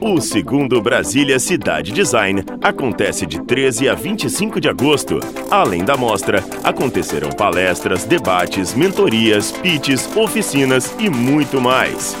O 0.00 0.20
segundo 0.20 0.80
Brasília 0.80 1.38
Cidade 1.38 1.92
Design 1.92 2.42
acontece 2.62 3.26
de 3.26 3.40
13 3.42 3.88
a 3.88 3.94
25 3.94 4.60
de 4.60 4.68
agosto. 4.68 5.20
Além 5.50 5.84
da 5.84 5.96
mostra, 5.96 6.44
acontecerão 6.64 7.30
palestras, 7.30 8.04
debates, 8.04 8.74
mentorias, 8.74 9.52
pitches, 9.52 10.08
oficinas 10.16 10.94
e 10.98 11.08
muito 11.10 11.60
mais. 11.60 12.16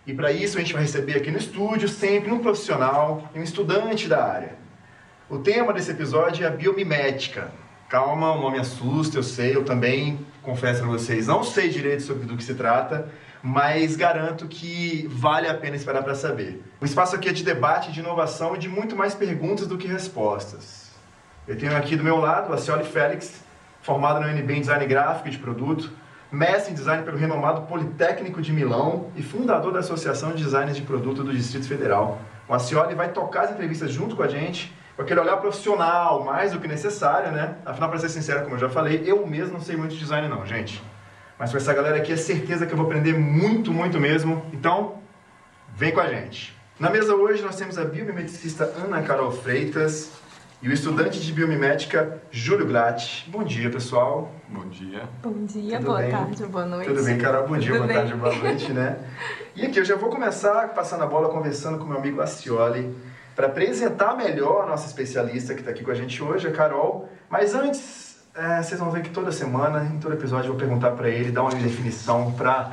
E 0.07 0.13
para 0.13 0.31
isso 0.31 0.59
a 0.59 0.61
gente 0.61 0.75
vai 0.75 0.83
receber 0.83 1.17
aqui 1.17 1.31
no 1.31 1.39
estúdio 1.39 1.89
sempre 1.89 2.31
um 2.31 2.41
profissional 2.41 3.31
e 3.35 3.41
um 3.41 3.43
estudante 3.43 4.09
da 4.09 4.23
área. 4.23 4.57
O 5.27 5.39
tema 5.39 5.73
desse 5.73 5.91
episódio 5.91 6.45
é 6.45 6.49
a 6.49 6.51
biomimética. 6.51 7.51
Calma, 7.89 8.33
o 8.33 8.43
nome 8.43 8.59
assusta, 8.59 9.17
eu 9.17 9.23
sei, 9.23 9.57
eu 9.57 9.65
também 9.65 10.19
confesso 10.51 10.81
para 10.81 10.89
vocês, 10.89 11.29
não 11.29 11.45
sei 11.45 11.69
direito 11.69 12.03
sobre 12.03 12.27
do 12.27 12.37
que 12.37 12.43
se 12.43 12.55
trata, 12.55 13.09
mas 13.41 13.95
garanto 13.95 14.49
que 14.49 15.07
vale 15.09 15.47
a 15.47 15.55
pena 15.55 15.77
esperar 15.77 16.03
para 16.03 16.15
saber. 16.15 16.63
O 16.81 16.85
espaço 16.85 17.15
aqui 17.15 17.29
é 17.29 17.33
de 17.33 17.45
debate, 17.45 17.93
de 17.93 18.01
inovação 18.01 18.57
e 18.57 18.59
de 18.59 18.69
muito 18.69 18.97
mais 18.97 19.15
perguntas 19.15 19.69
do 19.69 19.79
que 19.79 19.87
respostas. 19.87 20.91
Eu 21.47 21.57
tenho 21.57 21.77
aqui 21.77 21.95
do 21.95 22.03
meu 22.03 22.17
lado 22.17 22.53
a 22.53 22.59
Cioli 22.59 22.85
Félix, 22.85 23.43
formada 23.81 24.19
no 24.19 24.27
UNB 24.27 24.55
em 24.55 24.61
Design 24.61 24.85
Gráfico 24.87 25.29
e 25.29 25.31
de 25.31 25.39
Produto, 25.39 25.91
mestre 26.33 26.73
em 26.73 26.75
Design 26.75 27.05
pelo 27.05 27.17
renomado 27.17 27.63
Politécnico 27.63 28.43
de 28.43 28.53
Milão 28.53 29.07
e 29.15 29.23
fundador 29.23 29.73
da 29.73 29.79
Associação 29.79 30.33
de 30.33 30.43
Designers 30.43 30.77
de 30.77 30.83
Produto 30.83 31.23
do 31.23 31.33
Distrito 31.33 31.69
Federal. 31.69 32.21
O 32.49 32.55
Acioli 32.55 32.95
vai 32.95 33.11
tocar 33.13 33.43
as 33.43 33.53
entrevistas 33.53 33.93
junto 33.93 34.17
com 34.17 34.23
a 34.25 34.29
gente, 34.29 34.75
com 35.01 35.05
aquele 35.05 35.21
olhar 35.21 35.39
profissional, 35.39 36.23
mais 36.23 36.53
do 36.53 36.61
que 36.61 36.69
necessário, 36.69 37.33
né? 37.33 37.55
Afinal, 37.65 37.89
para 37.89 37.99
ser 37.99 38.11
sincero, 38.11 38.43
como 38.43 38.57
eu 38.57 38.59
já 38.59 38.69
falei, 38.69 39.03
eu 39.07 39.27
mesmo 39.27 39.55
não 39.55 39.61
sei 39.61 39.75
muito 39.75 39.93
de 39.95 39.99
design 39.99 40.29
não, 40.29 40.45
gente. 40.45 40.83
Mas 41.39 41.51
com 41.51 41.57
essa 41.57 41.73
galera 41.73 41.97
aqui 41.97 42.13
é 42.13 42.17
certeza 42.17 42.67
que 42.67 42.73
eu 42.75 42.77
vou 42.77 42.85
aprender 42.85 43.15
muito, 43.15 43.73
muito 43.73 43.99
mesmo. 43.99 44.45
Então, 44.53 44.97
vem 45.75 45.91
com 45.91 46.01
a 46.01 46.07
gente. 46.07 46.55
Na 46.79 46.91
mesa 46.91 47.15
hoje 47.15 47.43
nós 47.43 47.57
temos 47.57 47.79
a 47.79 47.85
biomimeticista 47.85 48.65
Ana 48.77 49.01
Carol 49.01 49.33
Freitas 49.33 50.13
e 50.61 50.69
o 50.69 50.73
estudante 50.73 51.19
de 51.19 51.33
biomimética 51.33 52.21
Júlio 52.31 52.67
Glatt. 52.67 53.25
Bom 53.31 53.43
dia, 53.43 53.71
pessoal. 53.71 54.31
Bom 54.51 54.69
dia. 54.69 55.09
Bom 55.23 55.47
dia, 55.47 55.79
Tudo 55.79 55.87
boa 55.87 55.99
bem? 56.01 56.11
tarde, 56.11 56.45
boa 56.45 56.67
noite. 56.67 56.89
Tudo 56.89 57.05
bem, 57.05 57.17
Carol? 57.17 57.49
Bom 57.49 57.57
dia, 57.57 57.73
Tudo 57.73 57.79
boa 57.79 57.87
bem. 57.87 57.97
tarde, 57.97 58.15
boa 58.15 58.35
noite, 58.35 58.71
né? 58.71 58.99
E 59.57 59.65
aqui 59.65 59.81
eu 59.81 59.85
já 59.85 59.97
vou 59.97 60.11
começar 60.11 60.69
passando 60.75 61.05
a 61.05 61.07
bola, 61.07 61.31
conversando 61.31 61.79
com 61.79 61.87
meu 61.87 61.97
amigo 61.97 62.21
Acioli, 62.21 62.95
para 63.35 63.47
apresentar 63.47 64.17
melhor 64.17 64.65
a 64.65 64.67
nossa 64.67 64.87
especialista 64.87 65.55
que 65.55 65.61
está 65.61 65.71
aqui 65.71 65.85
com 65.85 65.91
a 65.91 65.95
gente 65.95 66.23
hoje, 66.23 66.49
a 66.49 66.53
Carol. 66.53 67.09
Mas 67.29 67.55
antes, 67.55 68.19
é, 68.35 68.63
vocês 68.63 68.79
vão 68.79 68.91
ver 68.91 69.03
que 69.03 69.11
toda 69.11 69.33
semana, 69.33 69.85
em 69.85 69.99
todo 69.99 70.13
episódio, 70.15 70.49
eu 70.49 70.53
vou 70.53 70.61
perguntar 70.61 70.93
para 70.93 71.09
ele, 71.09 71.31
dar 71.31 71.43
uma 71.43 71.51
definição 71.55 72.33
para 72.33 72.71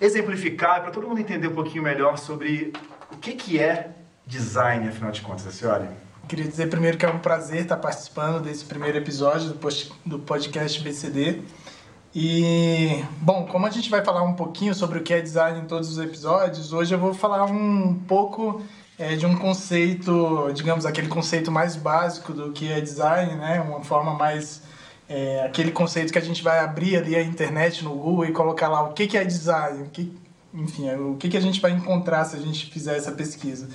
exemplificar, 0.00 0.82
para 0.82 0.90
todo 0.90 1.06
mundo 1.06 1.20
entender 1.20 1.48
um 1.48 1.54
pouquinho 1.54 1.82
melhor 1.82 2.18
sobre 2.18 2.72
o 3.12 3.16
que, 3.16 3.32
que 3.32 3.60
é 3.60 3.90
design, 4.26 4.88
afinal 4.88 5.10
de 5.10 5.20
contas, 5.20 5.46
Acioli. 5.46 5.88
Queria 6.28 6.46
dizer 6.46 6.70
primeiro 6.70 6.96
que 6.96 7.04
é 7.04 7.08
um 7.08 7.18
prazer 7.18 7.62
estar 7.62 7.76
participando 7.76 8.42
desse 8.42 8.64
primeiro 8.64 8.96
episódio 8.96 9.58
do 10.04 10.18
podcast 10.18 10.82
BCD. 10.82 11.42
E, 12.14 13.04
bom, 13.20 13.44
como 13.46 13.66
a 13.66 13.70
gente 13.70 13.90
vai 13.90 14.02
falar 14.04 14.22
um 14.22 14.34
pouquinho 14.34 14.74
sobre 14.74 14.98
o 14.98 15.02
que 15.02 15.12
é 15.12 15.20
design 15.20 15.60
em 15.60 15.66
todos 15.66 15.90
os 15.90 15.98
episódios, 15.98 16.72
hoje 16.72 16.94
eu 16.94 16.98
vou 16.98 17.12
falar 17.12 17.44
um 17.44 17.94
pouco 18.06 18.62
é, 18.98 19.16
de 19.16 19.26
um 19.26 19.36
conceito, 19.36 20.52
digamos, 20.54 20.86
aquele 20.86 21.08
conceito 21.08 21.50
mais 21.50 21.76
básico 21.76 22.32
do 22.32 22.52
que 22.52 22.70
é 22.70 22.80
design, 22.80 23.34
né? 23.34 23.60
Uma 23.60 23.82
forma 23.82 24.14
mais. 24.14 24.62
é, 25.08 25.44
aquele 25.44 25.70
conceito 25.72 26.12
que 26.12 26.18
a 26.18 26.22
gente 26.22 26.42
vai 26.42 26.60
abrir 26.60 26.96
ali 26.96 27.14
a 27.16 27.22
internet 27.22 27.84
no 27.84 27.90
Google 27.90 28.26
e 28.26 28.32
colocar 28.32 28.68
lá 28.68 28.82
o 28.82 28.92
que, 28.92 29.06
que 29.06 29.18
é 29.18 29.24
design, 29.24 29.82
o 29.82 29.90
que, 29.90 30.16
enfim, 30.52 30.90
o 30.94 31.16
que, 31.16 31.28
que 31.28 31.36
a 31.36 31.40
gente 31.40 31.60
vai 31.60 31.72
encontrar 31.72 32.24
se 32.24 32.36
a 32.36 32.40
gente 32.40 32.70
fizer 32.70 32.96
essa 32.96 33.12
pesquisa. 33.12 33.68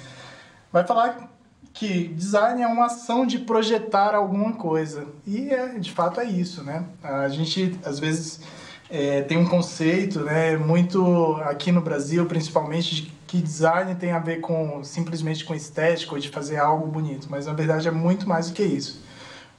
Vai 0.72 0.86
falar 0.86 1.30
que 1.74 2.08
design 2.10 2.62
é 2.62 2.68
uma 2.68 2.88
ação 2.88 3.26
de 3.26 3.40
projetar 3.40 4.16
alguma 4.16 4.54
coisa. 4.54 5.06
E 5.26 5.50
é, 5.50 5.78
de 5.78 5.92
fato 5.92 6.20
é 6.20 6.26
isso, 6.26 6.64
né? 6.64 6.86
A 7.04 7.28
gente 7.28 7.78
às 7.86 8.00
vezes 8.00 8.42
é, 8.90 9.22
tem 9.22 9.38
um 9.38 9.46
conceito, 9.46 10.22
né, 10.22 10.58
muito 10.58 11.36
aqui 11.44 11.72
no 11.72 11.82
Brasil, 11.82 12.26
principalmente, 12.26 12.96
de 12.96 13.19
que 13.30 13.40
design 13.40 13.94
tem 13.94 14.12
a 14.12 14.18
ver 14.18 14.38
com 14.38 14.84
simplesmente 14.84 15.46
com 15.46 15.54
estética 15.54 16.14
ou 16.14 16.20
de 16.20 16.30
fazer 16.30 16.58
algo 16.58 16.88
bonito, 16.88 17.28
mas 17.30 17.46
na 17.46 17.54
verdade 17.54 17.88
é 17.88 17.92
muito 17.92 18.28
mais 18.28 18.50
do 18.50 18.56
que 18.56 18.64
isso. 18.64 19.04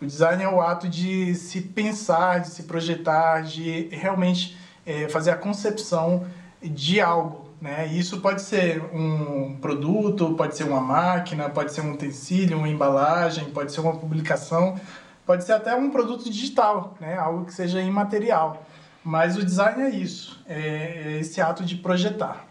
O 0.03 0.07
design 0.07 0.43
é 0.43 0.49
o 0.49 0.61
ato 0.61 0.89
de 0.89 1.37
se 1.37 1.61
pensar, 1.61 2.41
de 2.41 2.49
se 2.49 2.65
projetar, 2.65 3.43
de 3.43 3.89
realmente 3.93 4.59
é, 4.85 5.09
fazer 5.09 5.31
a 5.31 5.37
concepção 5.37 6.27
de 6.61 7.01
algo. 7.01 7.49
Né? 7.61 7.87
Isso 7.87 8.21
pode 8.21 8.43
ser 8.43 8.83
um 8.93 9.55
produto, 9.61 10.35
pode 10.35 10.57
ser 10.57 10.65
uma 10.65 10.81
máquina, 10.81 11.49
pode 11.49 11.73
ser 11.73 11.83
um 11.83 11.93
utensílio, 11.93 12.59
uma 12.59 12.69
embalagem, 12.69 13.45
pode 13.51 13.71
ser 13.71 13.83
uma 13.83 13.97
publicação, 13.97 14.81
pode 15.25 15.45
ser 15.45 15.53
até 15.53 15.77
um 15.77 15.91
produto 15.91 16.25
digital, 16.25 16.97
né? 17.01 17.17
algo 17.17 17.45
que 17.45 17.55
seja 17.55 17.81
imaterial. 17.81 18.67
Mas 19.05 19.37
o 19.37 19.45
design 19.45 19.81
é 19.81 19.91
isso, 19.91 20.43
é 20.49 20.59
é 21.05 21.19
esse 21.21 21.41
ato 21.41 21.65
de 21.65 21.77
projetar. 21.77 22.50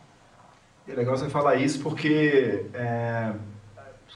É 0.92 0.96
legal 0.96 1.16
você 1.18 1.30
falar 1.30 1.56
isso 1.56 1.80
porque 1.80 2.66
é, 2.74 3.32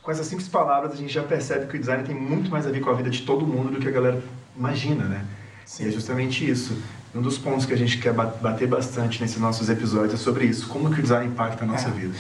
com 0.02 0.12
essas 0.12 0.26
simples 0.26 0.48
palavras 0.48 0.94
a 0.94 0.96
gente 0.96 1.14
já 1.14 1.22
percebe 1.24 1.68
que 1.68 1.78
o 1.78 1.80
design 1.80 2.04
tem 2.04 2.16
muito 2.16 2.50
mais 2.50 2.66
a 2.66 2.72
ver 2.72 2.80
com 2.82 2.90
a 2.90 2.94
vida 2.94 3.10
de 3.10 3.22
todo 3.22 3.46
mundo 3.46 3.72
do 3.74 3.80
que 3.80 3.88
a 3.88 3.92
galera 3.92 4.22
imagina, 4.58 5.06
né? 5.06 5.26
Sim. 5.66 5.86
E 5.86 5.88
é 5.90 5.92
justamente 5.92 6.50
isso. 6.50 6.78
Um 7.14 7.22
dos 7.22 7.38
pontos 7.38 7.66
que 7.66 7.74
a 7.74 7.78
gente 7.78 8.00
quer 8.00 8.12
ba- 8.12 8.26
bater 8.42 8.68
bastante 8.68 9.22
nesses 9.22 9.38
nossos 9.40 9.70
episódios 9.70 10.16
é 10.16 10.18
sobre 10.18 10.46
isso. 10.46 10.68
Como 10.68 10.92
que 10.92 11.00
o 11.00 11.04
design 11.04 11.28
impacta 11.28 11.64
a 11.64 11.68
nossa 11.68 11.90
É. 11.90 11.92
vida. 11.92 12.16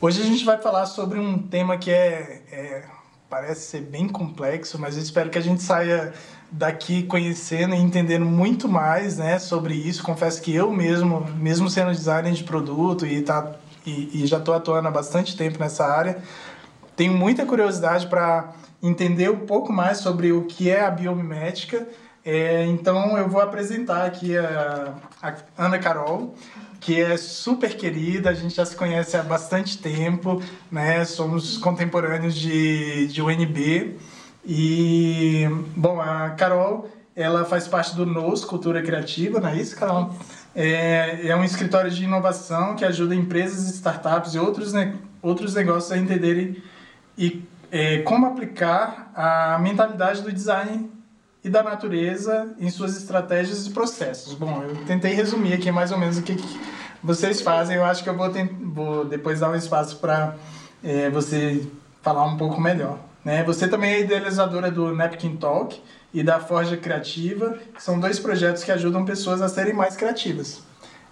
Hoje 0.00 0.20
a 0.20 0.24
gente 0.24 0.44
vai 0.44 0.58
falar 0.58 0.86
sobre 0.86 1.18
um 1.20 1.38
tema 1.38 1.78
que 1.78 1.90
é, 1.92 2.42
é- 2.50 2.84
parece 3.30 3.60
ser 3.70 3.80
bem 3.82 4.08
complexo, 4.08 4.78
mas 4.80 4.96
eu 4.96 5.02
espero 5.02 5.30
que 5.30 5.38
a 5.38 5.42
gente 5.42 5.62
saia 5.62 6.12
daqui 6.50 7.04
conhecendo 7.04 7.74
e 7.74 7.78
entendendo 7.78 8.26
muito 8.26 8.68
mais, 8.68 9.16
né, 9.16 9.38
sobre 9.38 9.74
isso. 9.74 10.02
Confesso 10.02 10.42
que 10.42 10.52
eu 10.54 10.70
mesmo, 10.72 11.24
mesmo 11.38 11.70
sendo 11.70 11.92
designer 11.92 12.32
de 12.32 12.42
produto 12.44 13.06
e 13.06 13.22
tá 13.22 13.54
e, 13.86 14.22
e 14.22 14.26
já 14.26 14.38
estou 14.38 14.54
atuando 14.54 14.88
há 14.88 14.90
bastante 14.90 15.36
tempo 15.36 15.58
nessa 15.58 15.84
área, 15.84 16.22
tenho 16.96 17.12
muita 17.12 17.46
curiosidade 17.46 18.06
para 18.06 18.52
entender 18.82 19.30
um 19.30 19.46
pouco 19.46 19.72
mais 19.72 19.98
sobre 19.98 20.32
o 20.32 20.44
que 20.44 20.70
é 20.70 20.84
a 20.84 20.90
biomimética. 20.90 21.86
É, 22.24 22.64
então 22.66 23.18
eu 23.18 23.28
vou 23.28 23.40
apresentar 23.40 24.06
aqui 24.06 24.36
a, 24.36 24.94
a 25.20 25.34
Ana 25.58 25.78
Carol, 25.78 26.34
que 26.80 27.00
é 27.00 27.16
super 27.16 27.76
querida, 27.76 28.30
a 28.30 28.34
gente 28.34 28.54
já 28.54 28.64
se 28.64 28.76
conhece 28.76 29.16
há 29.16 29.22
bastante 29.22 29.78
tempo, 29.78 30.42
né? 30.70 31.04
Somos 31.04 31.56
contemporâneos 31.56 32.34
de, 32.34 33.06
de 33.06 33.22
UNB. 33.22 33.98
E, 34.44 35.46
bom, 35.76 36.00
a 36.00 36.30
Carol, 36.30 36.88
ela 37.14 37.44
faz 37.44 37.68
parte 37.68 37.94
do 37.94 38.04
NOS, 38.04 38.44
Cultura 38.44 38.82
Criativa, 38.82 39.38
não 39.38 39.48
é 39.48 39.56
isso, 39.56 39.76
Carol? 39.76 40.10
É, 40.10 40.41
é 40.54 41.36
um 41.36 41.44
escritório 41.44 41.90
de 41.90 42.04
inovação 42.04 42.76
que 42.76 42.84
ajuda 42.84 43.14
empresas, 43.14 43.68
startups 43.74 44.34
e 44.34 44.38
outros, 44.38 44.72
ne 44.72 44.94
outros 45.22 45.54
negócios 45.54 45.92
a 45.92 45.96
entenderem 45.96 46.62
e 47.16 47.44
é, 47.70 47.98
como 48.02 48.26
aplicar 48.26 49.10
a 49.14 49.58
mentalidade 49.58 50.20
do 50.20 50.32
design 50.32 50.90
e 51.42 51.48
da 51.48 51.62
natureza 51.62 52.54
em 52.58 52.68
suas 52.70 52.96
estratégias 52.96 53.66
e 53.66 53.70
processos. 53.70 54.34
Bom, 54.34 54.62
eu 54.62 54.84
tentei 54.84 55.14
resumir 55.14 55.54
aqui 55.54 55.70
mais 55.72 55.90
ou 55.90 55.98
menos 55.98 56.18
o 56.18 56.22
que, 56.22 56.34
que 56.34 56.60
vocês 57.02 57.40
fazem. 57.40 57.76
Eu 57.76 57.84
acho 57.84 58.02
que 58.04 58.10
eu 58.10 58.16
vou, 58.16 58.30
vou 58.74 59.04
depois 59.04 59.40
dar 59.40 59.50
um 59.50 59.54
espaço 59.54 59.96
para 59.96 60.36
é, 60.84 61.08
você 61.10 61.66
falar 62.02 62.24
um 62.24 62.36
pouco 62.36 62.60
melhor. 62.60 62.98
Né? 63.24 63.42
Você 63.44 63.66
também 63.66 63.92
é 63.92 64.00
idealizadora 64.00 64.70
do 64.70 64.94
Napkin 64.94 65.36
Talk 65.36 65.80
e 66.12 66.22
da 66.22 66.38
Forja 66.40 66.76
Criativa, 66.76 67.58
que 67.74 67.82
são 67.82 67.98
dois 67.98 68.18
projetos 68.18 68.62
que 68.64 68.70
ajudam 68.70 69.04
pessoas 69.04 69.40
a 69.40 69.48
serem 69.48 69.72
mais 69.72 69.96
criativas. 69.96 70.62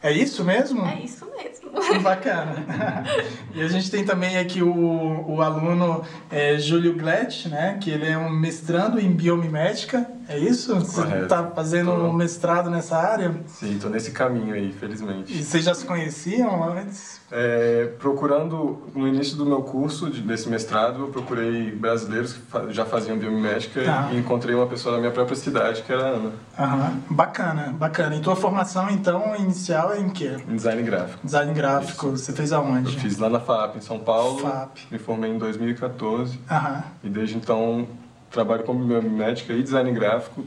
É 0.02 0.10
isso 0.10 0.42
mesmo? 0.44 0.84
É 0.86 1.00
isso 1.00 1.26
mesmo. 1.26 1.70
Que 1.80 1.98
bacana. 1.98 2.64
e 3.54 3.60
a 3.60 3.68
gente 3.68 3.90
tem 3.90 4.04
também 4.04 4.38
aqui 4.38 4.62
o, 4.62 5.24
o 5.28 5.42
aluno 5.42 6.02
é, 6.30 6.58
Júlio 6.58 6.94
Glett, 6.96 7.48
né? 7.48 7.78
Que 7.80 7.90
ele 7.90 8.06
é 8.06 8.16
um 8.16 8.30
mestrando 8.30 8.98
em 8.98 9.12
biomimética. 9.12 10.10
É 10.26 10.38
isso? 10.38 10.74
Você 10.76 11.02
Correto. 11.02 11.24
está 11.24 11.50
fazendo 11.50 11.90
Tô. 11.90 12.06
um 12.06 12.12
mestrado 12.12 12.70
nessa 12.70 12.96
área? 12.96 13.34
Sim, 13.46 13.78
tô 13.80 13.88
nesse 13.88 14.10
caminho 14.10 14.54
aí, 14.54 14.72
felizmente. 14.72 15.32
E 15.32 15.44
vocês 15.44 15.64
já 15.64 15.74
se 15.74 15.84
conheciam 15.84 16.64
antes? 16.64 17.19
É, 17.32 17.92
procurando, 18.00 18.82
no 18.92 19.06
início 19.06 19.36
do 19.36 19.46
meu 19.46 19.62
curso, 19.62 20.10
de- 20.10 20.20
desse 20.20 20.48
mestrado, 20.48 20.98
eu 21.02 21.08
procurei 21.08 21.70
brasileiros 21.70 22.32
que 22.32 22.40
fa- 22.40 22.66
já 22.70 22.84
faziam 22.84 23.16
biomimética 23.16 23.84
Tá. 23.84 24.08
e 24.12 24.16
encontrei 24.18 24.52
uma 24.52 24.66
pessoa 24.66 24.96
da 24.96 25.00
minha 25.00 25.12
própria 25.12 25.36
cidade, 25.36 25.82
que 25.82 25.92
era 25.92 26.02
a 26.02 26.08
Ana, 26.08 26.32
Aham, 26.58 27.00
bacana, 27.08 27.72
bacana. 27.78 28.16
E 28.16 28.20
tua 28.20 28.34
formação, 28.34 28.90
então, 28.90 29.36
inicial 29.36 29.92
é 29.92 30.00
em 30.00 30.10
quê? 30.10 30.38
em 30.48 30.56
design 30.56 30.82
gráfico. 30.82 31.20
Design 31.24 31.54
gráfico, 31.54 32.10
você 32.10 32.32
fez 32.32 32.50
Eu 32.50 32.58
aonde? 32.58 32.98
fiz 32.98 33.16
lá 33.18 33.28
na 33.28 33.38
FAP, 33.38 33.76
em 33.76 33.80
São 33.80 34.00
Paulo, 34.00 34.40
FAP. 34.40 34.78
me 34.90 34.98
formei 34.98 35.30
em 35.30 35.38
2014 35.38 36.36
Aham, 36.50 36.82
e 37.04 37.08
desde 37.08 37.36
então 37.36 37.86
trabalho 38.28 38.64
como 38.64 38.84
biomédica 38.84 39.52
e 39.52 39.62
design 39.62 39.92
gráfico, 39.92 40.44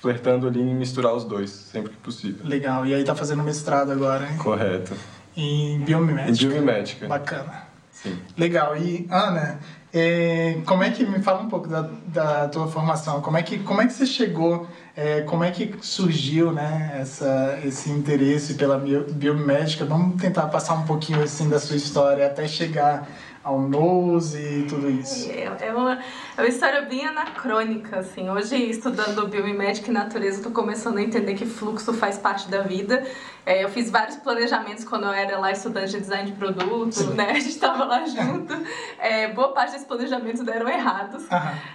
flertando 0.00 0.46
ali 0.46 0.60
em 0.62 0.74
misturar 0.74 1.12
os 1.14 1.24
dois, 1.24 1.50
sempre 1.50 1.90
que 1.90 1.96
possível. 1.98 2.46
legal. 2.46 2.86
E 2.86 2.94
aí 2.94 3.04
tá 3.04 3.14
fazendo 3.14 3.42
mestrado 3.42 3.90
agora, 3.92 4.26
hein? 4.30 4.38
Correto. 4.38 4.94
Em 5.36 5.74
Em 5.74 5.78
biomimética. 5.80 6.48
biomimética. 6.50 7.06
Bacana. 7.08 7.66
Sim. 7.92 8.18
Legal. 8.36 8.76
E, 8.76 9.06
Ana, 9.10 9.58
é, 9.92 10.58
como 10.66 10.82
é 10.82 10.90
que 10.90 11.04
me 11.04 11.20
fala 11.20 11.42
um 11.42 11.48
pouco 11.48 11.68
da, 11.68 11.88
da 12.06 12.48
tua 12.48 12.66
formação? 12.68 13.20
Como 13.20 13.36
é 13.36 13.42
que, 13.42 13.58
como 13.60 13.80
é 13.82 13.86
que 13.86 13.92
você 13.92 14.06
chegou? 14.06 14.66
é, 14.98 15.20
como 15.20 15.44
é 15.44 15.50
que 15.50 15.74
surgiu, 15.82 16.52
né, 16.52 16.96
essa, 16.98 17.58
esse 17.62 17.90
interesse 17.90 18.54
pela 18.54 18.78
bio- 18.78 19.04
biomédica? 19.12 19.84
Vamos 19.84 20.18
tentar 20.20 20.46
passar 20.46 20.72
um 20.74 20.84
pouquinho 20.84 21.22
assim 21.22 21.50
da 21.50 21.58
sua 21.60 21.76
história 21.76 22.24
até 22.26 22.48
chegar 22.48 23.06
ao 23.46 23.60
Nose 23.60 24.42
e 24.42 24.66
tudo 24.66 24.90
isso. 24.90 25.30
É, 25.30 25.68
é 25.68 25.72
uma, 25.72 26.00
é 26.36 26.40
uma 26.40 26.48
história 26.48 26.82
bem 26.82 27.06
anacrônica, 27.06 28.00
assim. 28.00 28.28
Hoje, 28.28 28.56
estudando 28.56 29.24
biomimética 29.28 29.88
e 29.88 29.94
natureza, 29.94 30.38
estou 30.38 30.50
começando 30.50 30.98
a 30.98 31.02
entender 31.02 31.34
que 31.34 31.46
fluxo 31.46 31.94
faz 31.94 32.18
parte 32.18 32.48
da 32.48 32.62
vida. 32.62 33.06
É, 33.46 33.62
eu 33.62 33.68
fiz 33.68 33.88
vários 33.88 34.16
planejamentos 34.16 34.82
quando 34.82 35.04
eu 35.04 35.12
era 35.12 35.38
lá 35.38 35.52
estudante 35.52 35.92
de 35.92 36.00
design 36.00 36.28
de 36.28 36.36
produto, 36.36 37.04
né? 37.14 37.30
A 37.30 37.34
gente 37.34 37.50
estava 37.50 37.84
lá 37.84 38.04
junto. 38.04 38.52
É, 38.98 39.28
boa 39.28 39.52
parte 39.52 39.70
desses 39.70 39.86
planejamentos 39.86 40.42
deram 40.42 40.68
errados. 40.68 41.24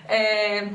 É, 0.10 0.68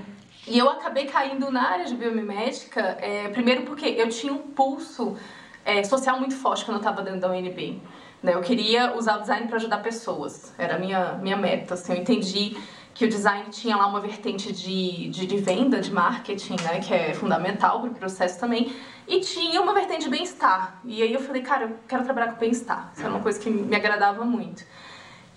e 0.46 0.56
eu 0.56 0.70
acabei 0.70 1.04
caindo 1.04 1.50
na 1.50 1.72
área 1.72 1.84
de 1.84 1.94
biomimética, 1.94 2.80
é, 3.02 3.28
primeiro 3.28 3.64
porque 3.64 3.84
eu 3.84 4.08
tinha 4.08 4.32
um 4.32 4.38
pulso 4.38 5.14
é, 5.62 5.84
social 5.84 6.18
muito 6.18 6.36
forte 6.36 6.64
quando 6.64 6.76
eu 6.76 6.80
estava 6.80 7.02
dentro 7.02 7.20
da 7.20 7.30
UNB. 7.30 7.82
Né? 8.22 8.34
Eu 8.34 8.40
queria 8.40 8.96
usar 8.96 9.18
o 9.18 9.20
design 9.20 9.46
para 9.46 9.56
ajudar 9.56 9.78
pessoas, 9.78 10.52
era 10.58 10.76
a 10.76 10.78
minha, 10.78 11.14
minha 11.14 11.36
meta. 11.36 11.74
Assim, 11.74 11.92
eu 11.92 11.98
entendi 11.98 12.56
que 12.94 13.04
o 13.04 13.08
design 13.08 13.50
tinha 13.50 13.76
lá 13.76 13.86
uma 13.86 14.00
vertente 14.00 14.52
de, 14.52 15.08
de, 15.10 15.26
de 15.26 15.36
venda, 15.36 15.80
de 15.80 15.92
marketing, 15.92 16.56
né? 16.62 16.80
que 16.80 16.94
é 16.94 17.12
fundamental 17.12 17.80
para 17.80 17.90
o 17.90 17.94
processo 17.94 18.40
também, 18.40 18.74
e 19.06 19.20
tinha 19.20 19.60
uma 19.60 19.74
vertente 19.74 20.04
de 20.04 20.10
bem-estar. 20.10 20.80
E 20.84 21.02
aí 21.02 21.12
eu 21.12 21.20
falei, 21.20 21.42
cara, 21.42 21.64
eu 21.64 21.76
quero 21.86 22.04
trabalhar 22.04 22.32
com 22.32 22.40
bem-estar. 22.40 22.90
Isso 22.94 23.02
era 23.02 23.10
uma 23.10 23.20
coisa 23.20 23.38
que 23.38 23.50
me 23.50 23.76
agradava 23.76 24.24
muito. 24.24 24.64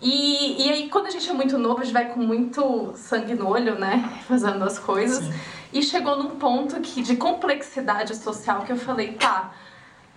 E, 0.01 0.65
e 0.65 0.71
aí, 0.71 0.89
quando 0.89 1.07
a 1.07 1.09
gente 1.09 1.29
é 1.29 1.33
muito 1.33 1.57
novo, 1.57 1.81
a 1.81 1.83
gente 1.83 1.93
vai 1.93 2.07
com 2.07 2.21
muito 2.21 2.93
sangue 2.95 3.33
no 3.33 3.49
olho, 3.49 3.77
né? 3.77 4.09
Fazendo 4.27 4.63
as 4.63 4.79
coisas. 4.79 5.25
Sim. 5.25 5.33
E 5.73 5.83
chegou 5.83 6.15
num 6.15 6.37
ponto 6.37 6.79
que, 6.79 7.01
de 7.01 7.17
complexidade 7.17 8.15
social 8.15 8.61
que 8.61 8.71
eu 8.71 8.77
falei, 8.77 9.13
tá, 9.13 9.53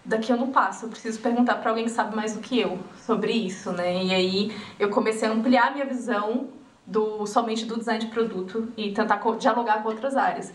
daqui 0.05 0.33
eu 0.33 0.37
não 0.37 0.51
passo, 0.51 0.87
eu 0.87 0.91
preciso 0.91 1.21
perguntar 1.21 1.57
para 1.57 1.71
alguém 1.71 1.85
que 1.85 1.91
sabe 1.91 2.15
mais 2.15 2.35
do 2.35 2.41
que 2.41 2.59
eu 2.59 2.79
sobre 3.07 3.33
isso, 3.33 3.73
né? 3.73 4.03
E 4.05 4.15
aí 4.15 4.57
eu 4.79 4.91
comecei 4.91 5.29
a 5.29 5.33
ampliar 5.33 5.73
minha 5.73 5.87
visão 5.87 6.49
do 6.87 7.27
somente 7.27 7.65
do 7.65 7.79
design 7.79 8.05
de 8.05 8.11
produto 8.11 8.73
e 8.77 8.93
tentar 8.93 9.21
dialogar 9.39 9.83
com 9.83 9.89
outras 9.89 10.17
áreas. 10.17 10.53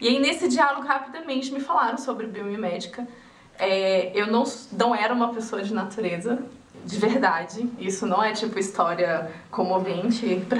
E 0.00 0.08
aí 0.08 0.18
nesse 0.18 0.48
diálogo 0.48 0.86
rapidamente 0.86 1.52
me 1.52 1.60
falaram 1.60 1.96
sobre 1.96 2.26
biomimética. 2.26 3.06
É, 3.58 4.10
eu 4.14 4.26
não, 4.26 4.44
não 4.72 4.94
era 4.94 5.14
uma 5.14 5.32
pessoa 5.32 5.62
de 5.62 5.72
natureza, 5.72 6.42
de 6.84 6.98
verdade. 6.98 7.68
Isso 7.78 8.06
não 8.06 8.22
é 8.22 8.32
tipo 8.32 8.58
história 8.58 9.30
comovente. 9.50 10.44
Pra... 10.48 10.58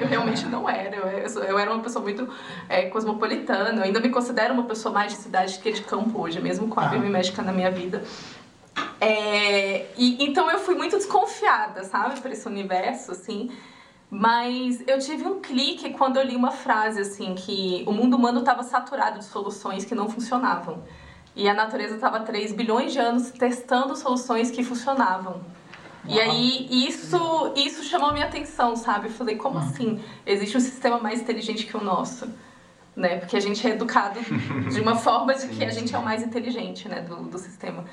Eu 0.00 0.06
realmente 0.06 0.46
não 0.46 0.68
era. 0.68 0.96
Eu, 0.96 1.42
eu 1.44 1.58
era 1.58 1.72
uma 1.72 1.82
pessoa 1.82 2.02
muito 2.02 2.28
é, 2.68 2.82
cosmopolitana. 2.88 3.78
Eu 3.80 3.84
ainda 3.84 4.00
me 4.00 4.08
considero 4.10 4.54
uma 4.54 4.64
pessoa 4.64 4.92
mais 4.92 5.12
de 5.12 5.18
cidade 5.18 5.58
que 5.58 5.70
de 5.72 5.82
campo 5.82 6.20
hoje, 6.20 6.40
mesmo 6.40 6.68
com 6.68 6.80
a 6.80 6.86
Ah. 6.86 6.88
biomimética 6.88 7.42
na 7.42 7.52
minha 7.52 7.70
vida. 7.70 8.02
É, 9.00 9.86
e, 9.96 10.24
então 10.24 10.50
eu 10.50 10.58
fui 10.58 10.74
muito 10.74 10.96
desconfiada, 10.96 11.84
sabe, 11.84 12.20
por 12.20 12.30
esse 12.30 12.46
universo, 12.46 13.12
assim. 13.12 13.50
Mas 14.10 14.82
eu 14.88 14.98
tive 14.98 15.24
um 15.24 15.40
clique 15.40 15.90
quando 15.90 16.16
eu 16.16 16.24
li 16.24 16.34
uma 16.34 16.50
frase, 16.50 17.00
assim, 17.00 17.34
que 17.34 17.84
o 17.86 17.92
mundo 17.92 18.16
humano 18.16 18.40
estava 18.40 18.62
saturado 18.64 19.20
de 19.20 19.24
soluções 19.24 19.84
que 19.84 19.94
não 19.94 20.08
funcionavam. 20.08 20.82
E 21.36 21.48
a 21.48 21.54
natureza 21.54 21.94
estava 21.94 22.16
há 22.16 22.20
3 22.20 22.52
bilhões 22.52 22.92
de 22.92 22.98
anos 22.98 23.30
testando 23.30 23.94
soluções 23.96 24.50
que 24.50 24.64
funcionavam. 24.64 25.40
E 26.06 26.16
Uau. 26.16 26.20
aí 26.20 26.66
isso, 26.88 27.52
isso 27.56 27.84
chamou 27.84 28.12
minha 28.12 28.26
atenção, 28.26 28.74
sabe? 28.76 29.08
Eu 29.08 29.12
falei, 29.12 29.36
como 29.36 29.58
assim? 29.58 30.00
Existe 30.26 30.56
um 30.56 30.60
sistema 30.60 30.98
mais 30.98 31.20
inteligente 31.20 31.66
que 31.66 31.76
o 31.76 31.82
nosso? 31.82 32.28
Né? 32.96 33.18
Porque 33.18 33.36
a 33.36 33.40
gente 33.40 33.66
é 33.66 33.70
educado 33.70 34.18
de 34.70 34.80
uma 34.80 34.96
forma 34.98 35.34
de 35.34 35.48
que 35.48 35.64
a 35.64 35.70
gente 35.70 35.94
é 35.94 35.98
o 35.98 36.02
mais 36.02 36.22
inteligente 36.22 36.88
né? 36.88 37.00
do, 37.02 37.16
do 37.24 37.38
sistema. 37.38 37.84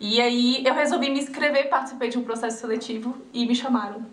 E 0.00 0.20
aí 0.20 0.62
eu 0.64 0.74
resolvi 0.74 1.10
me 1.10 1.18
inscrever, 1.18 1.68
participei 1.68 2.08
de 2.08 2.18
um 2.18 2.22
processo 2.22 2.60
seletivo 2.60 3.16
e 3.32 3.46
me 3.46 3.54
chamaram 3.54 4.06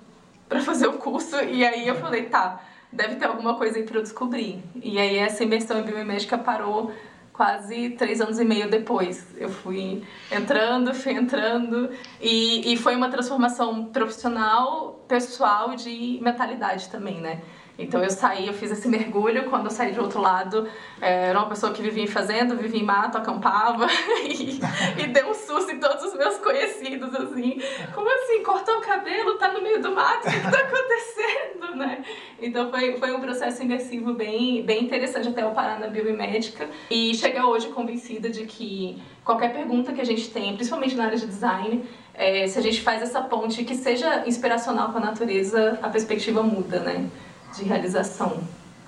para 0.50 0.60
fazer 0.62 0.88
o 0.88 0.94
curso. 0.94 1.36
E 1.42 1.64
aí 1.64 1.88
eu 1.88 1.96
falei, 1.96 2.24
tá, 2.24 2.62
deve 2.92 3.16
ter 3.16 3.26
alguma 3.26 3.56
coisa 3.56 3.78
aí 3.78 3.84
para 3.84 3.98
eu 3.98 4.02
descobrir. 4.02 4.64
E 4.82 4.98
aí 5.00 5.18
essa 5.18 5.44
imersão 5.44 5.80
em 5.80 5.84
biomédica 5.84 6.38
parou 6.38 6.92
quase 7.36 7.92
três 7.92 8.22
anos 8.22 8.40
e 8.40 8.46
meio 8.46 8.70
depois. 8.70 9.28
Eu 9.38 9.50
fui 9.50 10.04
entrando, 10.32 10.94
fui 10.94 11.14
entrando 11.14 11.90
e, 12.20 12.74
e 12.74 12.78
foi 12.78 12.96
uma 12.96 13.10
transformação 13.10 13.86
profissional, 13.86 15.04
pessoal 15.08 15.74
e 15.74 15.76
de 15.76 16.20
mentalidade 16.22 16.90
também, 16.90 17.20
né? 17.20 17.42
Então 17.78 18.02
eu 18.02 18.10
saí, 18.10 18.48
eu 18.48 18.54
fiz 18.54 18.72
esse 18.72 18.88
mergulho, 18.88 19.50
quando 19.50 19.66
eu 19.66 19.72
saí 19.72 19.92
do 19.92 20.02
outro 20.02 20.22
lado, 20.22 20.68
eh, 21.02 21.30
era 21.30 21.40
uma 21.40 21.50
pessoa 21.50 21.74
que 21.74 21.82
vivia 21.82 22.04
em 22.04 22.08
fazenda, 22.08 22.56
vivia 22.56 22.80
em 22.80 22.84
mato, 22.84 23.18
acampava 23.18 23.88
e, 24.24 24.60
e 25.02 25.08
deu 25.08 25.30
um 25.30 25.34
susto 25.34 25.72
em 25.72 25.80
todos 25.80 26.04
os 26.06 26.14
meus 26.16 26.38
conhecidos, 26.38 27.14
assim. 27.14 27.62
Como 27.94 28.08
assim? 28.10 28.44
Cortou 28.44 28.78
o 28.78 28.82
cabelo, 28.82 29.38
tá 29.38 29.52
no 29.52 29.62
meio 29.62 29.82
do 29.82 29.92
mato, 29.92 30.28
o 30.28 30.32
que 30.32 30.40
tá 30.40 30.58
acontecendo, 30.58 31.76
né? 31.76 32.04
Então 32.42 32.70
foi, 32.72 32.96
foi 32.98 33.14
um 33.14 33.20
processo 33.20 33.62
imersivo 33.62 34.14
bem, 34.14 34.64
bem 34.64 34.84
interessante 34.84 35.28
até 35.28 35.44
eu 35.44 35.52
parar 35.52 35.80
na 35.80 35.88
biomédica 35.88 36.70
e 36.90 37.14
chegar 37.14 37.46
hoje 37.46 37.68
convencida 37.70 38.30
de 38.30 38.46
que 38.46 39.02
qualquer 39.24 39.52
pergunta 39.52 39.92
que 39.92 40.00
a 40.00 40.06
gente 40.06 40.30
tem, 40.30 40.56
principalmente 40.56 40.96
na 40.96 41.06
área 41.06 41.18
de 41.18 41.26
design, 41.26 41.84
eh, 42.14 42.48
se 42.48 42.58
a 42.58 42.62
gente 42.62 42.82
faz 42.82 43.02
essa 43.02 43.22
ponte 43.22 43.66
que 43.66 43.76
seja 43.76 44.24
inspiracional 44.26 44.94
com 44.94 44.98
a 45.00 45.02
natureza, 45.02 45.78
a 45.82 45.90
perspectiva 45.90 46.42
muda, 46.42 46.80
né? 46.80 47.10
De 47.56 47.64
realização. 47.64 48.44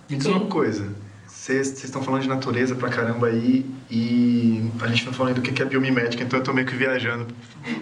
Me 0.10 0.18
diz 0.18 0.26
uma 0.26 0.46
coisa. 0.48 0.88
Vocês 1.28 1.84
estão 1.84 2.02
falando 2.02 2.24
de 2.24 2.28
natureza 2.28 2.76
pra 2.76 2.90
caramba 2.90 3.28
aí 3.28 3.66
e 3.90 4.70
a 4.82 4.88
gente 4.88 5.06
tá 5.06 5.14
falando 5.14 5.36
do 5.36 5.42
que 5.42 5.52
que 5.52 5.62
é 5.62 5.66
biomimética, 5.66 6.24
então 6.24 6.40
eu 6.40 6.44
tô 6.44 6.54
meio 6.54 6.68
que 6.68 6.76
viajando. 6.76 7.28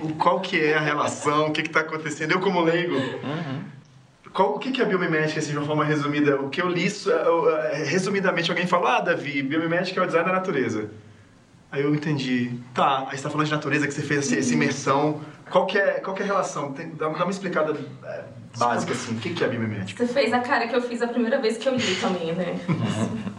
O, 0.02 0.10
qual 0.10 0.40
que 0.40 0.60
é 0.60 0.76
a 0.76 0.80
relação, 0.80 1.48
o 1.48 1.52
que 1.52 1.64
que 1.64 1.70
tá 1.70 1.80
acontecendo? 1.80 2.32
Eu 2.32 2.40
como 2.40 2.62
leigo, 2.62 2.96
qual, 4.36 4.56
o 4.56 4.60
que 4.60 4.72
que 4.72 4.82
é 4.82 4.86
biomimética, 4.86 5.40
assim, 5.40 5.52
de 5.52 5.58
uma 5.58 5.66
forma 5.66 5.86
resumida? 5.86 6.40
O 6.42 6.50
que 6.50 6.62
eu 6.62 6.68
li, 6.68 6.86
isso, 6.86 7.10
é, 7.10 7.26
eu, 7.26 7.50
é, 7.56 7.84
resumidamente, 7.86 8.52
alguém 8.52 8.68
falou, 8.68 8.88
ah, 8.88 9.00
Davi, 9.00 9.42
biomimética 9.42 10.02
é 10.02 10.04
o 10.04 10.06
design 10.06 10.28
da 10.28 10.34
natureza. 10.34 10.90
Aí 11.72 11.82
eu 11.84 11.94
entendi. 11.94 12.60
Tá, 12.74 13.06
aí 13.10 13.18
você 13.18 13.24
tá 13.24 13.30
falando 13.30 13.48
de 13.48 13.52
natureza, 13.54 13.88
que 13.88 13.94
você 13.94 14.02
fez 14.02 14.26
essa, 14.28 14.40
essa 14.40 14.54
imersão. 14.54 15.22
Qual 15.50 15.66
que 15.66 15.78
é, 15.78 16.00
qual 16.00 16.16
que 16.16 16.22
é 16.22 16.26
a 16.26 16.28
relação? 16.28 16.72
Tem- 16.74 16.90
dá, 16.92 17.08
dá 17.10 17.24
uma 17.24 17.32
explicada 17.32 17.76
é, 18.04 18.24
básica, 18.58 18.94
assim. 18.94 19.16
O 19.16 19.20
que 19.20 19.34
que 19.34 19.44
é 19.44 19.48
biomimética? 19.48 20.06
Você 20.06 20.14
fez 20.14 20.34
a 20.34 20.40
cara 20.40 20.68
que 20.68 20.76
eu 20.76 20.82
fiz 20.82 21.02
a 21.02 21.08
primeira 21.08 21.40
vez 21.42 21.58
que 21.58 21.68
eu 21.68 21.76
li 21.76 21.96
também, 22.02 22.34
né? 22.34 22.60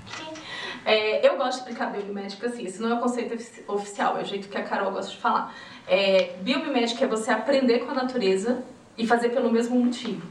É, 0.85 1.27
eu 1.29 1.37
gosto 1.37 1.51
de 1.51 1.57
explicar 1.71 1.91
biomimética 1.91 2.47
assim, 2.47 2.65
esse 2.65 2.81
não 2.81 2.91
é 2.91 2.95
o 2.95 3.01
conceito 3.01 3.35
ofici- 3.35 3.65
oficial, 3.67 4.19
é 4.19 4.23
o 4.23 4.25
jeito 4.25 4.49
que 4.49 4.57
a 4.57 4.63
Carol 4.63 4.93
gosta 4.93 5.11
de 5.11 5.19
falar. 5.19 5.53
É, 5.85 6.37
biomimética 6.43 7.05
é 7.05 7.09
você 7.09 7.33
aprender 7.33 7.81
com 7.81 7.91
a 7.91 7.95
natureza 7.95 8.63
e 8.97 9.05
fazer 9.05 9.31
pelo 9.31 9.51
mesmo 9.51 9.77
motivo. 9.85 10.23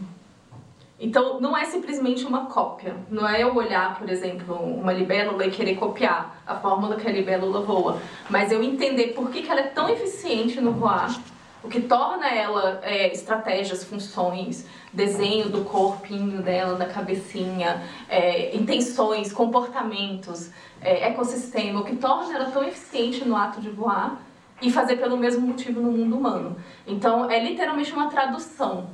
Então, 1.06 1.40
não 1.40 1.56
é 1.56 1.66
simplesmente 1.66 2.26
uma 2.26 2.48
cópia. 2.48 2.96
Não 3.12 3.30
é 3.30 3.44
eu 3.44 3.56
olhar, 3.56 3.96
por 4.00 4.10
exemplo, 4.10 4.56
uma 4.56 4.92
libélula 4.92 5.46
e 5.46 5.52
querer 5.52 5.76
copiar 5.76 6.42
a 6.48 6.56
fórmula 6.56 6.96
que 6.96 7.08
a 7.08 7.12
libélula 7.12 7.62
voa. 7.62 8.02
Mas 8.28 8.52
eu 8.52 8.64
entender 8.64 9.10
por 9.10 9.30
que, 9.30 9.44
que 9.44 9.52
ela 9.52 9.60
é 9.60 9.68
tão 9.68 9.88
eficiente 9.88 10.60
no 10.60 10.72
voar, 10.72 11.16
o 11.64 11.68
que 11.68 11.80
torna 11.80 12.28
ela 12.28 12.80
é, 12.82 13.14
estratégias, 13.14 13.84
funções, 13.84 14.66
desenho 14.92 15.48
do 15.48 15.64
corpinho 15.64 16.42
dela, 16.42 16.74
da 16.74 16.88
cabecinha, 16.88 17.84
é, 18.10 18.56
intenções, 18.56 19.32
comportamentos, 19.32 20.50
é, 20.82 21.10
ecossistema, 21.10 21.82
o 21.82 21.84
que 21.84 21.98
torna 21.98 22.34
ela 22.34 22.50
tão 22.50 22.64
eficiente 22.64 23.24
no 23.24 23.36
ato 23.36 23.62
de 23.62 23.70
voar 23.70 24.20
e 24.60 24.72
fazer 24.72 24.96
pelo 24.96 25.18
mesmo 25.18 25.46
motivo 25.46 25.80
no 25.82 25.92
mundo 25.92 26.18
humano. 26.18 26.56
Então, 26.88 27.30
é 27.30 27.38
literalmente 27.44 27.94
uma 27.94 28.10
tradução 28.10 28.88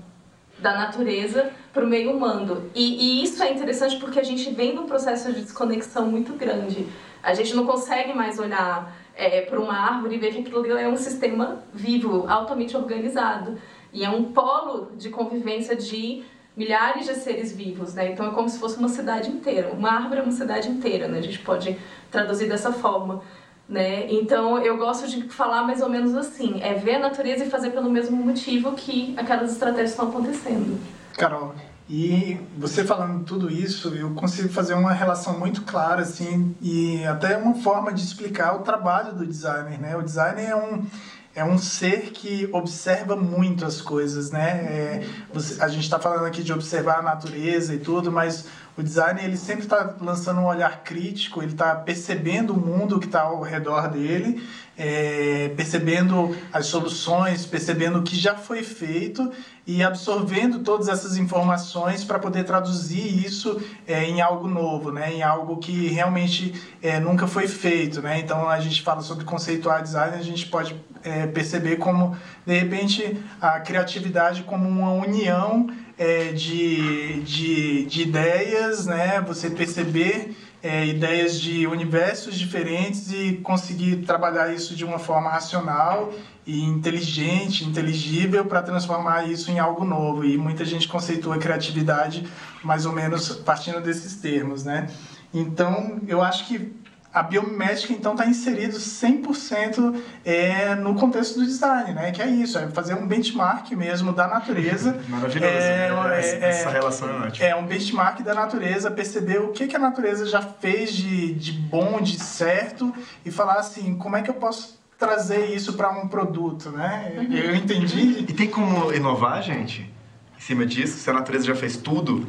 da 0.60 0.76
natureza 0.76 1.52
para 1.74 1.86
o 1.86 1.88
meio 1.88 2.12
humano. 2.16 2.70
E, 2.76 3.22
e, 3.22 3.24
isso 3.24 3.42
é 3.42 3.52
interessante 3.52 3.98
porque 3.98 4.20
a 4.20 4.24
gente 4.24 4.50
vem 4.52 4.74
num 4.76 4.86
processo 4.86 5.32
de 5.32 5.42
desconexão 5.42 6.06
muito 6.08 6.34
grande. 6.34 6.88
A 7.24 7.34
gente 7.34 7.56
não 7.56 7.66
consegue 7.66 8.14
mais 8.14 8.40
olhar 8.40 8.96
é, 9.16 9.42
para 9.42 9.60
uma 9.60 9.74
árvore 9.74 10.16
e 10.16 10.20
ver 10.20 10.32
que 10.32 10.40
aquilo 10.40 10.78
é 10.78 10.88
um 10.88 10.98
sistema 10.98 11.64
vivo, 11.74 12.26
altamente 12.28 12.76
organizado. 12.76 13.58
E 13.94 14.04
é 14.04 14.10
um 14.10 14.26
polo 14.26 14.92
de 14.98 15.10
convivência 15.10 15.76
de 15.76 16.24
milhares 16.56 17.06
de 17.06 17.16
seres 17.16 17.56
vivos, 17.56 17.94
né? 17.94 18.12
Então 18.12 18.28
é 18.28 18.32
como 18.32 18.50
se 18.50 18.60
fosse 18.60 18.78
uma 18.78 18.90
cidade 18.90 19.30
inteira. 19.30 19.72
Uma 19.72 19.92
árvore 19.92 20.20
é 20.20 20.24
uma 20.24 20.32
cidade 20.32 20.70
inteira, 20.70 21.08
né? 21.08 21.20
A 21.20 21.22
gente 21.22 21.40
pode 21.40 21.78
traduzir 22.10 22.48
dessa 22.48 22.72
forma. 22.72 23.22
Né? 23.70 24.12
Então 24.12 24.62
eu 24.62 24.76
gosto 24.76 25.08
de 25.08 25.30
falar 25.30 25.64
mais 25.64 25.82
ou 25.82 25.88
menos 25.88 26.14
assim, 26.14 26.62
é 26.62 26.74
ver 26.74 26.96
a 26.96 27.00
natureza 27.00 27.46
e 27.46 27.50
fazer 27.50 27.70
pelo 27.70 27.90
mesmo 27.90 28.18
motivo 28.18 28.74
que 28.74 29.14
aquelas 29.16 29.54
estratégias 29.54 29.92
estão 29.92 30.10
acontecendo. 30.10 30.78
Carol, 31.18 31.54
e 31.90 32.40
você 32.58 32.86
falando 32.86 33.26
tudo 33.26 33.52
isso, 33.52 33.90
eu 33.90 34.12
consigo 34.12 34.48
fazer 34.50 34.74
uma 34.74 34.94
relação 34.94 35.38
muito 35.38 35.64
clara 35.64 36.02
assim 36.04 36.56
e 36.62 37.04
até 37.04 37.36
uma 37.36 37.56
forma 37.56 37.92
de 37.92 38.02
explicar 38.02 38.56
o 38.56 38.60
trabalho 38.60 39.14
do 39.14 39.26
designer, 39.26 39.80
né? 39.80 39.98
O 39.98 40.02
designer 40.02 40.50
é 40.50 40.56
um 40.56 40.86
é 41.34 41.46
um 41.46 41.58
ser 41.58 42.12
que 42.12 42.50
observa 42.52 43.16
muito 43.16 43.66
as 43.66 43.82
coisas, 43.82 44.32
né? 44.32 44.50
É, 44.50 45.08
você, 45.34 45.62
a 45.62 45.68
gente 45.68 45.84
está 45.84 45.98
falando 46.00 46.26
aqui 46.26 46.44
de 46.44 46.52
observar 46.52 47.00
a 47.00 47.02
natureza 47.02 47.74
e 47.74 47.80
tudo, 47.80 48.12
mas 48.12 48.48
o 48.78 48.84
designer 48.84 49.26
ele 49.26 49.38
sempre 49.38 49.64
está 49.64 49.96
lançando 50.00 50.40
um 50.40 50.46
olhar 50.46 50.84
crítico, 50.84 51.42
ele 51.42 51.52
está 51.52 51.76
percebendo 51.76 52.54
o 52.54 52.58
mundo 52.58 53.00
que 53.00 53.06
está 53.06 53.22
ao 53.22 53.42
redor 53.42 53.90
dele, 53.90 54.42
é, 54.78 55.54
percebendo 55.56 56.36
as 56.52 56.68
soluções, 56.68 57.46
percebendo 57.46 58.00
o 58.00 58.04
que 58.04 58.16
já 58.16 58.36
foi 58.36 58.64
feito 58.64 59.32
e 59.68 59.84
absorvendo 59.84 60.60
todas 60.60 60.88
essas 60.88 61.18
informações 61.18 62.04
para 62.04 62.18
poder 62.18 62.46
traduzir 62.46 63.24
isso 63.24 63.62
é, 63.86 64.04
em 64.06 64.22
algo 64.22 64.48
novo, 64.48 64.92
né? 64.92 65.14
em 65.14 65.22
algo 65.22 65.58
que 65.58 65.88
realmente 65.88 66.54
é, 66.82 67.00
nunca 67.00 67.28
foi 67.28 67.48
feito. 67.48 68.02
Né? 68.02 68.20
Então 68.20 68.50
a 68.50 68.60
gente 68.60 68.82
fala 68.82 69.02
sobre 69.02 69.24
conceituar 69.24 69.84
design, 69.84 70.18
a 70.18 70.24
gente 70.24 70.48
pode 70.48 70.76
é, 71.04 71.28
perceber 71.28 71.76
como, 71.76 72.18
de 72.46 72.58
repente, 72.58 73.20
a 73.40 73.60
criatividade 73.60 74.44
como 74.44 74.68
uma 74.68 74.92
união 74.92 75.68
é, 76.02 76.32
de, 76.32 77.22
de, 77.22 77.86
de 77.86 78.02
ideias, 78.02 78.88
né? 78.88 79.22
você 79.22 79.52
perceber 79.52 80.36
é, 80.64 80.88
ideias 80.88 81.40
de 81.40 81.68
universos 81.68 82.40
diferentes 82.40 83.12
e 83.12 83.34
conseguir 83.44 83.98
trabalhar 83.98 84.52
isso 84.52 84.76
de 84.76 84.84
uma 84.84 84.98
forma 84.98 85.30
racional 85.30 86.12
e 86.44 86.64
inteligente, 86.64 87.64
inteligível 87.64 88.46
para 88.46 88.64
transformar 88.64 89.30
isso 89.30 89.52
em 89.52 89.60
algo 89.60 89.86
novo. 89.86 90.26
E 90.26 90.40
muita 90.40 90.66
gente 90.66 90.88
conceitua 90.88 91.38
criatividade 91.38 92.28
mais 92.64 92.88
ou 92.88 92.94
menos 92.94 93.30
partindo 93.36 93.80
desses 93.80 94.16
termos, 94.16 94.64
né? 94.64 94.90
Então, 95.32 96.00
eu 96.08 96.20
acho 96.20 96.48
que 96.48 96.74
a 97.14 97.22
biomimética 97.22 97.92
então 97.92 98.14
está 98.14 98.26
inserido 98.26 98.78
100% 98.78 100.02
é, 100.24 100.76
no 100.76 100.96
contexto 100.96 101.40
do 101.40 101.46
design, 101.46 101.94
né? 101.94 102.12
Que 102.12 102.22
é 102.22 102.28
isso, 102.28 102.58
é 102.58 102.68
fazer 102.70 102.94
um 102.94 103.06
benchmark 103.06 103.72
mesmo 103.72 104.14
da 104.14 104.28
natureza. 104.28 104.98
Maravilhoso. 105.10 105.52
É, 105.54 105.92
né? 105.92 106.16
é, 106.16 106.50
essa 106.50 106.70
é, 106.70 106.72
relação 106.72 107.10
é 107.10 107.28
ótima. 107.28 107.46
É 107.46 107.56
um 107.56 107.66
benchmark 107.66 108.22
da 108.22 108.34
natureza, 108.34 108.90
perceber 108.90 109.40
o 109.40 109.50
que, 109.50 109.68
que 109.68 109.76
a 109.76 109.80
natureza 109.80 110.26
já 110.26 110.42
fez 110.42 110.94
de, 110.94 111.34
de 111.34 111.52
bom, 111.52 112.00
de 112.02 112.18
certo 112.18 112.94
e 113.26 113.32
falar 113.32 113.56
assim, 113.56 113.96
como 113.96 114.16
é 114.16 114.22
que 114.22 114.30
eu 114.30 114.36
posso 114.36 114.80
trazer 114.98 115.48
isso 115.54 115.74
para 115.74 115.90
um 115.90 116.08
produto, 116.08 116.70
né? 116.70 117.14
Uhum. 117.18 117.34
Eu 117.34 117.56
entendi. 117.56 118.20
E 118.20 118.34
tem 118.34 118.48
como 118.48 118.94
inovar, 118.94 119.42
gente? 119.42 119.92
Em 120.38 120.42
cima 120.42 120.66
disso, 120.66 120.98
se 120.98 121.10
a 121.10 121.14
natureza 121.14 121.46
já 121.46 121.56
fez 121.56 121.76
tudo, 121.76 122.28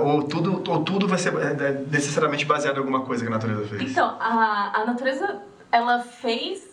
ou 0.00 0.22
tudo, 0.22 0.62
ou 0.70 0.84
tudo 0.84 1.08
vai 1.08 1.18
ser 1.18 1.34
é, 1.34 1.68
é, 1.68 1.72
necessariamente 1.90 2.44
baseado 2.44 2.76
em 2.76 2.78
alguma 2.78 3.00
coisa 3.02 3.24
que 3.24 3.28
a 3.28 3.34
natureza 3.34 3.66
fez? 3.66 3.90
Então, 3.90 4.16
a, 4.20 4.80
a 4.80 4.84
natureza, 4.84 5.42
ela 5.70 6.00
fez 6.00 6.72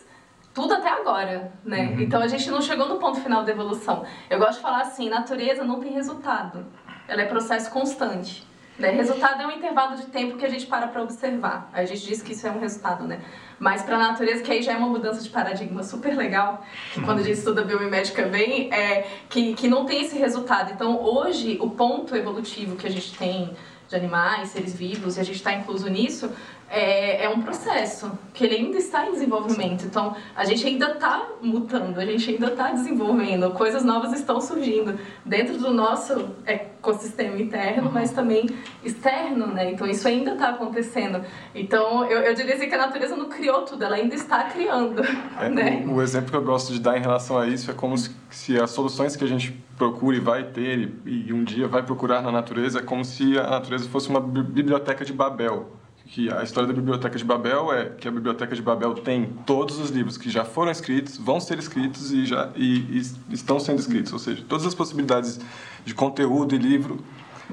tudo 0.53 0.73
até 0.73 0.89
agora, 0.89 1.51
né? 1.63 1.93
Uhum. 1.93 2.01
Então 2.01 2.21
a 2.21 2.27
gente 2.27 2.49
não 2.49 2.61
chegou 2.61 2.87
no 2.87 2.97
ponto 2.97 3.19
final 3.21 3.43
da 3.43 3.51
evolução. 3.51 4.03
Eu 4.29 4.39
gosto 4.39 4.55
de 4.55 4.61
falar 4.61 4.81
assim, 4.81 5.09
natureza 5.09 5.63
não 5.63 5.79
tem 5.79 5.91
resultado. 5.91 6.65
Ela 7.07 7.21
é 7.21 7.25
processo 7.25 7.71
constante. 7.71 8.47
Né? 8.79 8.91
Resultado 8.91 9.41
é 9.41 9.47
um 9.47 9.51
intervalo 9.51 9.97
de 9.97 10.05
tempo 10.05 10.37
que 10.37 10.45
a 10.45 10.49
gente 10.49 10.65
para 10.65 10.87
para 10.87 11.03
observar. 11.03 11.69
A 11.73 11.83
gente 11.83 12.05
diz 12.05 12.21
que 12.21 12.31
isso 12.31 12.47
é 12.47 12.51
um 12.51 12.59
resultado, 12.59 13.05
né? 13.05 13.21
Mas 13.59 13.83
para 13.83 13.97
a 13.97 13.99
natureza, 13.99 14.41
que 14.41 14.51
aí 14.51 14.61
já 14.61 14.71
é 14.71 14.77
uma 14.77 14.87
mudança 14.87 15.21
de 15.21 15.29
paradigma 15.29 15.83
super 15.83 16.15
legal, 16.15 16.63
que 16.93 17.01
quando 17.01 17.19
a 17.19 17.23
gente 17.23 17.37
estuda 17.37 17.61
biomimética 17.61 18.23
bem, 18.23 18.73
é 18.73 19.05
que, 19.29 19.53
que 19.53 19.67
não 19.67 19.85
tem 19.85 20.01
esse 20.01 20.17
resultado. 20.17 20.71
Então, 20.71 21.03
hoje, 21.03 21.57
o 21.59 21.69
ponto 21.69 22.15
evolutivo 22.15 22.77
que 22.77 22.87
a 22.87 22.89
gente 22.89 23.17
tem 23.17 23.53
de 23.89 23.95
animais, 23.95 24.49
seres 24.49 24.73
vivos, 24.73 25.17
e 25.17 25.19
a 25.19 25.23
gente 25.23 25.35
está 25.35 25.51
incluso 25.51 25.89
nisso, 25.89 26.31
é, 26.69 27.25
é 27.25 27.29
um 27.29 27.41
processo 27.41 28.11
que 28.33 28.45
ele 28.45 28.55
ainda 28.55 28.77
está 28.77 29.07
em 29.07 29.11
desenvolvimento. 29.11 29.85
Então, 29.85 30.15
a 30.35 30.45
gente 30.45 30.65
ainda 30.65 30.91
está 30.91 31.27
mutando, 31.41 31.99
a 31.99 32.05
gente 32.05 32.29
ainda 32.29 32.47
está 32.47 32.71
desenvolvendo, 32.71 33.51
coisas 33.51 33.83
novas 33.83 34.13
estão 34.13 34.39
surgindo 34.39 34.97
dentro 35.25 35.57
do 35.57 35.73
nosso 35.73 36.29
ecossistema 36.45 37.39
interno, 37.39 37.87
uhum. 37.87 37.93
mas 37.93 38.11
também 38.11 38.47
externo, 38.83 39.47
né? 39.47 39.71
Então, 39.71 39.87
isso 39.87 40.07
ainda 40.07 40.33
está 40.33 40.49
acontecendo. 40.49 41.23
Então, 41.55 42.05
eu, 42.05 42.19
eu 42.19 42.33
diria 42.35 42.55
assim 42.55 42.69
que 42.69 42.75
a 42.75 42.77
natureza 42.85 43.15
não 43.15 43.25
criou 43.25 43.63
tudo, 43.63 43.83
ela 43.83 43.95
ainda 43.95 44.15
está 44.15 44.43
criando, 44.43 45.01
é, 45.39 45.49
né? 45.49 45.83
O, 45.87 45.95
o, 45.95 46.01
exemplo 46.01 46.29
que 46.29 46.37
eu 46.37 46.43
gosto 46.43 46.71
de 46.71 46.79
dar 46.79 46.97
em 46.97 47.01
relação 47.01 47.37
a 47.37 47.47
isso 47.47 47.71
é 47.71 47.73
como 47.73 47.97
se, 47.97 48.15
se 48.29 48.59
as 48.59 48.69
soluções 48.69 49.15
que 49.15 49.23
a 49.23 49.27
gente 49.27 49.51
procura 49.77 50.17
e 50.17 50.19
vai 50.19 50.43
ter 50.43 50.91
e, 51.05 51.27
e 51.27 51.33
um 51.33 51.43
dia 51.43 51.67
vai 51.67 51.81
procurar 51.81 52.21
na 52.21 52.31
natureza 52.31 52.79
é 52.79 52.81
como 52.81 53.03
se 53.05 53.37
a 53.39 53.49
natureza 53.49 53.87
fosse 53.89 54.09
uma 54.09 54.19
biblioteca 54.19 55.05
de 55.05 55.13
Babel 55.13 55.78
que 56.11 56.31
a 56.31 56.41
história 56.41 56.67
da 56.67 56.73
Biblioteca 56.73 57.17
de 57.17 57.23
Babel 57.23 57.71
é 57.71 57.85
que 57.85 58.07
a 58.07 58.11
Biblioteca 58.11 58.55
de 58.55 58.61
Babel 58.61 58.95
tem 58.95 59.27
todos 59.45 59.77
os 59.77 59.91
livros 59.91 60.17
que 60.17 60.29
já 60.29 60.43
foram 60.43 60.71
escritos, 60.71 61.17
vão 61.17 61.39
ser 61.39 61.59
escritos 61.59 62.11
e 62.11 62.25
já 62.25 62.49
e, 62.55 62.79
e 62.97 63.33
estão 63.33 63.59
sendo 63.59 63.79
escritos, 63.79 64.11
ou 64.11 64.17
seja, 64.17 64.43
todas 64.47 64.65
as 64.65 64.73
possibilidades 64.73 65.39
de 65.85 65.93
conteúdo 65.93 66.55
e 66.55 66.57
livro 66.57 66.99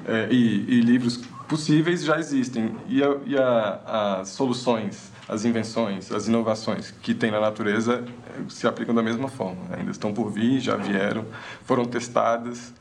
é, 0.07 0.29
e, 0.31 0.65
e, 0.69 0.81
livros 0.81 1.19
possíveis 1.47 2.03
já 2.03 2.19
existem. 2.19 2.75
E, 2.89 3.03
a, 3.03 3.17
e 3.27 3.37
a, 3.37 4.21
as 4.21 4.31
soluções, 4.31 5.13
as 5.29 5.45
invenções, 5.45 6.11
as 6.11 6.27
inovações 6.27 6.91
que 7.03 7.15
tem 7.15 7.31
na 7.31 7.41
natureza 7.41 8.05
é, 8.27 8.49
se 8.49 8.67
aplicam 8.67 8.95
da 8.95 9.03
mesma 9.03 9.29
forma, 9.29 9.61
ainda 9.71 9.91
estão 9.91 10.15
por 10.15 10.31
vir, 10.31 10.61
já 10.61 10.77
vieram, 10.77 11.27
foram 11.65 11.85
testadas 11.85 12.73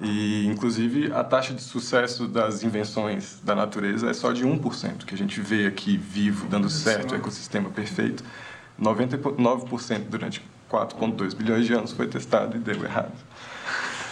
e, 0.00 0.46
inclusive, 0.46 1.12
a 1.12 1.24
taxa 1.24 1.52
de 1.52 1.62
sucesso 1.62 2.28
das 2.28 2.62
invenções 2.62 3.40
da 3.42 3.54
natureza 3.54 4.08
é 4.08 4.14
só 4.14 4.32
de 4.32 4.46
1%, 4.46 5.04
que 5.04 5.14
a 5.14 5.18
gente 5.18 5.40
vê 5.40 5.66
aqui 5.66 5.96
vivo, 5.96 6.46
dando 6.46 6.70
certo, 6.70 7.12
o 7.12 7.14
ecossistema 7.16 7.68
perfeito. 7.70 8.22
99% 8.80 10.04
durante 10.08 10.40
4,2 10.70 11.34
bilhões 11.34 11.66
de 11.66 11.74
anos 11.74 11.92
foi 11.92 12.06
testado 12.06 12.56
e 12.56 12.60
deu 12.60 12.84
errado. 12.84 13.12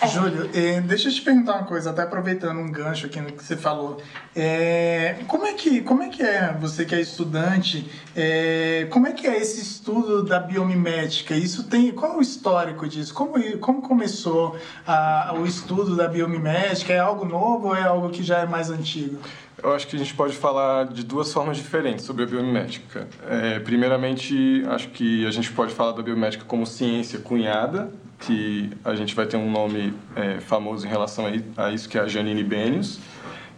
É. 0.00 0.06
Júlio, 0.08 0.50
eh, 0.54 0.80
deixa 0.82 1.08
eu 1.08 1.12
te 1.12 1.22
perguntar 1.22 1.54
uma 1.54 1.64
coisa, 1.64 1.90
até 1.90 2.02
aproveitando 2.02 2.58
um 2.58 2.70
gancho 2.70 3.06
aqui 3.06 3.20
no 3.20 3.32
que 3.32 3.42
você 3.42 3.56
falou. 3.56 4.02
É, 4.34 5.16
como, 5.26 5.46
é 5.46 5.54
que, 5.54 5.80
como 5.80 6.02
é 6.02 6.08
que 6.08 6.22
é, 6.22 6.52
você 6.60 6.84
que 6.84 6.94
é 6.94 7.00
estudante, 7.00 7.90
é, 8.14 8.86
como 8.90 9.06
é 9.06 9.12
que 9.12 9.26
é 9.26 9.40
esse 9.40 9.60
estudo 9.60 10.22
da 10.22 10.38
biomimética? 10.38 11.34
Isso 11.34 11.64
tem, 11.64 11.92
qual 11.92 12.12
é 12.12 12.16
o 12.16 12.20
histórico 12.20 12.86
disso? 12.86 13.14
Como, 13.14 13.34
como 13.58 13.80
começou 13.80 14.58
a, 14.86 15.34
o 15.38 15.46
estudo 15.46 15.96
da 15.96 16.06
biomimética? 16.08 16.92
É 16.92 16.98
algo 16.98 17.24
novo 17.24 17.68
ou 17.68 17.76
é 17.76 17.82
algo 17.82 18.10
que 18.10 18.22
já 18.22 18.40
é 18.40 18.46
mais 18.46 18.70
antigo? 18.70 19.18
Eu 19.62 19.72
acho 19.72 19.86
que 19.86 19.96
a 19.96 19.98
gente 19.98 20.12
pode 20.14 20.34
falar 20.36 20.84
de 20.86 21.02
duas 21.02 21.32
formas 21.32 21.56
diferentes 21.56 22.04
sobre 22.04 22.24
a 22.24 22.26
biomimética. 22.26 23.08
É, 23.26 23.58
primeiramente, 23.58 24.62
acho 24.68 24.88
que 24.88 25.26
a 25.26 25.30
gente 25.30 25.50
pode 25.52 25.72
falar 25.72 25.92
da 25.92 26.02
biomimética 26.02 26.44
como 26.44 26.66
ciência 26.66 27.18
cunhada, 27.20 27.90
que 28.20 28.70
a 28.84 28.94
gente 28.94 29.14
vai 29.14 29.26
ter 29.26 29.38
um 29.38 29.50
nome 29.50 29.94
é, 30.14 30.40
famoso 30.40 30.86
em 30.86 30.90
relação 30.90 31.24
a, 31.56 31.72
isso, 31.72 31.88
que 31.88 31.96
é 31.96 32.02
a 32.02 32.06
Janine 32.06 32.44
Benius, 32.44 33.00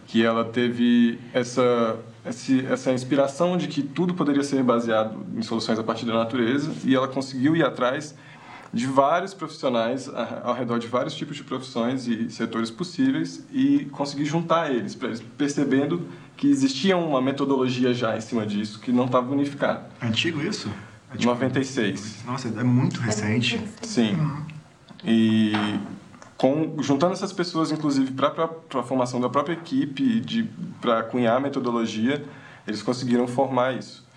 que 0.07 0.23
ela 0.23 0.45
teve 0.45 1.19
essa, 1.33 1.97
essa 2.25 2.91
inspiração 2.93 3.57
de 3.57 3.67
que 3.67 3.81
tudo 3.81 4.13
poderia 4.13 4.43
ser 4.43 4.63
baseado 4.63 5.25
em 5.35 5.41
soluções 5.41 5.77
a 5.79 5.83
partir 5.83 6.05
da 6.05 6.13
natureza, 6.13 6.71
e 6.85 6.95
ela 6.95 7.09
conseguiu 7.09 7.57
ir 7.57 7.63
atrás 7.63 8.15
de 8.71 8.85
vários 8.85 9.33
profissionais 9.33 10.09
ao 10.43 10.53
redor 10.53 10.77
de 10.77 10.87
vários 10.87 11.15
tipos 11.15 11.35
de 11.35 11.43
profissões 11.43 12.07
e 12.07 12.29
setores 12.29 12.69
possíveis 12.69 13.45
e 13.51 13.85
conseguir 13.91 14.25
juntar 14.25 14.71
eles, 14.71 14.97
percebendo 15.37 16.07
que 16.37 16.47
existia 16.47 16.95
uma 16.95 17.21
metodologia 17.21 17.93
já 17.93 18.15
em 18.15 18.21
cima 18.21 18.45
disso 18.45 18.79
que 18.79 18.91
não 18.91 19.05
estava 19.05 19.31
unificada. 19.31 19.89
Antigo 20.01 20.41
isso? 20.41 20.69
É 21.11 21.17
tipo, 21.17 21.25
96. 21.25 22.23
Nossa, 22.25 22.47
é 22.47 22.63
muito 22.63 23.01
recente. 23.01 23.59
Sim. 23.81 24.15
E 25.03 25.51
com, 26.37 26.75
juntando 26.81 27.13
essas 27.13 27.33
pessoas, 27.33 27.71
inclusive, 27.71 28.11
para 28.11 28.49
a 28.75 28.83
formação 28.83 29.19
da 29.19 29.27
própria 29.27 29.53
equipe, 29.53 30.49
para 30.79 31.03
cunhar 31.03 31.37
a 31.37 31.39
metodologia, 31.39 32.23
eles 32.67 32.81
conseguiram 32.81 33.27
formar 33.27 33.73
isso. 33.73 34.07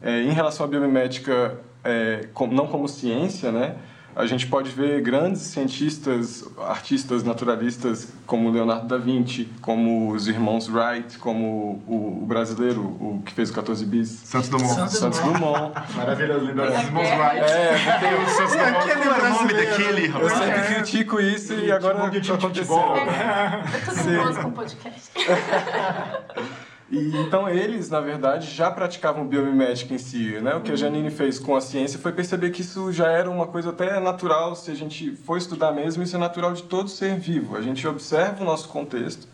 É, 0.00 0.22
em 0.22 0.30
relação 0.30 0.66
à 0.66 0.68
biomimética, 0.68 1.58
é, 1.82 2.28
com, 2.34 2.46
não 2.46 2.66
como 2.66 2.86
ciência, 2.86 3.50
né, 3.50 3.76
a 4.14 4.26
gente 4.26 4.46
pode 4.46 4.70
ver 4.70 5.00
grandes 5.00 5.42
cientistas, 5.42 6.44
artistas 6.58 7.22
naturalistas 7.22 8.08
como 8.26 8.50
Leonardo 8.50 8.86
da 8.86 8.98
Vinci, 8.98 9.48
como 9.60 10.10
os 10.12 10.28
irmãos 10.28 10.68
Wright, 10.68 11.18
como 11.18 11.82
o, 11.86 12.20
o 12.22 12.26
brasileiro, 12.26 12.80
o 12.82 13.22
que 13.24 13.32
fez 13.32 13.50
o 13.50 13.54
14 13.54 13.84
bis. 13.86 14.08
Santos 14.24 14.48
Dumont. 14.48 14.74
Santos 14.74 14.98
Santos 14.98 15.18
Dumont. 15.20 15.72
Maravilhoso, 15.96 16.44
lembrar 16.44 16.70
dos 16.70 16.82
irmãos 16.84 17.08
Wright. 17.08 17.38
É, 17.52 17.98
Tem 18.00 18.14
o 18.14 18.28
Santos 18.28 18.52
Dumont. 18.52 18.76
aquele 18.76 19.02
era 19.02 19.24
o 19.24 19.28
nome 19.30 19.54
daquele, 19.54 20.06
eu 20.06 20.10
rapaz? 20.12 20.32
sempre 20.32 20.74
critico 20.74 21.20
isso 21.20 21.54
e 21.54 21.72
agora 21.72 22.10
de 22.10 22.32
aconteceu. 22.32 22.38
futebol. 22.38 22.96
É 22.96 23.78
tudo 23.84 24.04
nervoso 24.04 24.40
com 24.42 24.48
o 24.48 24.52
podcast. 24.52 25.10
E, 26.92 27.16
então 27.16 27.48
eles, 27.48 27.88
na 27.88 28.00
verdade, 28.00 28.54
já 28.54 28.70
praticavam 28.70 29.26
biomimética 29.26 29.94
em 29.94 29.98
si. 29.98 30.38
Né? 30.42 30.54
O 30.54 30.60
que 30.60 30.70
a 30.70 30.76
Janine 30.76 31.10
fez 31.10 31.38
com 31.38 31.56
a 31.56 31.60
ciência 31.62 31.98
foi 31.98 32.12
perceber 32.12 32.50
que 32.50 32.60
isso 32.60 32.92
já 32.92 33.08
era 33.10 33.30
uma 33.30 33.46
coisa 33.46 33.70
até 33.70 33.98
natural, 33.98 34.54
se 34.54 34.70
a 34.70 34.74
gente 34.74 35.16
for 35.16 35.38
estudar 35.38 35.72
mesmo, 35.72 36.02
isso 36.02 36.14
é 36.14 36.18
natural 36.18 36.52
de 36.52 36.64
todo 36.64 36.90
ser 36.90 37.18
vivo. 37.18 37.56
A 37.56 37.62
gente 37.62 37.88
observa 37.88 38.42
o 38.42 38.44
nosso 38.44 38.68
contexto 38.68 39.26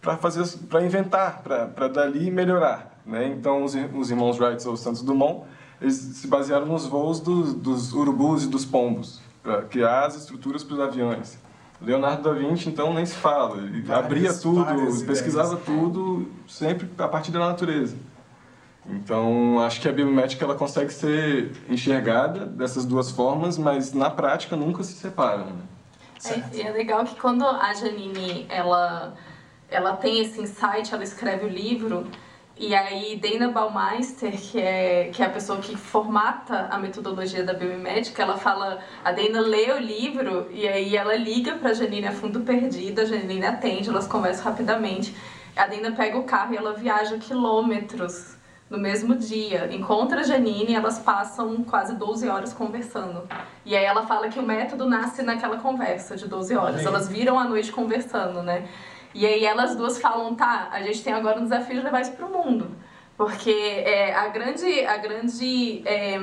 para 0.00 0.16
fazer, 0.16 0.46
para 0.68 0.80
inventar, 0.84 1.42
para 1.42 1.88
dali 1.88 2.30
melhorar. 2.30 3.02
Né? 3.04 3.26
Então 3.36 3.64
os, 3.64 3.74
os 3.74 4.10
irmãos 4.12 4.38
Wright 4.38 4.66
ou 4.68 4.76
Santos 4.76 5.02
Dumont, 5.02 5.44
eles 5.82 5.96
se 5.96 6.28
basearam 6.28 6.66
nos 6.66 6.86
voos 6.86 7.18
dos, 7.18 7.52
dos 7.52 7.92
urubus 7.94 8.44
e 8.44 8.46
dos 8.46 8.64
pombos 8.64 9.20
para 9.42 9.62
criar 9.62 10.06
as 10.06 10.16
estruturas 10.16 10.62
para 10.62 10.74
os 10.74 10.80
aviões. 10.80 11.36
Leonardo 11.80 12.22
da 12.22 12.32
Vinci, 12.32 12.68
então, 12.68 12.92
nem 12.94 13.04
se 13.04 13.14
fala. 13.14 13.58
Ele 13.58 13.82
Várias- 13.82 14.04
abria 14.06 14.34
tudo, 14.34 15.06
pesquisava 15.06 15.54
ideias. 15.54 15.64
tudo, 15.66 16.30
sempre 16.48 16.88
a 16.98 17.08
partir 17.08 17.30
da 17.30 17.38
natureza. 17.40 17.96
Então, 18.88 19.60
acho 19.60 19.80
que 19.80 19.88
a 19.88 19.92
biomimética 19.92 20.44
ela 20.44 20.54
consegue 20.54 20.92
ser 20.92 21.50
enxergada 21.68 22.46
dessas 22.46 22.84
duas 22.84 23.10
formas, 23.10 23.58
mas 23.58 23.92
na 23.92 24.08
prática 24.08 24.54
nunca 24.56 24.82
se 24.84 24.92
separam. 24.94 25.46
Né? 25.46 25.62
É, 26.24 26.56
e 26.56 26.62
é 26.62 26.70
legal 26.70 27.04
que 27.04 27.16
quando 27.20 27.44
a 27.44 27.74
Janine 27.74 28.46
ela, 28.48 29.14
ela 29.68 29.96
tem 29.96 30.20
esse 30.20 30.40
insight, 30.40 30.94
ela 30.94 31.02
escreve 31.04 31.46
o 31.46 31.48
livro, 31.48 32.06
e 32.58 32.74
aí 32.74 33.16
Dana 33.16 33.50
Baumeister, 33.50 34.32
que 34.32 34.58
é, 34.58 35.10
que 35.12 35.22
é 35.22 35.26
a 35.26 35.28
pessoa 35.28 35.60
que 35.60 35.76
formata 35.76 36.68
a 36.70 36.78
metodologia 36.78 37.44
da 37.44 37.52
biomimética, 37.52 38.22
ela 38.22 38.38
fala, 38.38 38.80
a 39.04 39.12
Dana 39.12 39.40
lê 39.40 39.70
o 39.72 39.78
livro 39.78 40.48
e 40.50 40.66
aí 40.66 40.96
ela 40.96 41.14
liga 41.16 41.56
pra 41.56 41.74
Janine 41.74 42.06
a 42.06 42.12
fundo 42.12 42.40
perdido, 42.40 43.02
a 43.02 43.04
Janine 43.04 43.44
atende, 43.44 43.90
elas 43.90 44.06
conversam 44.06 44.44
rapidamente. 44.44 45.14
A 45.54 45.66
Dana 45.66 45.92
pega 45.92 46.16
o 46.16 46.24
carro 46.24 46.54
e 46.54 46.56
ela 46.56 46.72
viaja 46.72 47.18
quilômetros 47.18 48.36
no 48.70 48.78
mesmo 48.78 49.14
dia. 49.14 49.68
Encontra 49.70 50.20
a 50.20 50.24
Janine 50.24 50.72
e 50.72 50.74
elas 50.74 50.98
passam 50.98 51.62
quase 51.62 51.94
12 51.94 52.26
horas 52.26 52.54
conversando. 52.54 53.28
E 53.66 53.76
aí 53.76 53.84
ela 53.84 54.06
fala 54.06 54.28
que 54.28 54.38
o 54.38 54.42
método 54.42 54.88
nasce 54.88 55.22
naquela 55.22 55.58
conversa 55.58 56.16
de 56.16 56.26
12 56.26 56.56
horas. 56.56 56.86
Elas 56.86 57.06
viram 57.06 57.38
a 57.38 57.44
noite 57.44 57.70
conversando, 57.70 58.42
né? 58.42 58.66
E 59.16 59.24
aí 59.24 59.46
elas 59.46 59.74
duas 59.74 59.98
falam, 59.98 60.34
tá, 60.34 60.68
a 60.70 60.82
gente 60.82 61.02
tem 61.02 61.10
agora 61.10 61.40
um 61.40 61.44
desafio 61.44 61.76
de 61.76 61.82
levar 61.82 62.02
isso 62.02 62.12
pro 62.12 62.28
mundo. 62.28 62.70
Porque 63.16 63.50
é, 63.50 64.14
a 64.14 64.28
grande, 64.28 64.84
a 64.84 64.98
grande, 64.98 65.82
é, 65.86 66.18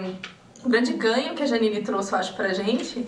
o 0.63 0.69
grande 0.69 0.93
ganho 0.93 1.33
que 1.33 1.41
a 1.41 1.45
Janine 1.47 1.81
trouxe, 1.81 2.13
eu 2.13 2.19
acho, 2.19 2.35
pra 2.35 2.53
gente 2.53 3.03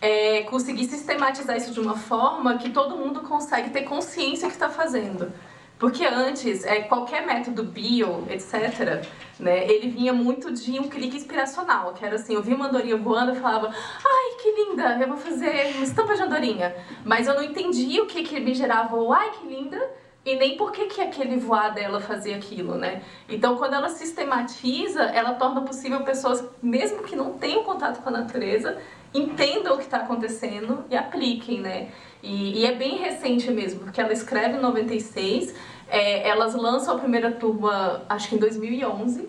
é 0.00 0.44
conseguir 0.44 0.84
sistematizar 0.84 1.58
isso 1.58 1.72
de 1.72 1.80
uma 1.80 1.94
forma 1.94 2.56
que 2.56 2.70
todo 2.70 2.96
mundo 2.96 3.20
consegue 3.20 3.68
ter 3.68 3.82
consciência 3.82 4.48
que 4.48 4.54
está 4.54 4.70
fazendo. 4.70 5.30
Porque 5.78 6.04
antes, 6.04 6.64
é, 6.64 6.80
qualquer 6.80 7.24
método 7.24 7.62
bio, 7.62 8.26
etc., 8.28 9.06
né, 9.38 9.64
ele 9.70 9.88
vinha 9.88 10.12
muito 10.12 10.52
de 10.52 10.80
um 10.80 10.88
clique 10.88 11.16
inspiracional, 11.16 11.94
que 11.94 12.04
era 12.04 12.16
assim, 12.16 12.34
eu 12.34 12.42
via 12.42 12.56
uma 12.56 12.66
andorinha 12.66 12.96
voando 12.96 13.32
e 13.32 13.36
falava, 13.36 13.68
ai, 13.68 14.36
que 14.42 14.50
linda, 14.50 14.98
eu 15.00 15.06
vou 15.06 15.16
fazer 15.16 15.76
uma 15.76 15.84
estampa 15.84 16.16
de 16.16 16.22
andorinha. 16.22 16.74
Mas 17.04 17.28
eu 17.28 17.34
não 17.34 17.42
entendia 17.42 18.02
o 18.02 18.06
que, 18.06 18.24
que 18.24 18.40
me 18.40 18.54
gerava 18.54 18.96
o 18.96 19.12
ai, 19.12 19.30
que 19.30 19.46
linda, 19.46 19.80
e 20.24 20.34
nem 20.34 20.56
por 20.56 20.72
que, 20.72 20.86
que 20.86 21.00
aquele 21.00 21.36
voar 21.36 21.72
dela 21.72 22.00
fazia 22.00 22.36
aquilo, 22.36 22.74
né? 22.74 23.02
Então, 23.28 23.56
quando 23.56 23.74
ela 23.74 23.88
sistematiza, 23.88 25.02
ela 25.04 25.34
torna 25.34 25.62
possível 25.62 26.02
pessoas, 26.02 26.44
mesmo 26.60 27.02
que 27.04 27.16
não 27.16 27.34
tenham 27.34 27.62
contato 27.62 28.02
com 28.02 28.08
a 28.08 28.12
natureza, 28.12 28.78
entendam 29.14 29.74
o 29.74 29.78
que 29.78 29.84
está 29.84 29.98
acontecendo 29.98 30.84
e 30.90 30.96
apliquem, 30.96 31.60
né? 31.60 31.88
E, 32.22 32.60
e 32.60 32.66
é 32.66 32.74
bem 32.74 32.98
recente 32.98 33.50
mesmo, 33.50 33.80
porque 33.80 34.00
ela 34.00 34.12
escreve 34.12 34.58
em 34.58 34.60
96, 34.60 35.54
é, 35.88 36.28
elas 36.28 36.54
lançam 36.54 36.96
a 36.96 36.98
primeira 36.98 37.30
turma, 37.30 38.02
acho 38.08 38.28
que 38.28 38.34
em 38.34 38.38
2011, 38.38 39.28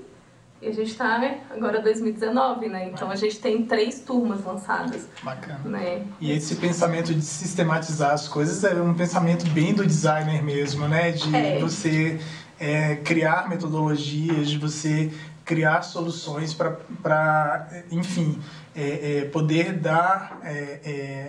e 0.61 0.67
a 0.67 0.73
gente 0.73 0.91
está 0.91 1.17
né, 1.17 1.39
agora 1.49 1.79
em 1.79 1.83
2019, 1.83 2.67
né? 2.67 2.89
Então 2.93 3.09
a 3.09 3.15
gente 3.15 3.39
tem 3.39 3.63
três 3.65 4.01
turmas 4.01 4.43
lançadas, 4.43 5.07
Bacana. 5.23 5.61
né? 5.63 6.03
E 6.19 6.31
esse 6.31 6.55
pensamento 6.55 7.13
de 7.13 7.21
sistematizar 7.21 8.11
as 8.11 8.27
coisas 8.27 8.61
é 8.65 8.73
um 8.81 8.93
pensamento 8.93 9.45
bem 9.51 9.73
do 9.73 9.85
designer 9.85 10.43
mesmo, 10.43 10.85
né? 10.87 11.11
De 11.11 11.33
É. 11.33 11.59
você 11.59 12.19
é, 12.59 12.97
criar 12.97 13.47
metodologias, 13.47 14.49
de 14.49 14.57
você 14.57 15.09
criar 15.49 15.81
soluções 15.81 16.53
para, 16.53 17.67
enfim, 17.89 18.39
é, 18.75 19.17
é, 19.17 19.25
poder 19.25 19.73
dar 19.73 20.39
é, 20.43 20.79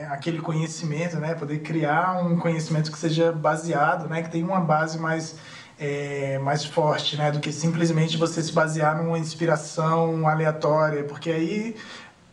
é, 0.02 0.09
aquele 0.11 0.42
conhecimento, 0.42 1.16
né? 1.16 1.33
Poder 1.33 1.61
criar 1.61 2.22
um 2.22 2.38
conhecimento 2.38 2.92
que 2.92 2.98
seja 2.98 3.33
baseado, 3.33 4.11
né? 4.11 4.22
Que 4.22 4.28
tenha 4.28 4.44
uma 4.44 4.61
base 4.61 4.98
mais 4.98 5.37
é, 5.78 6.38
mais 6.40 6.66
forte, 6.66 7.16
né? 7.16 7.33
Do 7.33 7.40
que 7.40 7.50
simplesmente 7.50 8.18
você 8.18 8.42
se 8.42 8.52
basear 8.52 9.02
numa 9.02 9.18
inspiração 9.18 10.28
aleatória, 10.28 11.02
porque 11.04 11.30
aí 11.30 11.76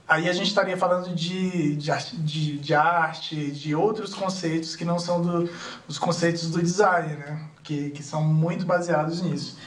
aí 0.05 0.27
a 0.27 0.33
gente 0.33 0.47
estaria 0.47 0.75
falando 0.75 1.15
de, 1.15 1.77
de, 1.77 2.57
de 2.57 2.73
arte, 2.73 3.49
de 3.51 3.73
outros 3.73 4.13
conceitos 4.13 4.75
que 4.75 4.83
não 4.83 4.99
são 4.99 5.21
do, 5.21 5.49
os 5.87 5.97
conceitos 5.97 6.51
do 6.51 6.61
design, 6.61 7.15
né? 7.15 7.45
Que, 7.63 7.91
que 7.91 8.03
são 8.03 8.21
muito 8.21 8.65
baseados 8.65 9.21
nisso. 9.21 9.57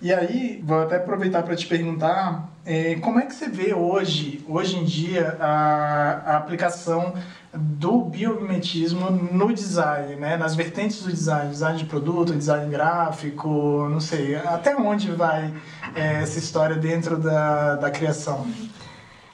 E 0.00 0.12
aí, 0.12 0.62
vou 0.64 0.80
até 0.80 0.96
aproveitar 0.96 1.42
para 1.42 1.56
te 1.56 1.66
perguntar, 1.66 2.48
é, 2.64 2.94
como 2.96 3.18
é 3.18 3.26
que 3.26 3.34
você 3.34 3.48
vê 3.48 3.74
hoje, 3.74 4.44
hoje 4.48 4.76
em 4.76 4.84
dia, 4.84 5.36
a, 5.40 6.22
a 6.24 6.36
aplicação 6.36 7.14
do 7.52 8.02
biomimetismo 8.02 9.10
no 9.10 9.52
design, 9.52 10.14
né? 10.16 10.36
Nas 10.36 10.54
vertentes 10.54 11.02
do 11.02 11.10
design, 11.10 11.50
design 11.50 11.78
de 11.78 11.86
produto, 11.86 12.32
design 12.32 12.70
gráfico, 12.70 13.88
não 13.90 14.00
sei, 14.00 14.36
até 14.36 14.76
onde 14.76 15.10
vai 15.10 15.52
é, 15.96 16.22
essa 16.22 16.38
história 16.38 16.76
dentro 16.76 17.16
da, 17.16 17.74
da 17.74 17.90
criação? 17.90 18.46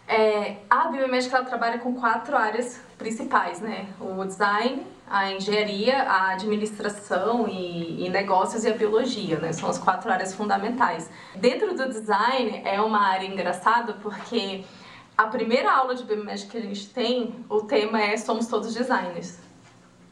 É, 0.08 0.56
a 0.70 0.88
biomédica 0.88 1.36
ela 1.36 1.44
trabalha 1.44 1.78
com 1.78 1.94
quatro 1.94 2.36
áreas 2.36 2.80
principais, 2.96 3.60
né? 3.60 3.86
O 4.00 4.24
design, 4.24 4.86
a 5.08 5.30
engenharia, 5.30 6.02
a 6.02 6.30
administração 6.30 7.46
e, 7.48 8.06
e 8.06 8.08
negócios 8.08 8.64
e 8.64 8.68
a 8.68 8.74
biologia, 8.74 9.38
né? 9.38 9.52
São 9.52 9.68
as 9.68 9.78
quatro 9.78 10.10
áreas 10.10 10.34
fundamentais. 10.34 11.10
Dentro 11.36 11.74
do 11.74 11.88
design 11.88 12.62
é 12.64 12.80
uma 12.80 13.00
área 13.00 13.26
engraçada 13.26 13.94
porque 13.94 14.64
a 15.16 15.26
primeira 15.26 15.72
aula 15.72 15.94
de 15.94 16.04
biomédica 16.04 16.52
que 16.52 16.58
a 16.58 16.62
gente 16.62 16.88
tem, 16.88 17.34
o 17.48 17.62
tema 17.62 18.00
é 18.00 18.16
somos 18.16 18.46
todos 18.46 18.74
designers. 18.74 19.38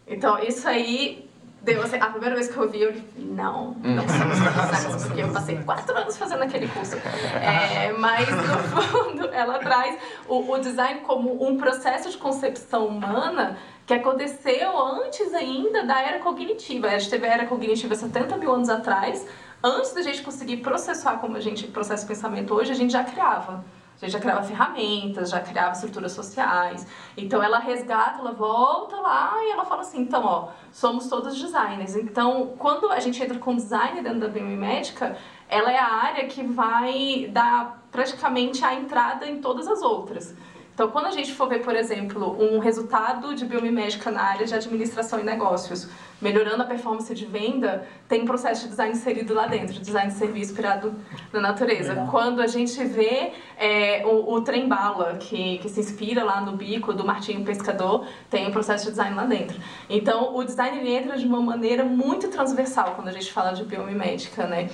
Então 0.06 0.38
isso 0.38 0.68
aí 0.68 1.28
deu 1.62 1.82
assim, 1.82 1.96
a 1.96 2.06
primeira 2.06 2.34
vez 2.34 2.48
que 2.48 2.56
eu 2.56 2.68
vi, 2.68 2.82
eu 2.82 2.92
disse, 2.92 3.06
não, 3.16 3.74
não 3.74 4.08
somos 4.08 4.38
todos 4.38 4.70
designers, 4.70 5.04
porque 5.04 5.22
eu 5.22 5.28
passei 5.32 5.58
quatro 5.62 5.96
anos 5.96 6.16
fazendo 6.16 6.42
aquele 6.42 6.68
curso. 6.68 6.96
É, 6.96 7.92
mas 7.92 8.28
no 8.28 8.58
fundo 8.88 9.26
ela 9.32 9.58
traz 9.58 9.96
o, 10.28 10.52
o 10.52 10.58
design 10.58 11.00
como 11.00 11.46
um 11.46 11.56
processo 11.56 12.10
de 12.10 12.18
concepção 12.18 12.86
humana 12.86 13.56
que 13.86 13.94
aconteceu 13.94 14.76
antes 14.78 15.32
ainda 15.34 15.84
da 15.84 16.00
era 16.00 16.18
cognitiva. 16.18 16.88
A 16.88 16.98
gente 16.98 17.10
teve 17.10 17.26
a 17.26 17.32
era 17.32 17.46
cognitiva 17.46 17.94
70 17.94 18.36
mil 18.36 18.52
anos 18.52 18.68
atrás. 18.68 19.26
Antes 19.62 19.92
da 19.92 20.02
gente 20.02 20.22
conseguir 20.22 20.58
processar 20.58 21.18
como 21.18 21.36
a 21.36 21.40
gente 21.40 21.68
processa 21.68 22.04
o 22.04 22.08
pensamento 22.08 22.52
hoje, 22.54 22.72
a 22.72 22.74
gente 22.74 22.92
já 22.92 23.04
criava. 23.04 23.64
Gente 24.02 24.14
já 24.14 24.18
criava 24.18 24.42
ferramentas, 24.42 25.30
já 25.30 25.38
criava 25.38 25.72
estruturas 25.72 26.10
sociais. 26.10 26.84
Então 27.16 27.40
ela 27.40 27.60
resgata, 27.60 28.18
ela 28.18 28.32
volta 28.32 28.96
lá 28.96 29.32
e 29.44 29.52
ela 29.52 29.64
fala 29.64 29.82
assim, 29.82 30.00
então, 30.00 30.24
ó, 30.24 30.48
somos 30.72 31.08
todos 31.08 31.40
designers. 31.40 31.94
Então, 31.94 32.54
quando 32.58 32.90
a 32.90 32.98
gente 32.98 33.22
entra 33.22 33.38
com 33.38 33.54
design 33.54 34.02
dentro 34.02 34.18
da 34.18 34.26
biomimética, 34.28 35.16
ela 35.48 35.70
é 35.70 35.78
a 35.78 35.86
área 35.86 36.26
que 36.26 36.42
vai 36.42 37.28
dar 37.30 37.80
praticamente 37.92 38.64
a 38.64 38.74
entrada 38.74 39.24
em 39.24 39.40
todas 39.40 39.68
as 39.68 39.82
outras. 39.82 40.34
Então, 40.74 40.90
quando 40.90 41.06
a 41.06 41.10
gente 41.10 41.34
for 41.34 41.48
ver, 41.48 41.60
por 41.60 41.76
exemplo, 41.76 42.36
um 42.40 42.58
resultado 42.58 43.34
de 43.34 43.44
biomimética 43.44 44.10
na 44.10 44.22
área 44.22 44.46
de 44.46 44.54
administração 44.54 45.20
e 45.20 45.22
negócios, 45.22 45.88
melhorando 46.20 46.62
a 46.62 46.66
performance 46.66 47.14
de 47.14 47.26
venda, 47.26 47.86
tem 48.08 48.22
um 48.22 48.24
processo 48.24 48.62
de 48.62 48.68
design 48.70 48.92
inserido 48.92 49.34
lá 49.34 49.46
dentro, 49.46 49.78
design 49.78 50.10
de 50.10 50.16
serviço 50.16 50.52
inspirado 50.52 50.94
na 51.32 51.40
natureza. 51.40 52.06
Quando 52.10 52.40
a 52.40 52.46
gente 52.46 52.82
vê 52.84 53.32
é, 53.58 54.02
o, 54.06 54.32
o 54.32 54.40
trem 54.40 54.66
bala, 54.66 55.16
que, 55.16 55.58
que 55.58 55.68
se 55.68 55.80
inspira 55.80 56.24
lá 56.24 56.40
no 56.40 56.52
bico 56.52 56.94
do 56.94 57.04
Martinho 57.04 57.44
Pescador, 57.44 58.06
tem 58.30 58.46
um 58.48 58.50
processo 58.50 58.84
de 58.84 58.90
design 58.92 59.14
lá 59.14 59.26
dentro. 59.26 59.60
Então, 59.90 60.34
o 60.34 60.42
design 60.42 60.88
entra 60.88 61.18
de 61.18 61.26
uma 61.26 61.40
maneira 61.40 61.84
muito 61.84 62.28
transversal 62.28 62.94
quando 62.94 63.08
a 63.08 63.12
gente 63.12 63.30
fala 63.30 63.52
de 63.52 63.64
biomimética, 63.64 64.46
né? 64.46 64.70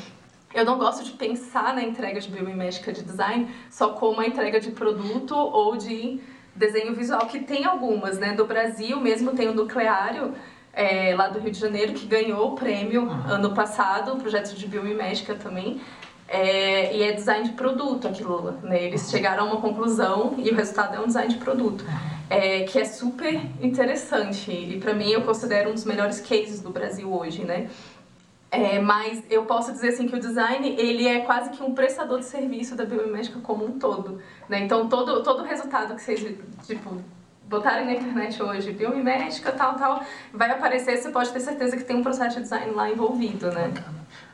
Eu 0.54 0.64
não 0.64 0.78
gosto 0.78 1.04
de 1.04 1.12
pensar 1.12 1.74
na 1.74 1.82
entrega 1.82 2.20
de 2.20 2.28
biomimética 2.28 2.92
de 2.92 3.02
design 3.02 3.48
só 3.70 3.90
como 3.90 4.20
a 4.20 4.26
entrega 4.26 4.58
de 4.58 4.70
produto 4.70 5.36
ou 5.36 5.76
de 5.76 6.20
desenho 6.54 6.94
visual, 6.94 7.26
que 7.26 7.40
tem 7.40 7.64
algumas, 7.64 8.18
né? 8.18 8.32
Do 8.32 8.44
Brasil 8.44 8.98
mesmo 9.00 9.32
tem 9.32 9.48
o 9.48 9.54
Nucleário, 9.54 10.34
é, 10.72 11.14
lá 11.16 11.28
do 11.28 11.38
Rio 11.38 11.50
de 11.50 11.58
Janeiro, 11.58 11.92
que 11.92 12.06
ganhou 12.06 12.52
o 12.52 12.54
prêmio 12.54 13.02
uhum. 13.02 13.30
ano 13.30 13.54
passado, 13.54 14.16
projeto 14.16 14.54
de 14.54 14.66
biomimética 14.66 15.34
também. 15.34 15.80
É, 16.30 16.94
e 16.94 17.02
é 17.02 17.12
design 17.12 17.48
de 17.48 17.54
produto 17.54 18.06
aquilo, 18.06 18.52
né? 18.62 18.84
Eles 18.84 19.04
uhum. 19.04 19.10
chegaram 19.10 19.44
a 19.44 19.46
uma 19.46 19.60
conclusão 19.60 20.34
e 20.38 20.50
o 20.50 20.54
resultado 20.54 20.96
é 20.96 21.00
um 21.00 21.06
design 21.06 21.32
de 21.32 21.38
produto, 21.38 21.84
é, 22.28 22.64
que 22.64 22.78
é 22.78 22.84
super 22.84 23.40
interessante. 23.62 24.50
E 24.50 24.78
para 24.78 24.92
mim 24.92 25.10
eu 25.10 25.22
considero 25.22 25.70
um 25.70 25.74
dos 25.74 25.84
melhores 25.84 26.20
cases 26.20 26.60
do 26.60 26.70
Brasil 26.70 27.12
hoje, 27.12 27.44
né? 27.44 27.68
É, 28.50 28.80
mas 28.80 29.22
eu 29.28 29.44
posso 29.44 29.72
dizer 29.72 29.88
assim 29.88 30.08
que 30.08 30.16
o 30.16 30.20
design 30.20 30.66
ele 30.78 31.06
é 31.06 31.20
quase 31.20 31.50
que 31.50 31.62
um 31.62 31.74
prestador 31.74 32.18
de 32.18 32.24
serviço 32.24 32.74
da 32.74 32.84
biomédica 32.84 33.38
como 33.40 33.66
um 33.66 33.78
todo, 33.78 34.20
né? 34.48 34.60
Então 34.60 34.88
todo 34.88 35.22
todo 35.22 35.42
resultado 35.42 35.94
que 35.94 36.02
vocês 36.02 36.34
tipo 36.66 36.96
botarem 37.48 37.86
na 37.86 37.94
internet 37.94 38.42
hoje, 38.42 38.72
biomimética, 38.72 39.50
tal, 39.52 39.74
tal, 39.74 40.02
vai 40.32 40.50
aparecer, 40.50 40.96
você 40.96 41.10
pode 41.10 41.30
ter 41.30 41.40
certeza 41.40 41.76
que 41.76 41.84
tem 41.84 41.96
um 41.96 42.02
processo 42.02 42.36
de 42.36 42.42
design 42.42 42.72
lá 42.72 42.90
envolvido, 42.90 43.50
né? 43.50 43.72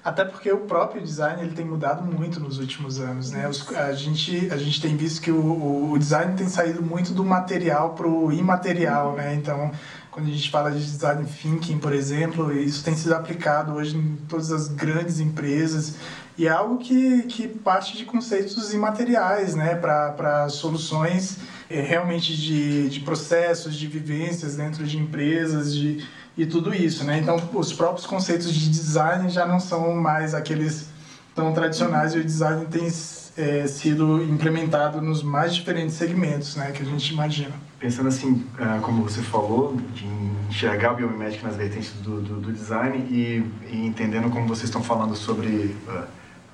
Até 0.05 0.25
porque 0.25 0.53
o 0.53 0.59
próprio 0.59 1.01
design 1.01 1.43
ele 1.43 1.55
tem 1.55 1.65
mudado 1.65 2.05
muito 2.05 2.39
nos 2.39 2.59
últimos 2.59 3.01
anos, 3.01 3.31
né? 3.31 3.49
Os, 3.49 3.75
a, 3.75 3.93
gente, 3.93 4.51
a 4.53 4.57
gente 4.57 4.81
tem 4.83 4.97
visto 4.97 5.23
que 5.23 5.31
o, 5.31 5.93
o 5.93 5.99
design 5.99 6.37
tem 6.37 6.47
saído 6.47 6.83
muito 6.83 7.15
do 7.15 7.25
material 7.25 7.95
para 7.95 8.07
o 8.07 8.31
imaterial, 8.31 9.15
né? 9.15 9.35
Então, 9.35 9.73
quando 10.15 10.29
a 10.29 10.31
gente 10.31 10.49
fala 10.49 10.71
de 10.71 10.79
design 10.79 11.27
thinking, 11.27 11.79
por 11.79 11.93
exemplo, 11.93 12.57
isso 12.57 12.85
tem 12.85 12.95
sido 12.95 13.15
aplicado 13.15 13.73
hoje 13.73 13.97
em 13.97 14.15
todas 14.29 14.53
as 14.53 14.69
grandes 14.69 15.19
empresas 15.19 15.97
e 16.39 16.47
é 16.47 16.51
algo 16.51 16.79
que, 16.79 17.25
que 17.25 17.49
parte 17.49 17.97
de 17.97 18.05
conceitos 18.05 18.73
imateriais, 18.73 19.57
né, 19.57 19.75
para 19.75 20.49
soluções 20.49 21.39
é, 21.69 21.81
realmente 21.81 22.37
de, 22.37 22.89
de 22.89 23.01
processos, 23.01 23.75
de 23.75 23.89
vivências 23.89 24.55
dentro 24.55 24.87
de 24.87 24.97
empresas, 24.97 25.75
de, 25.75 26.07
e 26.39 26.47
tudo 26.47 26.73
isso, 26.73 27.03
né? 27.03 27.19
Então, 27.19 27.37
os 27.53 27.73
próprios 27.73 28.07
conceitos 28.07 28.55
de 28.55 28.71
design 28.71 29.29
já 29.29 29.45
não 29.45 29.59
são 29.59 29.97
mais 29.97 30.33
aqueles 30.33 30.87
tão 31.35 31.53
tradicionais 31.53 32.15
e 32.15 32.19
o 32.19 32.25
design 32.25 32.67
tem 32.67 32.89
é, 33.37 33.67
sido 33.67 34.23
implementado 34.23 35.01
nos 35.01 35.23
mais 35.23 35.55
diferentes 35.55 35.95
segmentos, 35.95 36.57
né, 36.57 36.73
que 36.73 36.83
a 36.83 36.87
gente 36.87 37.13
imagina 37.13 37.55
pensando 37.85 38.09
assim, 38.09 38.47
uh, 38.59 38.81
como 38.81 39.03
você 39.03 39.21
falou, 39.21 39.77
de 39.93 40.07
enxergar 40.49 40.93
o 40.93 40.97
biomimética 40.97 41.47
nas 41.47 41.55
vertentes 41.55 41.93
do, 42.01 42.19
do, 42.23 42.41
do 42.41 42.51
design 42.51 42.97
e, 43.11 43.45
e, 43.71 43.87
entendendo 43.87 44.31
como 44.31 44.49
vocês 44.49 44.71
estão 44.71 44.83
falando 44.83 45.15
sobre 45.15 45.77
uh, 45.87 46.05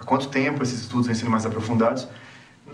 há 0.01 0.05
quanto 0.05 0.27
tempo 0.27 0.61
esses 0.65 0.81
estudos 0.81 1.07
vêm 1.07 1.15
sendo 1.15 1.31
mais 1.31 1.47
aprofundados, 1.47 2.09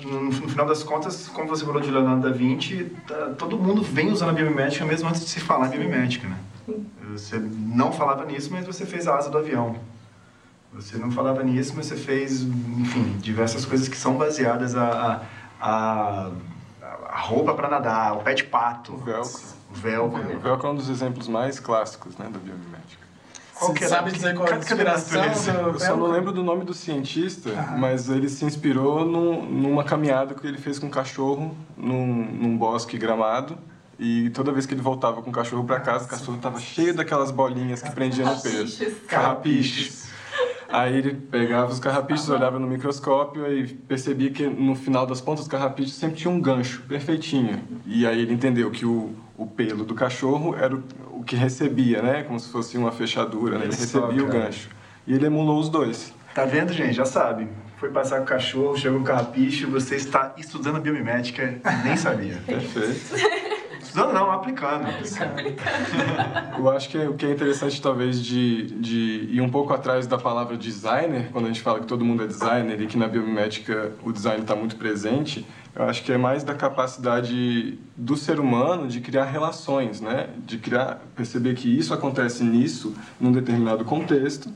no, 0.03 0.23
no, 0.23 0.33
final 0.33 0.65
das 0.65 0.83
contas, 0.83 1.29
como 1.29 1.49
você 1.49 1.67
falou 1.67 1.83
de 1.83 1.91
Leonardo 1.91 2.23
da 2.23 2.35
Vinci, 2.35 2.91
tá, 3.07 3.35
todo 3.37 3.59
mundo 3.59 3.83
vem 3.83 4.11
usando 4.11 4.31
a 4.31 4.33
biomimética 4.33 4.87
mesmo 4.87 5.07
antes 5.07 5.21
de 5.21 5.29
se 5.29 5.41
falar 5.41 5.67
em 5.67 5.71
biomimética, 5.73 6.27
né? 6.27 6.39
Você 7.13 7.39
não 7.39 7.93
falava 7.93 8.25
nisso, 8.25 8.49
mas 8.51 8.65
você 8.65 8.87
fez 8.87 9.07
a 9.07 9.17
asa 9.17 9.29
do 9.29 9.37
avião. 9.37 9.77
Você 10.77 10.99
não 10.99 11.11
falava 11.11 11.43
nisso, 11.43 11.73
mas 11.75 11.87
você 11.87 11.97
fez, 11.97 12.43
enfim, 12.43 13.17
diversas 13.19 13.65
coisas 13.65 13.89
que 13.89 13.97
são 13.97 14.17
baseadas 14.17 14.77
a, 14.77 15.23
a, 15.59 16.31
a 17.09 17.21
roupa 17.21 17.55
para 17.55 17.69
nadar, 17.69 18.15
o 18.15 18.23
pé 18.23 18.35
de 18.35 18.45
pato. 18.45 18.93
O 18.93 18.99
velcro. 18.99 19.41
O 19.71 19.75
velcro. 19.75 20.37
O 20.37 20.39
velcro 20.39 20.69
é 20.69 20.71
um 20.73 20.75
dos 20.75 20.91
exemplos 20.91 21.29
mais 21.29 21.59
clássicos 21.59 22.19
né, 22.19 22.29
da 22.31 22.39
biomimética. 22.39 23.07
Qual 23.59 23.73
que 23.73 23.87
sabe 23.87 24.13
dizer 24.13 24.35
qual 24.35 24.47
é 24.49 24.53
a 24.53 24.59
inspiração 24.59 25.69
Eu 25.69 25.81
só 25.81 25.97
não 25.97 26.09
lembro 26.09 26.31
do 26.31 26.45
nome 26.45 26.63
do 26.63 26.75
cientista, 26.75 27.51
ah. 27.57 27.75
mas 27.79 28.11
ele 28.11 28.29
se 28.29 28.45
inspirou 28.45 29.03
num, 29.07 29.47
numa 29.47 29.83
caminhada 29.83 30.35
que 30.35 30.47
ele 30.47 30.59
fez 30.59 30.79
com 30.79 30.89
um 30.89 30.91
cachorro 30.91 31.57
num, 31.75 32.07
num 32.07 32.57
bosque 32.59 32.99
gramado. 32.99 33.57
E 33.99 34.29
toda 34.31 34.53
vez 34.53 34.67
que 34.67 34.75
ele 34.75 34.83
voltava 34.83 35.23
com 35.23 35.31
o 35.31 35.33
cachorro 35.33 35.65
para 35.65 35.81
casa, 35.81 36.05
o 36.05 36.09
cachorro 36.09 36.37
estava 36.37 36.61
cheio 36.61 36.93
daquelas 36.93 37.31
bolinhas 37.31 37.81
que 37.81 37.91
prendiam 37.93 38.31
no 38.31 38.43
peixe. 38.43 38.91
Carrapiches. 39.09 40.06
Aí 40.69 40.97
ele 40.97 41.15
pegava 41.15 41.71
os 41.71 41.79
carrapichos, 41.79 42.29
olhava 42.29 42.59
no 42.59 42.67
microscópio 42.67 43.51
e 43.51 43.67
percebia 43.69 44.31
que 44.31 44.47
no 44.47 44.75
final 44.75 45.07
das 45.07 45.21
pontas 45.21 45.45
dos 45.45 45.49
carrapichos 45.49 45.95
sempre 45.95 46.17
tinha 46.17 46.31
um 46.31 46.41
gancho 46.41 46.83
perfeitinho. 46.89 47.63
E 47.87 48.07
aí 48.07 48.21
ele 48.21 48.33
entendeu 48.33 48.71
que 48.71 48.85
o, 48.85 49.15
o 49.37 49.47
pelo 49.47 49.85
do 49.85 49.95
cachorro 49.95 50.55
era 50.57 50.75
o, 50.75 50.83
o 51.13 51.23
que 51.23 51.37
recebia, 51.37 52.03
né? 52.03 52.23
Como 52.25 52.39
se 52.41 52.51
fosse 52.51 52.77
uma 52.77 52.91
fechadura, 52.91 53.59
né? 53.59 53.67
Ele 53.67 53.75
recebia 53.75 54.25
o 54.25 54.29
gancho. 54.29 54.69
E 55.07 55.15
ele 55.15 55.27
emulou 55.27 55.61
os 55.61 55.69
dois. 55.69 56.13
Tá 56.35 56.45
vendo, 56.45 56.73
gente? 56.73 56.95
Já 56.95 57.07
sabe. 57.07 57.49
Foi 57.77 57.91
passar 57.91 58.19
com 58.19 58.25
o 58.25 58.27
cachorro, 58.27 58.77
chegou 58.77 58.99
um 58.99 59.05
carrapicho, 59.05 59.71
você 59.71 59.97
está 59.97 60.35
estudando 60.37 60.81
biomimética 60.81 61.61
e 61.65 61.87
nem 61.87 61.97
sabia. 61.97 62.43
Perfeito. 62.47 63.47
Estudando 63.81 64.13
não, 64.13 64.31
aplicando. 64.31 64.87
Eu 66.59 66.71
acho 66.71 66.89
que 66.89 66.99
o 66.99 67.15
que 67.15 67.27
é 67.27 67.31
interessante 67.31 67.81
talvez 67.81 68.23
de, 68.23 68.67
de 68.81 69.29
ir 69.31 69.41
um 69.41 69.49
pouco 69.49 69.73
atrás 69.73 70.07
da 70.07 70.19
palavra 70.19 70.57
designer, 70.57 71.31
quando 71.33 71.47
a 71.47 71.49
gente 71.49 71.61
fala 71.61 71.81
que 71.81 71.87
todo 71.87 72.05
mundo 72.05 72.23
é 72.23 72.27
designer 72.27 72.81
e 72.81 72.87
que 72.87 72.97
na 72.97 73.09
biomimética 73.09 73.93
o 74.03 74.13
design 74.13 74.43
está 74.43 74.55
muito 74.55 74.77
presente, 74.77 75.47
eu 75.75 75.85
acho 75.85 76.03
que 76.03 76.11
é 76.11 76.17
mais 76.17 76.43
da 76.43 76.55
capacidade 76.55 77.79
do 77.95 78.17
ser 78.17 78.41
humano 78.41 78.89
de 78.89 78.99
criar 79.01 79.25
relações, 79.25 80.01
né? 80.01 80.31
De 80.39 80.57
criar, 80.57 81.03
perceber 81.15 81.55
que 81.55 81.69
isso 81.69 81.93
acontece 81.93 82.43
nisso, 82.43 82.95
num 83.21 83.31
determinado 83.31 83.85
contexto, 83.85 84.51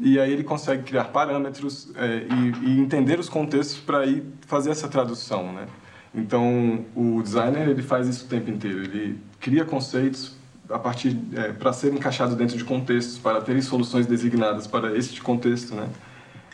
e 0.00 0.20
aí 0.20 0.32
ele 0.32 0.44
consegue 0.44 0.84
criar 0.84 1.04
parâmetros 1.04 1.90
é, 1.96 2.26
e, 2.30 2.68
e 2.68 2.80
entender 2.80 3.18
os 3.18 3.28
contextos 3.28 3.80
para 3.80 4.06
ir 4.06 4.22
fazer 4.46 4.70
essa 4.70 4.86
tradução, 4.86 5.52
né? 5.52 5.66
Então, 6.14 6.84
o 6.94 7.22
designer 7.22 7.68
ele 7.68 7.82
faz 7.82 8.06
isso 8.06 8.26
o 8.26 8.28
tempo 8.28 8.50
inteiro. 8.50 8.82
Ele 8.82 9.18
cria 9.40 9.64
conceitos 9.64 10.36
a 10.68 10.78
partir 10.78 11.18
é, 11.34 11.52
para 11.52 11.72
serem 11.72 11.98
encaixados 11.98 12.34
dentro 12.34 12.56
de 12.56 12.64
contextos, 12.64 13.18
para 13.18 13.40
terem 13.40 13.62
soluções 13.62 14.06
designadas 14.06 14.66
para 14.66 14.96
esse 14.96 15.20
contexto, 15.20 15.74
né? 15.74 15.88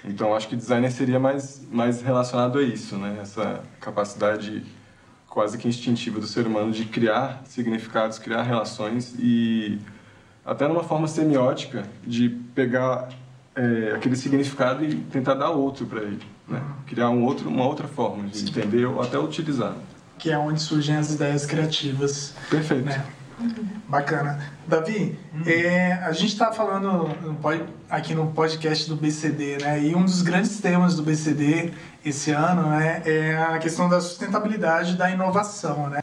Então, 0.05 0.35
acho 0.35 0.49
que 0.49 0.57
designer 0.57 0.91
seria 0.91 1.19
mais 1.19 1.67
mais 1.71 2.03
relacionado 2.03 2.59
a 2.59 2.63
isso, 2.63 2.97
né? 2.97 3.19
Essa 3.21 3.63
capacidade 3.81 4.65
quase 5.29 5.59
que 5.59 5.69
instintiva 5.69 6.19
do 6.19 6.27
ser 6.27 6.47
humano 6.47 6.73
de 6.73 6.85
criar 6.85 7.43
significados, 7.45 8.19
criar 8.19 8.43
relações 8.43 9.15
e 9.19 9.79
até 10.45 10.67
numa 10.67 10.83
forma 10.83 11.07
semiótica 11.07 11.85
de 12.05 12.31
pegar 12.55 13.09
é, 13.55 13.93
aquele 13.95 14.17
significado 14.17 14.85
e 14.85 14.95
tentar 14.97 15.35
dar 15.35 15.51
outro 15.51 15.87
para 15.87 16.03
ele, 16.03 16.23
né? 16.49 16.63
criar 16.87 17.11
um 17.11 17.25
outro, 17.25 17.49
uma 17.49 17.65
outra 17.65 17.87
forma 17.87 18.27
de 18.29 18.49
entender 18.49 18.87
ou 18.87 19.03
até 19.03 19.19
utilizar. 19.19 19.75
Que 20.19 20.31
é 20.31 20.39
onde 20.39 20.61
surgem 20.61 20.97
as 20.97 21.13
ideias 21.13 21.47
criativas. 21.47 22.35
Perfeito. 22.51 22.85
Né? 22.87 23.05
Bacana. 23.89 24.41
Davi, 24.67 25.17
hum. 25.33 25.43
é, 25.47 25.93
a 25.93 26.13
gente 26.13 26.33
está 26.33 26.53
falando 26.53 27.09
aqui 27.89 28.15
no 28.15 28.27
podcast 28.33 28.89
do 28.89 28.97
BCD, 28.97 29.59
né? 29.63 29.83
E 29.83 29.95
um 29.95 30.05
dos 30.05 30.23
grandes 30.23 30.59
temas 30.61 30.97
do 30.97 31.03
BCD 31.03 31.73
esse 32.05 32.33
ano 32.33 32.69
né, 32.71 33.03
é 33.05 33.37
a 33.37 33.59
questão 33.59 33.89
da 33.89 34.01
sustentabilidade 34.01 34.97
da 34.97 35.11
inovação, 35.11 35.89
né? 35.89 36.01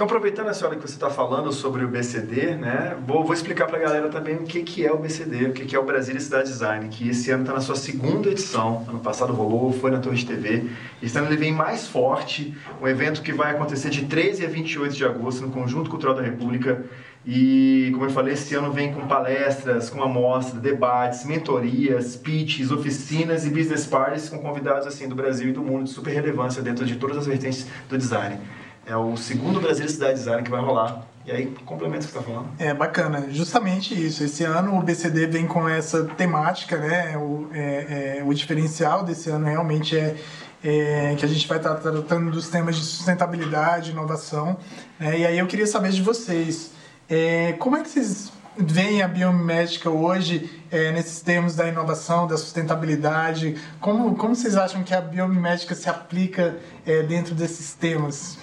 Então, 0.00 0.06
aproveitando 0.06 0.48
essa 0.48 0.66
hora 0.66 0.76
que 0.76 0.80
você 0.80 0.94
está 0.94 1.10
falando 1.10 1.52
sobre 1.52 1.84
o 1.84 1.88
BCD, 1.88 2.54
né, 2.54 2.96
vou, 3.06 3.22
vou 3.22 3.34
explicar 3.34 3.66
para 3.66 3.76
a 3.76 3.80
galera 3.82 4.08
também 4.08 4.34
o 4.36 4.44
que, 4.44 4.62
que 4.62 4.86
é 4.86 4.90
o 4.90 4.96
BCD, 4.96 5.48
o 5.48 5.52
que, 5.52 5.66
que 5.66 5.76
é 5.76 5.78
o 5.78 5.84
Brasília 5.84 6.18
Cidade 6.18 6.48
Design, 6.48 6.88
que 6.88 7.10
esse 7.10 7.30
ano 7.30 7.42
está 7.42 7.52
na 7.52 7.60
sua 7.60 7.76
segunda 7.76 8.30
edição. 8.30 8.86
Ano 8.88 9.00
passado 9.00 9.34
rolou, 9.34 9.74
foi 9.74 9.90
na 9.90 9.98
Torre 9.98 10.24
TV. 10.24 10.70
Esse 11.02 11.18
ano 11.18 11.26
ele 11.26 11.36
vem 11.36 11.52
mais 11.52 11.86
forte, 11.86 12.56
um 12.80 12.88
evento 12.88 13.20
que 13.20 13.30
vai 13.30 13.50
acontecer 13.50 13.90
de 13.90 14.06
13 14.06 14.46
a 14.46 14.48
28 14.48 14.96
de 14.96 15.04
agosto 15.04 15.42
no 15.42 15.50
Conjunto 15.50 15.90
Cultural 15.90 16.14
da 16.14 16.22
República. 16.22 16.82
E, 17.26 17.90
como 17.92 18.06
eu 18.06 18.10
falei, 18.10 18.32
esse 18.32 18.54
ano 18.54 18.72
vem 18.72 18.94
com 18.94 19.06
palestras, 19.06 19.90
com 19.90 20.02
amostra, 20.02 20.58
debates, 20.58 21.26
mentorias, 21.26 22.16
pitches, 22.16 22.70
oficinas 22.70 23.44
e 23.44 23.50
business 23.50 23.84
parties 23.84 24.30
com 24.30 24.38
convidados 24.38 24.86
assim 24.86 25.06
do 25.06 25.14
Brasil 25.14 25.50
e 25.50 25.52
do 25.52 25.60
mundo 25.60 25.84
de 25.84 25.90
super 25.90 26.14
relevância 26.14 26.62
dentro 26.62 26.86
de 26.86 26.96
todas 26.96 27.18
as 27.18 27.26
vertentes 27.26 27.66
do 27.86 27.98
design. 27.98 28.40
É 28.86 28.96
o 28.96 29.16
segundo 29.16 29.60
Brasil 29.60 29.88
Cidade 29.88 30.14
Design 30.14 30.42
que 30.42 30.50
vai 30.50 30.60
rolar. 30.60 31.06
E 31.26 31.30
aí, 31.30 31.46
complementa 31.66 32.04
o 32.04 32.08
que 32.08 32.12
você 32.12 32.18
está 32.18 32.22
falando. 32.22 32.48
É 32.58 32.72
bacana, 32.72 33.26
justamente 33.30 33.94
isso. 33.94 34.24
Esse 34.24 34.42
ano 34.42 34.78
o 34.78 34.82
BCD 34.82 35.26
vem 35.26 35.46
com 35.46 35.68
essa 35.68 36.04
temática, 36.04 36.78
né? 36.78 37.16
O, 37.18 37.48
é, 37.52 38.18
é, 38.18 38.24
o 38.24 38.32
diferencial 38.32 39.04
desse 39.04 39.28
ano 39.28 39.46
realmente 39.46 39.96
é, 39.96 40.16
é, 40.64 41.14
que 41.16 41.24
a 41.24 41.28
gente 41.28 41.46
vai 41.46 41.58
estar 41.58 41.74
tratando 41.76 42.30
dos 42.30 42.48
temas 42.48 42.76
de 42.76 42.82
sustentabilidade, 42.82 43.90
inovação. 43.90 44.56
Né? 44.98 45.20
E 45.20 45.26
aí 45.26 45.38
eu 45.38 45.46
queria 45.46 45.66
saber 45.66 45.90
de 45.90 46.02
vocês, 46.02 46.72
é, 47.08 47.52
como 47.58 47.76
é 47.76 47.82
que 47.82 47.88
vocês 47.88 48.32
veem 48.56 49.02
a 49.02 49.08
biomédica 49.08 49.88
hoje 49.88 50.50
é, 50.70 50.92
nesses 50.92 51.20
termos 51.20 51.54
da 51.54 51.66
inovação, 51.66 52.26
da 52.26 52.36
sustentabilidade? 52.36 53.56
Como, 53.80 54.14
como 54.16 54.34
vocês 54.34 54.56
acham 54.56 54.82
que 54.82 54.94
a 54.94 55.00
biomédica 55.00 55.74
se 55.74 55.88
aplica 55.88 56.56
é, 56.86 57.02
dentro 57.02 57.34
desses 57.34 57.74
temas? 57.74 58.38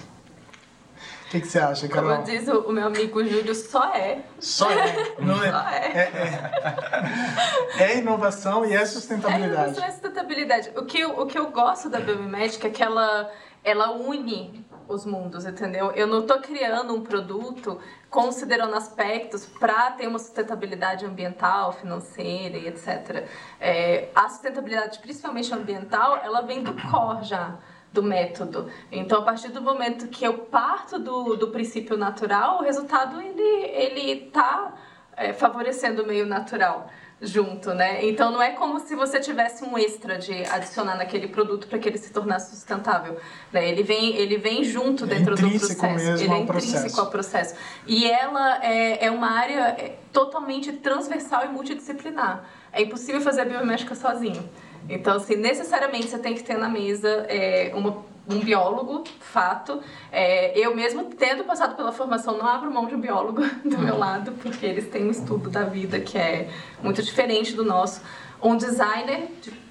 O 1.28 1.30
que, 1.30 1.42
que, 1.42 1.46
você 1.46 1.58
acha, 1.58 1.86
Carol? 1.88 2.10
Como 2.10 2.24
diz 2.24 2.48
o, 2.48 2.72
meu 2.72 2.86
amigo 2.86 3.22
Júlio, 3.22 3.54
só 3.54 3.94
é. 3.94 4.22
Só 4.38 4.70
é. 4.70 5.14
Não 5.20 5.44
é. 5.44 5.52
Só 5.52 5.68
é. 5.68 5.92
É, 5.94 7.82
é. 7.82 7.84
é 7.84 7.98
inovação 7.98 8.64
e 8.64 8.74
é 8.74 8.82
sustentabilidade. 8.86 9.52
É 9.52 9.64
inovação 9.64 9.88
e 9.88 9.92
sustentabilidade. 9.92 10.72
O 10.74 10.86
que, 10.86 10.98
eu, 10.98 11.20
o 11.20 11.26
que 11.26 11.38
eu 11.38 11.50
gosto 11.50 11.90
da 11.90 12.00
biomimética 12.00 12.68
é 12.68 12.70
que 12.70 12.82
ela, 12.82 13.30
ela 13.62 13.90
une 13.90 14.66
os 14.88 15.04
mundos, 15.04 15.44
entendeu? 15.44 15.92
Eu 15.92 16.06
não 16.06 16.20
estou 16.20 16.38
criando 16.38 16.94
um 16.94 17.02
produto 17.02 17.78
considerando 18.08 18.74
aspectos 18.74 19.44
para 19.44 19.90
ter 19.90 20.06
uma 20.06 20.18
sustentabilidade 20.18 21.04
ambiental, 21.04 21.72
financeira 21.72 22.56
e 22.56 22.68
etc. 22.68 23.28
É, 23.60 24.08
a 24.14 24.30
sustentabilidade, 24.30 24.98
principalmente 25.00 25.52
ambiental, 25.52 26.16
ela 26.24 26.40
vem 26.40 26.62
do 26.62 26.72
core 26.90 27.24
já 27.24 27.58
do 27.92 28.02
método. 28.02 28.70
Então, 28.92 29.20
a 29.20 29.22
partir 29.22 29.48
do 29.48 29.62
momento 29.62 30.08
que 30.08 30.24
eu 30.24 30.34
parto 30.34 30.98
do, 30.98 31.36
do 31.36 31.48
princípio 31.48 31.96
natural, 31.96 32.58
o 32.58 32.62
resultado 32.62 33.20
ele 33.20 33.42
ele 33.42 34.26
está 34.26 34.74
é, 35.16 35.32
favorecendo 35.32 36.02
o 36.02 36.06
meio 36.06 36.26
natural 36.26 36.88
junto, 37.20 37.74
né? 37.74 38.06
Então 38.06 38.30
não 38.30 38.40
é 38.40 38.52
como 38.52 38.78
se 38.78 38.94
você 38.94 39.18
tivesse 39.18 39.64
um 39.64 39.76
extra 39.76 40.18
de 40.18 40.44
adicionar 40.44 40.96
naquele 40.96 41.26
produto 41.26 41.66
para 41.66 41.78
que 41.78 41.88
ele 41.88 41.98
se 41.98 42.12
tornasse 42.12 42.54
sustentável. 42.54 43.18
Né? 43.52 43.68
Ele 43.68 43.82
vem, 43.82 44.14
ele 44.16 44.36
vem 44.36 44.62
junto 44.62 45.04
é 45.04 45.08
dentro 45.08 45.34
do 45.34 45.50
processo. 45.50 46.22
Ele 46.22 46.32
é 46.32 46.38
intrínseco 46.38 47.00
ao 47.00 47.10
processo. 47.10 47.56
E 47.86 48.08
ela 48.08 48.64
é, 48.64 49.06
é 49.06 49.10
uma 49.10 49.30
área 49.32 49.68
é, 49.70 49.98
totalmente 50.12 50.72
transversal 50.74 51.44
e 51.44 51.48
multidisciplinar. 51.48 52.44
É 52.72 52.82
impossível 52.82 53.20
fazer 53.20 53.40
a 53.40 53.44
biomédica 53.44 53.94
sozinho. 53.94 54.48
Então, 54.88 55.16
assim, 55.16 55.36
necessariamente 55.36 56.08
você 56.08 56.18
tem 56.18 56.34
que 56.34 56.42
ter 56.42 56.56
na 56.56 56.68
mesa 56.68 57.08
é, 57.28 57.72
uma 57.74 58.04
um 58.28 58.40
biólogo, 58.40 59.04
fato. 59.20 59.80
É, 60.12 60.56
eu 60.58 60.76
mesmo, 60.76 61.04
tendo 61.04 61.44
passado 61.44 61.74
pela 61.74 61.92
formação, 61.92 62.36
não 62.36 62.46
abro 62.46 62.70
mão 62.70 62.86
de 62.86 62.94
um 62.94 63.00
biólogo 63.00 63.42
do 63.64 63.78
meu 63.78 63.96
lado, 63.96 64.32
porque 64.42 64.66
eles 64.66 64.86
têm 64.88 65.06
um 65.06 65.10
estudo 65.10 65.48
da 65.48 65.64
vida 65.64 65.98
que 65.98 66.18
é 66.18 66.48
muito 66.82 67.02
diferente 67.02 67.54
do 67.54 67.64
nosso. 67.64 68.02
Um 68.42 68.56
designer 68.56 69.28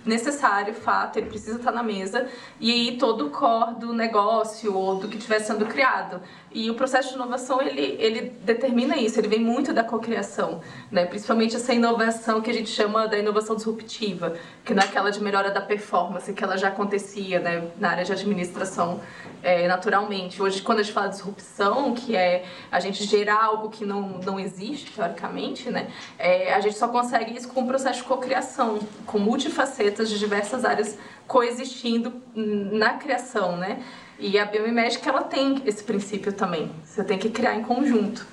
necessário, 0.08 0.74
fato, 0.74 1.17
ele 1.17 1.28
precisa 1.28 1.58
estar 1.58 1.72
na 1.72 1.84
mesa, 1.84 2.28
e 2.60 2.72
aí 2.72 2.98
todo 2.98 3.28
o 3.28 3.30
core 3.30 3.76
do 3.76 3.93
negócio 3.93 4.76
ou 4.76 4.96
do 4.96 5.08
que 5.08 5.17
estiver 5.17 5.39
sendo 5.39 5.65
criado. 5.65 6.22
E 6.52 6.72
o 6.72 6.76
processo 6.76 7.10
de 7.10 7.15
inovação, 7.15 7.62
ele, 7.62 7.98
ele 8.00 8.34
determina 8.43 8.98
isso, 8.98 9.20
ele 9.20 9.28
vem 9.28 9.39
muito 9.39 9.74
da 9.74 9.84
cocriação, 9.84 10.62
né? 10.91 11.06
principalmente 11.06 11.56
essa 11.56 11.74
inovação 11.74 12.41
que 12.41 12.50
a 12.50 12.54
gente 12.54 12.70
chama 12.70 13.08
da 13.08 13.17
inovação 13.17 13.56
disruptiva, 13.56 14.34
que 14.63 14.74
não 14.74 14.82
é 14.82 14.86
aquela 14.86 15.12
de 15.12 15.22
melhora 15.22 15.52
da 15.52 15.62
performance, 15.62 16.32
que 16.34 16.43
ela 16.43 16.58
já 16.58 16.70
acontecia 16.70 17.39
né? 17.39 17.70
na 17.78 17.89
área 17.89 18.04
de 18.06 18.12
administração 18.12 19.02
é, 19.43 19.67
naturalmente. 19.67 20.41
Hoje, 20.41 20.62
quando 20.62 20.80
a 20.80 20.84
gente 20.84 20.93
fala 20.93 21.08
de 21.08 21.15
disrupção, 21.15 21.93
que 21.93 22.15
é 22.15 22.46
a 22.72 22.80
gente 22.80 23.04
gerar 23.04 23.43
algo 23.43 23.70
que 23.70 23.86
não, 23.86 24.20
não 24.24 24.39
existe, 24.39 24.91
teoricamente, 24.91 25.70
né? 25.70 25.89
É, 26.17 26.54
a 26.54 26.60
gente 26.60 26.78
só 26.78 26.88
consegue 26.88 27.36
isso 27.36 27.48
com 27.50 27.62
o 27.62 27.67
processo 27.67 28.02
de 28.02 28.08
cocriação, 28.08 28.80
com 29.06 29.20
multifacetas 29.20 29.96
de 30.03 30.17
diversas 30.17 30.65
áreas 30.65 30.97
coexistindo 31.27 32.13
na 32.36 32.93
criação, 32.93 33.57
né? 33.57 33.83
E 34.19 34.39
a 34.39 34.45
biomimética, 34.45 35.10
ela 35.10 35.23
tem 35.23 35.62
esse 35.65 35.83
princípio 35.83 36.33
também. 36.33 36.71
Você 36.83 37.03
tem 37.03 37.19
que 37.19 37.29
criar 37.29 37.55
em 37.55 37.63
conjunto. 37.63 38.25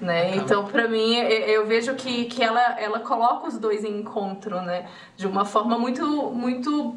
Né? 0.00 0.36
Então, 0.36 0.64
para 0.64 0.88
mim, 0.88 1.14
eu 1.14 1.66
vejo 1.66 1.94
que, 1.94 2.24
que 2.24 2.42
ela, 2.42 2.80
ela 2.80 3.00
coloca 3.00 3.46
os 3.46 3.58
dois 3.58 3.84
em 3.84 4.00
encontro, 4.00 4.60
né? 4.62 4.88
De 5.16 5.26
uma 5.26 5.44
forma 5.44 5.78
muito, 5.78 6.30
muito, 6.30 6.96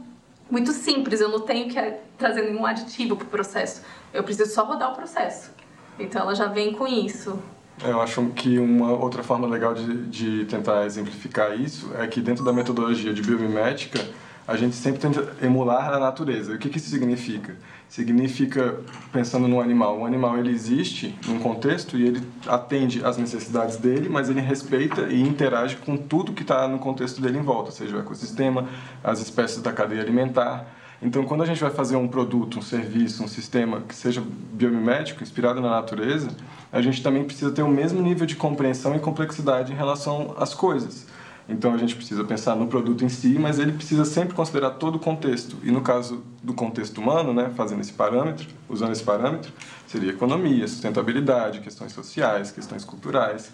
muito 0.50 0.72
simples. 0.72 1.20
Eu 1.20 1.30
não 1.30 1.42
tenho 1.42 1.70
que 1.70 1.94
trazer 2.18 2.44
nenhum 2.44 2.66
aditivo 2.66 3.16
para 3.16 3.26
o 3.26 3.30
processo. 3.30 3.84
Eu 4.14 4.24
preciso 4.24 4.54
só 4.54 4.64
rodar 4.64 4.92
o 4.92 4.96
processo. 4.96 5.52
Então, 6.00 6.22
ela 6.22 6.34
já 6.36 6.48
vem 6.48 6.74
com 6.74 6.88
isso. 6.88 7.42
Eu 7.82 8.02
acho 8.02 8.24
que 8.36 8.60
uma 8.60 8.92
outra 8.92 9.24
forma 9.24 9.48
legal 9.48 9.74
de, 9.74 10.06
de 10.08 10.46
tentar 10.46 10.86
exemplificar 10.86 11.60
isso 11.60 11.92
é 11.98 12.06
que 12.08 12.22
dentro 12.22 12.44
da 12.44 12.54
metodologia 12.54 13.14
de 13.14 13.22
biomimética, 13.22 14.00
a 14.48 14.58
gente 14.58 14.76
sempre 14.76 15.00
tenta 15.00 15.36
emular 15.42 15.94
a 15.94 16.00
natureza. 16.00 16.54
O 16.54 16.58
que, 16.58 16.70
que 16.70 16.78
isso 16.78 16.90
significa? 16.90 17.56
Significa, 17.88 18.80
pensando 19.12 19.48
no 19.48 19.62
animal, 19.62 20.00
o 20.00 20.06
animal 20.06 20.38
ele 20.38 20.52
existe 20.52 21.18
num 21.28 21.40
contexto 21.40 21.98
e 21.98 22.06
ele 22.06 22.22
atende 22.48 23.04
às 23.06 23.18
necessidades 23.18 23.78
dele, 23.78 24.10
mas 24.10 24.30
ele 24.30 24.42
respeita 24.42 25.04
e 25.04 25.22
interage 25.22 25.78
com 25.78 25.96
tudo 25.96 26.34
que 26.34 26.42
está 26.42 26.68
no 26.68 26.80
contexto 26.80 27.22
dele 27.22 27.38
em 27.38 27.44
volta, 27.44 27.72
seja 27.72 27.96
o 27.96 28.00
ecossistema, 28.00 28.68
as 29.04 29.20
espécies 29.20 29.62
da 29.62 29.72
cadeia 29.72 30.02
alimentar. 30.02 30.68
Então, 31.04 31.26
quando 31.26 31.44
a 31.44 31.46
gente 31.46 31.60
vai 31.60 31.70
fazer 31.70 31.98
um 31.98 32.08
produto, 32.08 32.60
um 32.60 32.62
serviço, 32.62 33.22
um 33.24 33.28
sistema 33.28 33.82
que 33.82 33.94
seja 33.94 34.24
biomimético, 34.54 35.22
inspirado 35.22 35.60
na 35.60 35.70
natureza, 35.70 36.30
a 36.72 36.82
gente 36.82 37.04
também 37.04 37.26
precisa 37.26 37.52
ter 37.52 37.62
o 37.62 37.68
mesmo 37.68 38.02
nível 38.02 38.26
de 38.26 38.38
compreensão 38.38 38.96
e 38.96 39.00
complexidade 39.00 39.74
em 39.74 39.76
relação 39.76 40.34
às 40.38 40.54
coisas. 40.54 41.06
Então 41.48 41.74
a 41.74 41.78
gente 41.78 41.94
precisa 41.94 42.24
pensar 42.24 42.56
no 42.56 42.68
produto 42.68 43.04
em 43.04 43.10
si, 43.10 43.38
mas 43.38 43.60
ele 43.60 43.74
precisa 43.74 44.06
sempre 44.06 44.34
considerar 44.34 44.72
todo 44.72 44.96
o 44.96 45.00
contexto. 45.00 45.58
E 45.62 45.72
no 45.72 45.82
caso 45.82 46.24
do 46.42 46.54
contexto 46.54 47.02
humano, 47.02 47.34
né, 47.34 47.52
fazendo 47.54 47.82
esse 47.82 47.92
parâmetro, 47.92 48.48
usando 48.70 48.94
esse 48.94 49.04
parâmetro, 49.04 49.52
seria 49.86 50.12
economia, 50.12 50.66
sustentabilidade, 50.70 51.60
questões 51.60 51.92
sociais, 51.92 52.50
questões 52.50 52.86
culturais. 52.86 53.52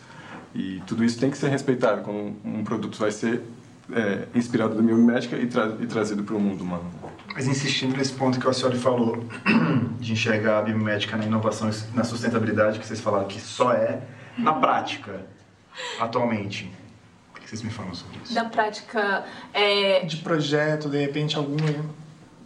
E 0.53 0.83
tudo 0.85 1.03
isso 1.03 1.19
tem 1.19 1.31
que 1.31 1.37
ser 1.37 1.49
respeitado 1.49 2.03
quando 2.03 2.35
um 2.45 2.63
produto 2.63 2.99
vai 2.99 3.11
ser 3.11 3.41
é, 3.93 4.27
inspirado 4.35 4.75
da 4.75 4.81
biomédica 4.81 5.35
e, 5.35 5.47
tra 5.47 5.77
e 5.79 5.85
trazido 5.85 6.23
para 6.23 6.35
o 6.35 6.39
mundo 6.39 6.63
humano. 6.63 6.89
Mas 7.33 7.47
insistindo 7.47 7.95
nesse 7.95 8.13
ponto 8.13 8.39
que 8.39 8.47
o 8.47 8.53
senhor 8.53 8.73
falou, 8.75 9.23
de 9.99 10.13
enxergar 10.13 10.59
a 10.59 10.61
biomédica 10.61 11.15
na 11.17 11.25
inovação 11.25 11.69
e 11.69 11.95
na 11.95 12.03
sustentabilidade, 12.03 12.79
que 12.79 12.85
vocês 12.85 12.99
falaram 12.99 13.27
que 13.27 13.39
só 13.39 13.71
é 13.73 14.01
na 14.37 14.53
prática, 14.53 15.25
atualmente 15.99 16.71
vocês 17.49 17.63
me 17.63 17.71
falam 17.71 17.95
sobre 17.95 18.19
isso? 18.23 18.33
Da 18.33 18.45
prática. 18.45 19.25
É... 19.53 20.05
De 20.05 20.17
projeto, 20.17 20.87
de 20.87 20.99
repente, 20.99 21.35
algum. 21.35 21.57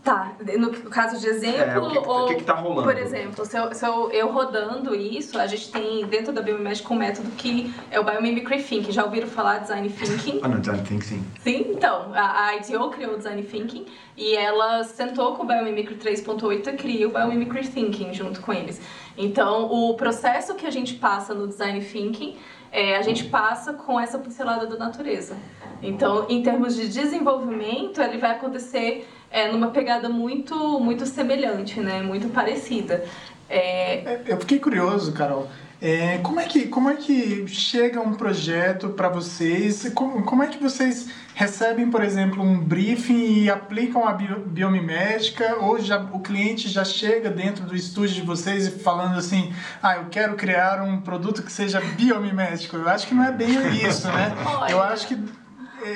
Tá, 0.04 0.34
no 0.60 0.70
caso 0.90 1.18
de 1.18 1.28
exemplo, 1.28 1.62
é, 1.62 1.80
o 1.80 1.90
que, 1.90 1.98
ou, 1.98 2.24
o 2.26 2.28
que, 2.28 2.36
que 2.36 2.44
tá 2.44 2.56
rolando? 2.56 2.84
por 2.84 2.98
exemplo, 2.98 3.46
se 3.46 3.58
eu, 3.58 3.74
se 3.74 3.86
eu, 3.86 4.12
eu, 4.12 4.30
rodando 4.34 4.94
isso, 4.94 5.40
a 5.40 5.48
gente 5.48 5.72
tem 5.72 6.06
dentro 6.08 6.34
da 6.34 6.42
Biomimética 6.42 6.94
um 6.94 6.98
método 6.98 7.32
que 7.38 7.74
é 7.90 7.98
o 8.02 8.04
Biomimicry 8.04 8.62
Thinking. 8.62 8.92
Já 8.92 9.06
ouviram 9.06 9.30
falar 9.30 9.60
Design 9.60 9.88
Thinking? 9.88 10.42
ah, 10.44 10.50
não, 10.50 10.60
Design 10.60 10.84
Thinking 10.84 11.02
sim. 11.02 11.24
Sim, 11.40 11.68
então, 11.70 12.12
a, 12.14 12.48
a 12.48 12.56
ITO 12.58 12.90
criou 12.90 13.14
o 13.14 13.18
Design 13.18 13.42
Thinking 13.44 13.86
e 14.18 14.36
ela 14.36 14.84
sentou 14.84 15.36
com 15.36 15.44
o 15.44 15.48
Biomimicry 15.48 15.96
3.8 15.96 16.68
e 16.68 16.74
criou 16.74 17.10
o 17.10 17.14
Biomimicry 17.14 17.66
Thinking 17.66 18.14
junto 18.14 18.42
com 18.42 18.52
eles. 18.52 18.82
Então, 19.18 19.72
o 19.72 19.94
processo 19.94 20.54
que 20.56 20.66
a 20.66 20.72
gente 20.72 20.96
passa 20.96 21.34
no 21.34 21.48
Design 21.48 21.80
Thinking 21.80 22.36
é, 22.74 22.98
a 22.98 23.04
gente 23.04 23.26
passa 23.26 23.72
com 23.72 24.00
essa 24.00 24.18
pincelada 24.18 24.66
da 24.66 24.76
natureza. 24.76 25.38
Então, 25.80 26.26
em 26.28 26.42
termos 26.42 26.76
de 26.76 26.88
desenvolvimento, 26.90 28.02
ele 28.02 28.18
vai 28.18 28.32
acontecer 28.32 29.08
é, 29.34 29.52
numa 29.52 29.72
pegada 29.72 30.08
muito, 30.08 30.80
muito 30.80 31.08
semelhante, 31.08 31.80
né? 31.80 32.04
Muito 32.04 32.30
parecida. 32.30 33.04
É... 33.50 33.96
é 33.96 34.24
eu 34.28 34.38
fiquei 34.38 34.60
curioso, 34.60 35.12
Carol. 35.12 35.50
É, 35.82 36.20
como, 36.20 36.40
é 36.40 36.46
que, 36.46 36.68
como 36.68 36.90
é 36.90 36.96
que 36.96 37.46
chega 37.46 38.00
um 38.00 38.14
projeto 38.14 38.90
para 38.90 39.10
vocês? 39.10 39.92
Como, 39.94 40.24
como 40.24 40.42
é 40.42 40.48
que 40.48 40.58
vocês 40.58 41.10
recebem, 41.36 41.90
por 41.90 42.02
exemplo, 42.02 42.42
um 42.42 42.58
briefing 42.58 43.42
e 43.42 43.50
aplicam 43.50 44.08
a 44.08 44.14
bio, 44.14 44.40
biomimética? 44.46 45.58
Ou 45.60 45.78
já, 45.80 46.00
o 46.00 46.20
cliente 46.20 46.70
já 46.70 46.86
chega 46.86 47.30
dentro 47.30 47.66
do 47.66 47.76
estúdio 47.76 48.16
de 48.16 48.22
vocês 48.22 48.68
e 48.68 48.72
falando 48.72 49.18
assim: 49.18 49.52
ah, 49.82 49.98
eu 49.98 50.06
quero 50.06 50.36
criar 50.36 50.82
um 50.82 51.02
produto 51.02 51.44
que 51.44 51.52
seja 51.52 51.82
biomimético? 51.82 52.78
Eu 52.78 52.88
acho 52.88 53.06
que 53.06 53.14
não 53.14 53.26
é 53.26 53.32
bem 53.34 53.50
isso, 53.86 54.08
né? 54.08 54.32
Eu 54.70 54.82
acho 54.82 55.06
que 55.08 55.18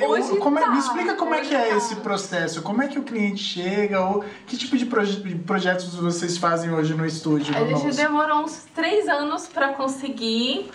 Hoje 0.08 0.38
como 0.38 0.60
é, 0.60 0.62
tá, 0.62 0.72
me 0.72 0.80
explica 0.80 1.16
como 1.16 1.34
é 1.34 1.42
que 1.42 1.56
é 1.56 1.70
tá. 1.70 1.78
esse 1.78 1.96
processo, 1.98 2.62
como 2.62 2.82
é 2.82 2.88
que 2.88 3.00
o 3.00 3.04
cliente 3.04 3.42
chega, 3.42 4.02
ou 4.02 4.24
que 4.46 4.58
tipo 4.58 4.78
de 4.78 4.86
proje 4.86 5.36
projetos 5.46 5.96
vocês 5.96 6.38
fazem 6.38 6.74
hoje 6.74 6.94
no 6.94 7.06
estúdio? 7.06 7.56
A 7.56 7.64
gente 7.64 7.96
demorou 7.96 8.44
uns 8.44 8.66
três 8.76 9.08
anos 9.08 9.48
para 9.48 9.70
conseguir 9.74 10.70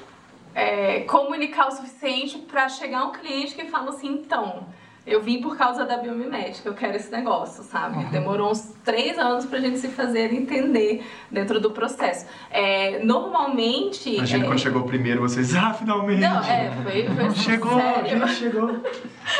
é, 0.54 1.00
comunicar 1.00 1.68
o 1.68 1.70
suficiente 1.72 2.38
para 2.38 2.68
chegar 2.68 3.04
um 3.04 3.12
cliente 3.12 3.54
que 3.54 3.66
fala 3.66 3.90
assim, 3.90 4.08
então 4.08 4.66
eu 5.04 5.20
vim 5.20 5.40
por 5.40 5.56
causa 5.56 5.84
da 5.84 5.96
biomimética, 5.96 6.68
eu 6.68 6.74
quero 6.74 6.96
esse 6.96 7.10
negócio, 7.10 7.64
sabe? 7.64 7.96
Uhum. 7.96 8.10
Demorou 8.10 8.52
uns 8.52 8.72
três 8.84 9.18
anos 9.18 9.44
pra 9.44 9.58
gente 9.58 9.78
se 9.78 9.88
fazer 9.88 10.32
entender 10.32 11.04
dentro 11.30 11.58
do 11.58 11.72
processo. 11.72 12.26
É, 12.50 13.00
normalmente. 13.02 14.14
Imagina 14.14 14.44
é... 14.44 14.46
quando 14.46 14.60
chegou 14.60 14.82
primeiro, 14.84 15.20
vocês, 15.20 15.56
ah, 15.56 15.74
finalmente! 15.74 16.20
Não, 16.20 16.40
é, 16.44 16.70
foi, 16.84 17.08
foi 17.08 17.24
assim, 17.26 17.40
chegou, 17.40 17.80
sério. 17.80 18.28
chegou. 18.28 18.68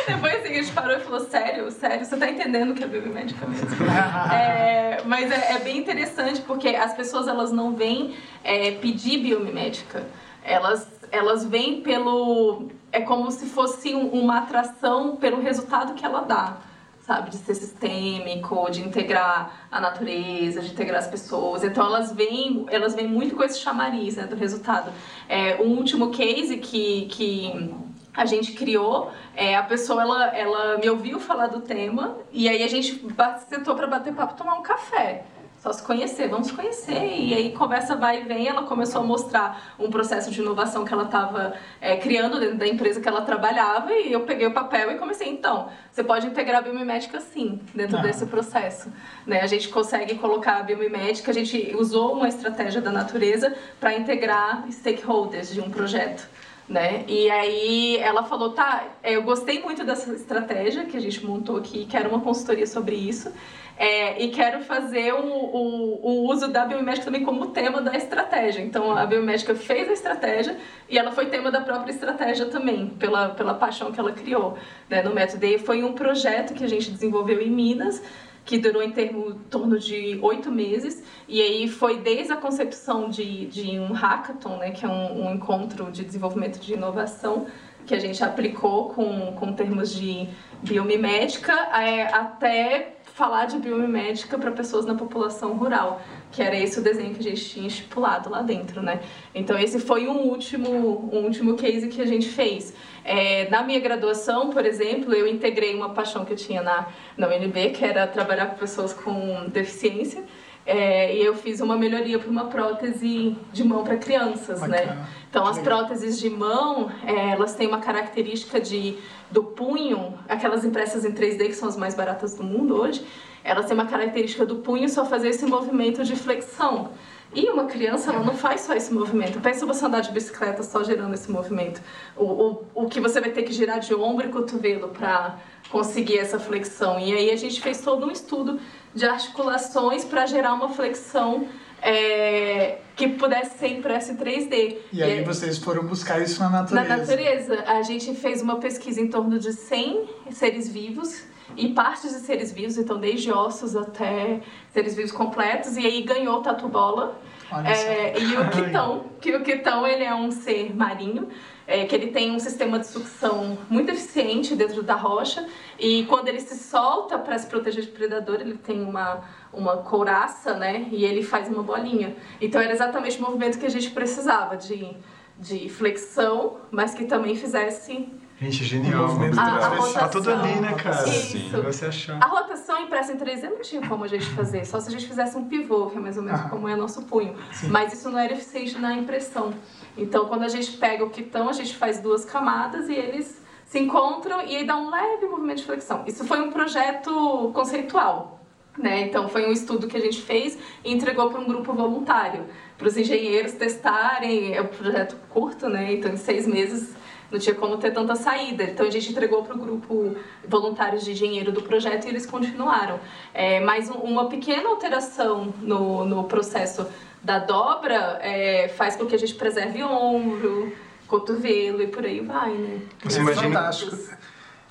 Depois 0.05 0.35
assim, 0.35 0.49
a 0.49 0.53
gente 0.53 0.71
parou 0.73 0.97
e 0.97 0.99
falou, 0.99 1.19
sério, 1.21 1.71
sério, 1.71 2.05
você 2.05 2.17
tá 2.17 2.29
entendendo 2.29 2.71
o 2.71 2.75
que 2.75 2.83
é 2.83 2.87
biomimética 2.87 3.45
mesmo? 3.47 3.67
é, 4.33 5.01
mas 5.05 5.31
é, 5.31 5.53
é, 5.53 5.59
bem 5.59 5.77
interessante 5.77 6.41
porque 6.41 6.69
as 6.69 6.93
pessoas 6.93 7.27
elas 7.27 7.53
não 7.53 7.73
vêm 7.73 8.15
é, 8.43 8.71
pedir 8.71 9.19
biomimética. 9.19 10.05
Elas, 10.43 10.85
elas 11.13 11.45
vêm 11.45 11.79
pelo 11.81 12.69
é 12.91 13.01
como 13.01 13.29
se 13.29 13.45
fosse 13.45 13.93
uma 13.93 14.39
atração 14.39 15.15
pelo 15.15 15.39
resultado 15.41 15.93
que 15.93 16.03
ela 16.03 16.21
dá, 16.21 16.57
sabe? 17.01 17.29
De 17.29 17.37
ser 17.37 17.53
sistêmico, 17.53 18.69
de 18.71 18.81
integrar 18.81 19.67
a 19.71 19.79
natureza, 19.79 20.59
de 20.61 20.71
integrar 20.71 20.99
as 20.99 21.07
pessoas. 21.07 21.63
Então 21.63 21.85
elas 21.85 22.11
vêm, 22.11 22.65
elas 22.69 22.95
vêm 22.95 23.07
muito 23.07 23.35
com 23.35 23.43
esse 23.43 23.59
chamariz 23.59 24.15
né, 24.15 24.25
do 24.25 24.35
resultado. 24.35 24.91
É, 25.29 25.61
um 25.61 25.77
último 25.77 26.09
case 26.09 26.57
que, 26.57 27.05
que 27.05 27.73
a 28.11 28.25
gente 28.25 28.53
criou, 28.53 29.11
é, 29.35 29.55
a 29.55 29.63
pessoa 29.63 30.01
ela, 30.01 30.35
ela 30.35 30.77
me 30.79 30.89
ouviu 30.89 31.19
falar 31.19 31.47
do 31.47 31.61
tema 31.61 32.17
e 32.31 32.49
aí 32.49 32.63
a 32.63 32.67
gente 32.67 33.05
sentou 33.47 33.75
para 33.75 33.85
bater 33.85 34.13
papo 34.13 34.33
tomar 34.35 34.55
um 34.55 34.63
café 34.63 35.25
só 35.63 35.71
se 35.71 35.81
conhecer, 35.81 36.27
vamos 36.27 36.47
se 36.47 36.53
conhecer. 36.53 37.01
E 37.17 37.33
aí 37.33 37.53
conversa 37.53 37.95
vai 37.95 38.19
e 38.19 38.23
vem, 38.25 38.49
ela 38.49 38.63
começou 38.63 38.99
a 38.99 39.03
mostrar 39.05 39.73
um 39.79 39.89
processo 39.89 40.29
de 40.29 40.41
inovação 40.41 40.83
que 40.83 40.93
ela 40.93 41.03
estava 41.03 41.53
é, 41.79 41.95
criando 41.95 42.37
dentro 42.37 42.57
da 42.57 42.67
empresa 42.67 42.99
que 42.99 43.07
ela 43.07 43.21
trabalhava 43.21 43.93
e 43.93 44.11
eu 44.11 44.19
peguei 44.25 44.45
o 44.45 44.51
papel 44.51 44.91
e 44.91 44.97
comecei, 44.97 45.29
então, 45.29 45.69
você 45.89 46.03
pode 46.03 46.27
integrar 46.27 46.59
a 46.59 46.61
biomimética 46.61 47.21
sim, 47.21 47.61
dentro 47.73 47.97
ah. 47.97 48.01
desse 48.01 48.25
processo. 48.25 48.91
Né? 49.25 49.39
A 49.39 49.47
gente 49.47 49.69
consegue 49.69 50.15
colocar 50.15 50.57
a 50.57 50.63
biomimética, 50.63 51.31
a 51.31 51.33
gente 51.33 51.73
usou 51.79 52.13
uma 52.13 52.27
estratégia 52.27 52.81
da 52.81 52.91
natureza 52.91 53.55
para 53.79 53.93
integrar 53.93 54.65
stakeholders 54.69 55.53
de 55.53 55.61
um 55.61 55.69
projeto. 55.69 56.27
Né? 56.67 57.03
E 57.07 57.29
aí 57.29 57.97
ela 57.97 58.23
falou, 58.23 58.51
tá, 58.51 58.87
eu 59.03 59.21
gostei 59.23 59.61
muito 59.61 59.83
dessa 59.83 60.13
estratégia 60.13 60.85
que 60.85 60.95
a 60.95 60.99
gente 60.99 61.25
montou 61.25 61.57
aqui, 61.57 61.85
quero 61.85 62.09
uma 62.09 62.21
consultoria 62.21 62.65
sobre 62.65 62.95
isso. 62.95 63.31
É, 63.75 64.23
e 64.23 64.29
quero 64.29 64.61
fazer 64.61 65.13
o, 65.13 65.25
o, 65.25 65.99
o, 66.07 66.31
uso 66.31 66.47
da 66.47 66.63
biomédica 66.63 67.05
também 67.05 67.25
como 67.25 67.47
tema 67.47 67.81
da 67.81 67.95
estratégia. 67.97 68.61
Então, 68.61 68.95
a 68.95 69.05
biomédica 69.05 69.55
fez 69.55 69.89
a 69.89 69.93
estratégia 69.93 70.57
e 70.87 70.97
ela 70.97 71.11
foi 71.11 71.25
tema 71.25 71.49
da 71.49 71.59
própria 71.59 71.91
estratégia 71.91 72.45
também, 72.45 72.89
pela, 72.99 73.29
pela 73.29 73.55
paixão 73.55 73.91
que 73.91 73.99
ela 73.99 74.11
criou 74.11 74.57
né, 74.87 75.01
no 75.01 75.13
método. 75.13 75.43
E 75.45 75.57
foi 75.57 75.83
um 75.83 75.93
projeto 75.93 76.53
que 76.53 76.63
a 76.63 76.69
gente 76.69 76.91
desenvolveu 76.91 77.41
em 77.41 77.49
Minas, 77.49 78.01
que 78.45 78.57
durou 78.57 78.83
em 78.83 78.91
termo, 78.91 79.35
torno 79.49 79.79
de 79.79 80.19
oito 80.21 80.51
meses. 80.51 81.03
E 81.27 81.41
aí 81.41 81.67
foi 81.67 81.97
desde 81.97 82.33
a 82.33 82.37
concepção 82.37 83.09
de, 83.09 83.45
de 83.47 83.79
um 83.79 83.93
hackathon, 83.93 84.57
né, 84.57 84.71
que 84.71 84.85
é 84.85 84.89
um, 84.89 85.25
um 85.25 85.33
encontro 85.33 85.91
de 85.91 86.03
desenvolvimento 86.03 86.59
de 86.59 86.73
inovação, 86.73 87.47
que 87.85 87.93
a 87.93 87.99
gente 87.99 88.23
aplicou 88.23 88.89
com, 88.89 89.33
com 89.33 89.53
termos 89.53 89.93
de 89.93 90.27
biomimética, 90.61 91.51
é, 91.51 92.03
até 92.13 92.95
falar 93.13 93.45
de 93.45 93.59
biomimética 93.59 94.37
para 94.37 94.51
pessoas 94.51 94.85
na 94.85 94.95
população 94.95 95.53
rural, 95.53 96.01
que 96.31 96.41
era 96.41 96.55
esse 96.55 96.79
o 96.79 96.83
desenho 96.83 97.13
que 97.13 97.19
a 97.19 97.23
gente 97.23 97.45
tinha 97.45 97.67
estipulado 97.67 98.29
lá 98.29 98.41
dentro, 98.41 98.81
né? 98.81 99.01
Então 99.35 99.57
esse 99.57 99.79
foi 99.79 100.07
um 100.07 100.29
último, 100.29 101.09
um 101.13 101.25
último 101.25 101.55
case 101.55 101.87
que 101.89 102.01
a 102.01 102.07
gente 102.07 102.27
fez. 102.27 102.73
É, 103.05 103.49
na 103.49 103.63
minha 103.63 103.79
graduação, 103.79 104.49
por 104.49 104.65
exemplo, 104.65 105.13
eu 105.13 105.27
integrei 105.27 105.75
uma 105.75 105.89
paixão 105.89 106.23
que 106.23 106.33
eu 106.33 106.37
tinha 106.37 106.61
na, 106.61 106.87
na 107.17 107.27
UNB, 107.27 107.71
que 107.71 107.83
era 107.83 108.07
trabalhar 108.07 108.47
com 108.47 108.57
pessoas 108.57 108.93
com 108.93 109.45
deficiência, 109.49 110.23
é, 110.65 111.13
e 111.15 111.23
eu 111.23 111.35
fiz 111.35 111.59
uma 111.59 111.75
melhoria 111.75 112.17
para 112.17 112.29
uma 112.29 112.45
prótese 112.45 113.35
de 113.51 113.63
mão 113.63 113.83
para 113.83 113.97
crianças, 113.97 114.61
né? 114.61 114.67
Bacana. 114.67 114.95
né? 114.95 115.07
Então, 115.29 115.45
as 115.45 115.59
próteses 115.59 116.17
de 116.17 116.29
mão, 116.29 116.89
é, 117.05 117.31
elas 117.31 117.53
têm 117.55 117.67
uma 117.67 117.79
característica 117.79 118.61
de 118.61 118.97
do 119.29 119.43
punho, 119.43 120.13
aquelas 120.29 120.63
impressas 120.63 121.03
em 121.03 121.11
3D 121.11 121.47
que 121.47 121.53
são 121.53 121.67
as 121.67 121.75
mais 121.75 121.95
baratas 121.95 122.35
do 122.35 122.43
mundo 122.43 122.79
hoje, 122.79 123.03
elas 123.43 123.65
têm 123.65 123.73
uma 123.73 123.87
característica 123.87 124.45
do 124.45 124.57
punho 124.57 124.87
só 124.87 125.05
fazer 125.05 125.29
esse 125.29 125.45
movimento 125.45 126.03
de 126.03 126.15
flexão. 126.15 126.91
E 127.33 127.49
uma 127.49 127.65
criança 127.65 128.11
ela 128.11 128.23
não 128.23 128.35
faz 128.35 128.61
só 128.61 128.73
esse 128.73 128.93
movimento. 128.93 129.39
Pensa 129.41 129.65
você 129.65 129.85
andar 129.85 130.01
de 130.01 130.11
bicicleta 130.11 130.61
só 130.63 130.83
gerando 130.83 131.13
esse 131.13 131.31
movimento. 131.31 131.81
O, 132.15 132.25
o, 132.25 132.65
o 132.75 132.87
que 132.87 132.99
você 132.99 133.19
vai 133.19 133.31
ter 133.31 133.43
que 133.43 133.51
girar 133.51 133.79
de 133.79 133.93
ombro 133.95 134.27
e 134.27 134.29
cotovelo 134.29 134.89
para 134.89 135.37
conseguir 135.69 136.19
essa 136.19 136.39
flexão. 136.39 136.99
E 136.99 137.13
aí 137.13 137.31
a 137.31 137.35
gente 137.35 137.59
fez 137.61 137.81
todo 137.81 138.05
um 138.05 138.11
estudo 138.11 138.59
de 138.93 139.05
articulações 139.05 140.05
para 140.05 140.25
gerar 140.25 140.53
uma 140.53 140.69
flexão 140.69 141.47
é, 141.81 142.77
que 142.95 143.07
pudesse 143.09 143.57
ser 143.57 143.67
impresso 143.67 144.11
em 144.11 144.15
3D. 144.15 144.77
E 144.93 145.01
aí 145.01 145.23
vocês 145.23 145.57
foram 145.57 145.83
buscar 145.83 146.21
isso 146.21 146.39
na 146.39 146.49
natureza? 146.49 146.87
Na 146.87 146.97
natureza. 146.97 147.63
A 147.67 147.81
gente 147.81 148.13
fez 148.13 148.41
uma 148.41 148.57
pesquisa 148.57 149.01
em 149.01 149.07
torno 149.07 149.39
de 149.39 149.51
100 149.51 150.07
seres 150.31 150.69
vivos 150.69 151.32
e 151.55 151.69
partes 151.69 152.11
de 152.11 152.19
seres 152.19 152.51
vivos, 152.51 152.77
então 152.77 152.99
desde 152.99 153.31
ossos 153.31 153.75
até 153.75 154.41
seres 154.71 154.95
vivos 154.95 155.11
completos, 155.11 155.77
e 155.77 155.85
aí 155.85 156.01
ganhou 156.01 156.39
o 156.39 156.41
tatu 156.41 156.67
bola. 156.67 157.19
É, 157.65 158.19
e 158.19 158.35
o 158.35 158.49
quitão, 158.51 159.05
que 159.21 159.35
o 159.35 159.43
quitão 159.43 159.85
ele 159.85 160.03
é 160.03 160.13
um 160.13 160.31
ser 160.31 160.75
marinho, 160.75 161.27
é, 161.67 161.85
que 161.85 161.95
ele 161.95 162.07
tem 162.07 162.31
um 162.31 162.39
sistema 162.39 162.79
de 162.79 162.87
sucção 162.87 163.57
muito 163.69 163.89
eficiente 163.91 164.55
dentro 164.55 164.81
da 164.81 164.95
rocha, 164.95 165.47
e 165.77 166.03
quando 166.05 166.27
ele 166.27 166.39
se 166.39 166.57
solta 166.57 167.17
para 167.17 167.37
se 167.37 167.47
proteger 167.47 167.83
de 167.83 167.91
predador, 167.91 168.41
ele 168.41 168.57
tem 168.57 168.81
uma 168.81 169.23
uma 169.53 169.77
couraça, 169.77 170.55
né? 170.55 170.87
E 170.91 171.05
ele 171.05 171.21
faz 171.21 171.47
uma 171.47 171.61
bolinha. 171.61 172.15
Então 172.41 172.59
era 172.59 172.73
exatamente 172.73 173.19
o 173.19 173.21
movimento 173.21 173.59
que 173.59 173.65
a 173.65 173.69
gente 173.69 173.91
precisava 173.91 174.57
de, 174.57 174.97
de 175.37 175.69
flexão, 175.69 176.57
mas 176.71 176.93
que 176.93 177.05
também 177.05 177.35
fizesse 177.35 178.09
Gente, 178.39 178.63
genial. 178.63 179.05
A, 179.37 179.41
a 179.41 179.67
rotação, 179.69 179.93
tá 179.93 180.09
tudo 180.09 180.31
ali, 180.31 180.59
né, 180.59 180.73
cara? 180.73 181.07
Isso. 181.07 181.61
Você 181.61 181.85
achar. 181.85 182.21
A 182.21 182.27
rotação 182.27 182.81
impressa 182.81 183.13
em 183.13 183.17
3D 183.17 183.43
não 183.43 183.61
tinha 183.61 183.87
como 183.87 184.03
a 184.03 184.07
gente 184.07 184.25
fazer, 184.31 184.65
só 184.65 184.79
se 184.79 184.89
a 184.89 184.91
gente 184.91 185.07
fizesse 185.07 185.37
um 185.37 185.47
pivô, 185.47 185.87
que 185.87 185.97
é 185.97 185.99
mais 185.99 186.17
ou 186.17 186.23
menos 186.23 186.41
ah. 186.41 186.49
como 186.49 186.67
é 186.67 186.75
nosso 186.75 187.03
punho. 187.03 187.35
Sim. 187.53 187.67
Mas 187.67 187.93
isso 187.93 188.09
não 188.09 188.17
era 188.17 188.33
eficiente 188.33 188.77
na 188.77 188.93
impressão. 188.95 189.53
Então, 189.97 190.25
quando 190.25 190.43
a 190.43 190.47
gente 190.47 190.71
pega 190.77 191.03
o 191.03 191.09
quitão, 191.09 191.47
a 191.47 191.53
gente 191.53 191.75
faz 191.75 191.99
duas 191.99 192.25
camadas 192.25 192.89
e 192.89 192.93
eles 192.93 193.41
se 193.65 193.79
encontram 193.79 194.41
e 194.41 194.57
aí 194.57 194.65
dá 194.65 194.77
um 194.77 194.89
leve 194.89 195.25
movimento 195.27 195.59
de 195.59 195.65
flexão. 195.65 196.03
Isso 196.05 196.25
foi 196.25 196.41
um 196.41 196.51
projeto 196.51 197.51
conceitual. 197.53 198.39
Né? 198.75 199.01
Então, 199.01 199.29
foi 199.29 199.47
um 199.47 199.51
estudo 199.51 199.87
que 199.87 199.95
a 199.95 200.01
gente 200.01 200.19
fez 200.19 200.57
e 200.83 200.91
entregou 200.91 201.29
para 201.29 201.39
um 201.39 201.45
grupo 201.45 201.71
voluntário, 201.73 202.45
para 202.75 202.87
os 202.87 202.97
engenheiros 202.97 203.53
testarem. 203.53 204.55
É 204.55 204.61
um 204.61 204.67
projeto 204.67 205.15
curto, 205.29 205.69
né? 205.69 205.93
então, 205.93 206.11
em 206.11 206.17
seis 206.17 206.47
meses 206.47 206.95
não 207.33 207.39
tinha 207.39 207.55
como 207.55 207.77
ter 207.77 207.91
tanta 207.91 208.15
saída. 208.15 208.63
Então, 208.63 208.85
a 208.85 208.91
gente 208.91 209.09
entregou 209.09 209.43
para 209.43 209.55
o 209.55 209.57
grupo 209.57 210.15
voluntários 210.47 211.03
de 211.03 211.11
engenheiro 211.11 211.51
do 211.51 211.63
projeto 211.63 212.05
e 212.05 212.09
eles 212.09 212.27
continuaram. 212.27 212.99
É, 213.33 213.59
mas 213.59 213.89
um, 213.89 213.95
uma 213.95 214.29
pequena 214.29 214.69
alteração 214.69 215.51
no, 215.59 216.05
no 216.05 216.23
processo 216.25 216.85
da 217.23 217.39
dobra 217.39 218.19
é, 218.21 218.67
faz 218.77 218.95
com 218.95 219.07
que 219.07 219.15
a 219.15 219.19
gente 219.19 219.33
preserve 219.33 219.83
ombro, 219.83 220.71
cotovelo 221.07 221.81
e 221.81 221.87
por 221.87 222.05
aí 222.05 222.19
vai, 222.19 222.53
né? 222.53 222.81
Você 223.03 223.17
é 223.17 223.21
imagina... 223.21 223.47
fantástico. 223.47 223.97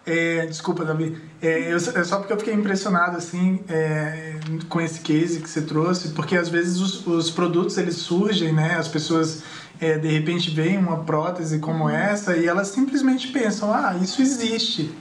É, 0.04 0.46
desculpa, 0.46 0.84
Davi. 0.84 1.16
É, 1.40 1.72
eu, 1.72 1.76
é 1.76 2.04
só 2.04 2.18
porque 2.18 2.32
eu 2.32 2.38
fiquei 2.38 2.54
impressionado 2.54 3.16
assim 3.16 3.62
é, 3.68 4.34
com 4.68 4.80
esse 4.80 5.00
case 5.00 5.40
que 5.40 5.48
você 5.48 5.62
trouxe, 5.62 6.08
porque 6.10 6.36
às 6.36 6.48
vezes 6.48 6.80
os, 6.80 7.06
os 7.06 7.30
produtos 7.30 7.78
eles 7.78 7.96
surgem, 7.96 8.52
né? 8.52 8.74
As 8.76 8.88
pessoas 8.88 9.42
é, 9.82 9.98
de 9.98 10.06
repente 10.06 10.48
veem 10.48 10.78
uma 10.78 10.98
prótese 10.98 11.58
como 11.58 11.88
essa 11.90 12.36
e 12.36 12.46
elas 12.46 12.68
simplesmente 12.68 13.28
pensam, 13.28 13.74
ah, 13.74 13.96
isso 14.00 14.22
existe, 14.22 14.94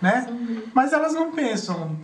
né? 0.00 0.26
Uhum. 0.30 0.62
Mas 0.72 0.94
elas 0.94 1.12
não 1.12 1.32
pensam 1.32 1.94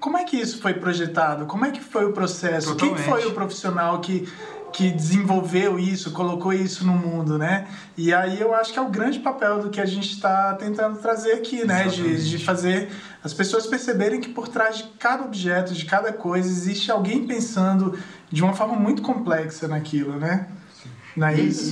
como 0.00 0.18
é 0.18 0.24
que 0.24 0.36
isso 0.36 0.60
foi 0.60 0.74
projetado, 0.74 1.46
como 1.46 1.64
é 1.64 1.70
que 1.70 1.80
foi 1.80 2.04
o 2.04 2.12
processo, 2.12 2.74
Totalmente. 2.74 2.96
quem 2.96 3.04
foi 3.04 3.26
o 3.26 3.32
profissional 3.32 4.00
que 4.00 4.28
que 4.72 4.90
desenvolveu 4.90 5.78
isso, 5.78 6.10
colocou 6.10 6.52
isso 6.52 6.86
no 6.86 6.92
mundo, 6.92 7.38
né? 7.38 7.66
E 7.96 8.12
aí 8.12 8.38
eu 8.38 8.54
acho 8.54 8.74
que 8.74 8.78
é 8.78 8.82
o 8.82 8.90
grande 8.90 9.20
papel 9.20 9.58
do 9.58 9.70
que 9.70 9.80
a 9.80 9.86
gente 9.86 10.10
está 10.12 10.52
tentando 10.54 10.98
trazer 10.98 11.32
aqui, 11.32 11.64
né? 11.64 11.84
De, 11.88 12.28
de 12.28 12.44
fazer 12.44 12.90
as 13.24 13.32
pessoas 13.32 13.66
perceberem 13.66 14.20
que 14.20 14.28
por 14.28 14.48
trás 14.48 14.76
de 14.76 14.84
cada 14.98 15.24
objeto, 15.24 15.72
de 15.72 15.86
cada 15.86 16.12
coisa, 16.12 16.46
existe 16.46 16.90
alguém 16.90 17.26
pensando 17.26 17.98
de 18.30 18.42
uma 18.42 18.52
forma 18.52 18.74
muito 18.74 19.00
complexa 19.00 19.66
naquilo, 19.66 20.18
né? 20.18 20.46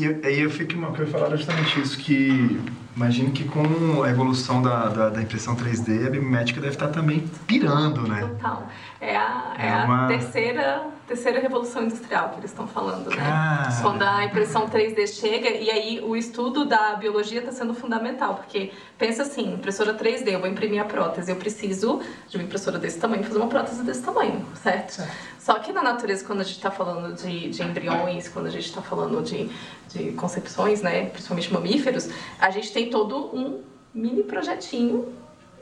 E, 0.01 0.27
aí 0.27 0.41
eu 0.41 0.51
fico, 0.51 0.73
eu 0.73 1.07
ia 1.07 1.07
falar 1.07 1.37
justamente 1.37 1.79
isso, 1.81 1.99
que 1.99 2.59
imagino 2.97 3.31
que 3.31 3.45
com 3.45 4.03
a 4.03 4.11
evolução 4.11 4.63
da, 4.63 4.89
da, 4.89 5.11
da, 5.11 5.23
impressão 5.23 5.55
3D, 5.55 6.07
a 6.07 6.11
biomédica 6.11 6.61
deve 6.61 6.75
estar 6.75 6.89
também 6.89 7.29
pirando, 7.47 8.09
né? 8.09 8.21
Total. 8.21 8.71
É 9.05 9.17
a, 9.17 9.55
é, 9.59 9.69
é 9.69 9.85
uma... 9.85 10.05
a 10.05 10.09
terceira 10.09 10.95
terceira 11.07 11.39
revolução 11.39 11.83
industrial 11.83 12.31
que 12.31 12.41
eles 12.41 12.51
estão 12.51 12.67
falando, 12.67 13.11
né? 13.11 13.17
Cara. 13.17 13.83
Quando 13.83 14.03
a 14.03 14.25
impressão 14.25 14.69
3D 14.69 15.07
chega 15.07 15.51
e 15.51 15.71
aí 15.71 16.01
o 16.01 16.17
estudo 16.17 16.65
da 16.65 16.95
biologia 16.95 17.41
está 17.41 17.53
sendo 17.53 17.75
fundamental, 17.75 18.37
porque 18.37 18.73
pensa 18.97 19.23
assim, 19.23 19.53
impressora 19.53 19.93
3D, 19.95 20.29
eu 20.29 20.41
vou 20.41 20.49
imprimir 20.49 20.81
a 20.81 20.85
prótese, 20.85 21.31
eu 21.31 21.37
preciso 21.37 22.01
de 22.29 22.37
uma 22.37 22.45
impressora 22.45 22.79
desse 22.79 22.99
tamanho, 22.99 23.23
fazer 23.23 23.39
uma 23.39 23.49
prótese 23.49 23.83
desse 23.83 24.03
tamanho, 24.03 24.47
certo? 24.63 24.93
certo. 24.93 25.13
Só 25.39 25.59
que 25.59 25.73
na 25.73 25.83
natureza, 25.83 26.25
quando 26.25 26.41
a 26.41 26.45
gente 26.45 26.57
está 26.57 26.71
falando 26.71 27.15
de, 27.15 27.51
de 27.51 27.63
embriões, 27.63 28.29
quando 28.29 28.47
a 28.47 28.51
gente 28.51 28.65
está 28.65 28.81
falando 28.81 29.23
de, 29.23 29.51
de 29.89 30.13
concepções, 30.13 30.81
né, 30.81 31.07
principalmente 31.11 31.53
mamíferos, 31.53 32.09
a 32.41 32.49
gente 32.49 32.73
tem 32.73 32.89
todo 32.89 33.37
um 33.37 33.63
mini 33.93 34.23
projetinho 34.23 35.13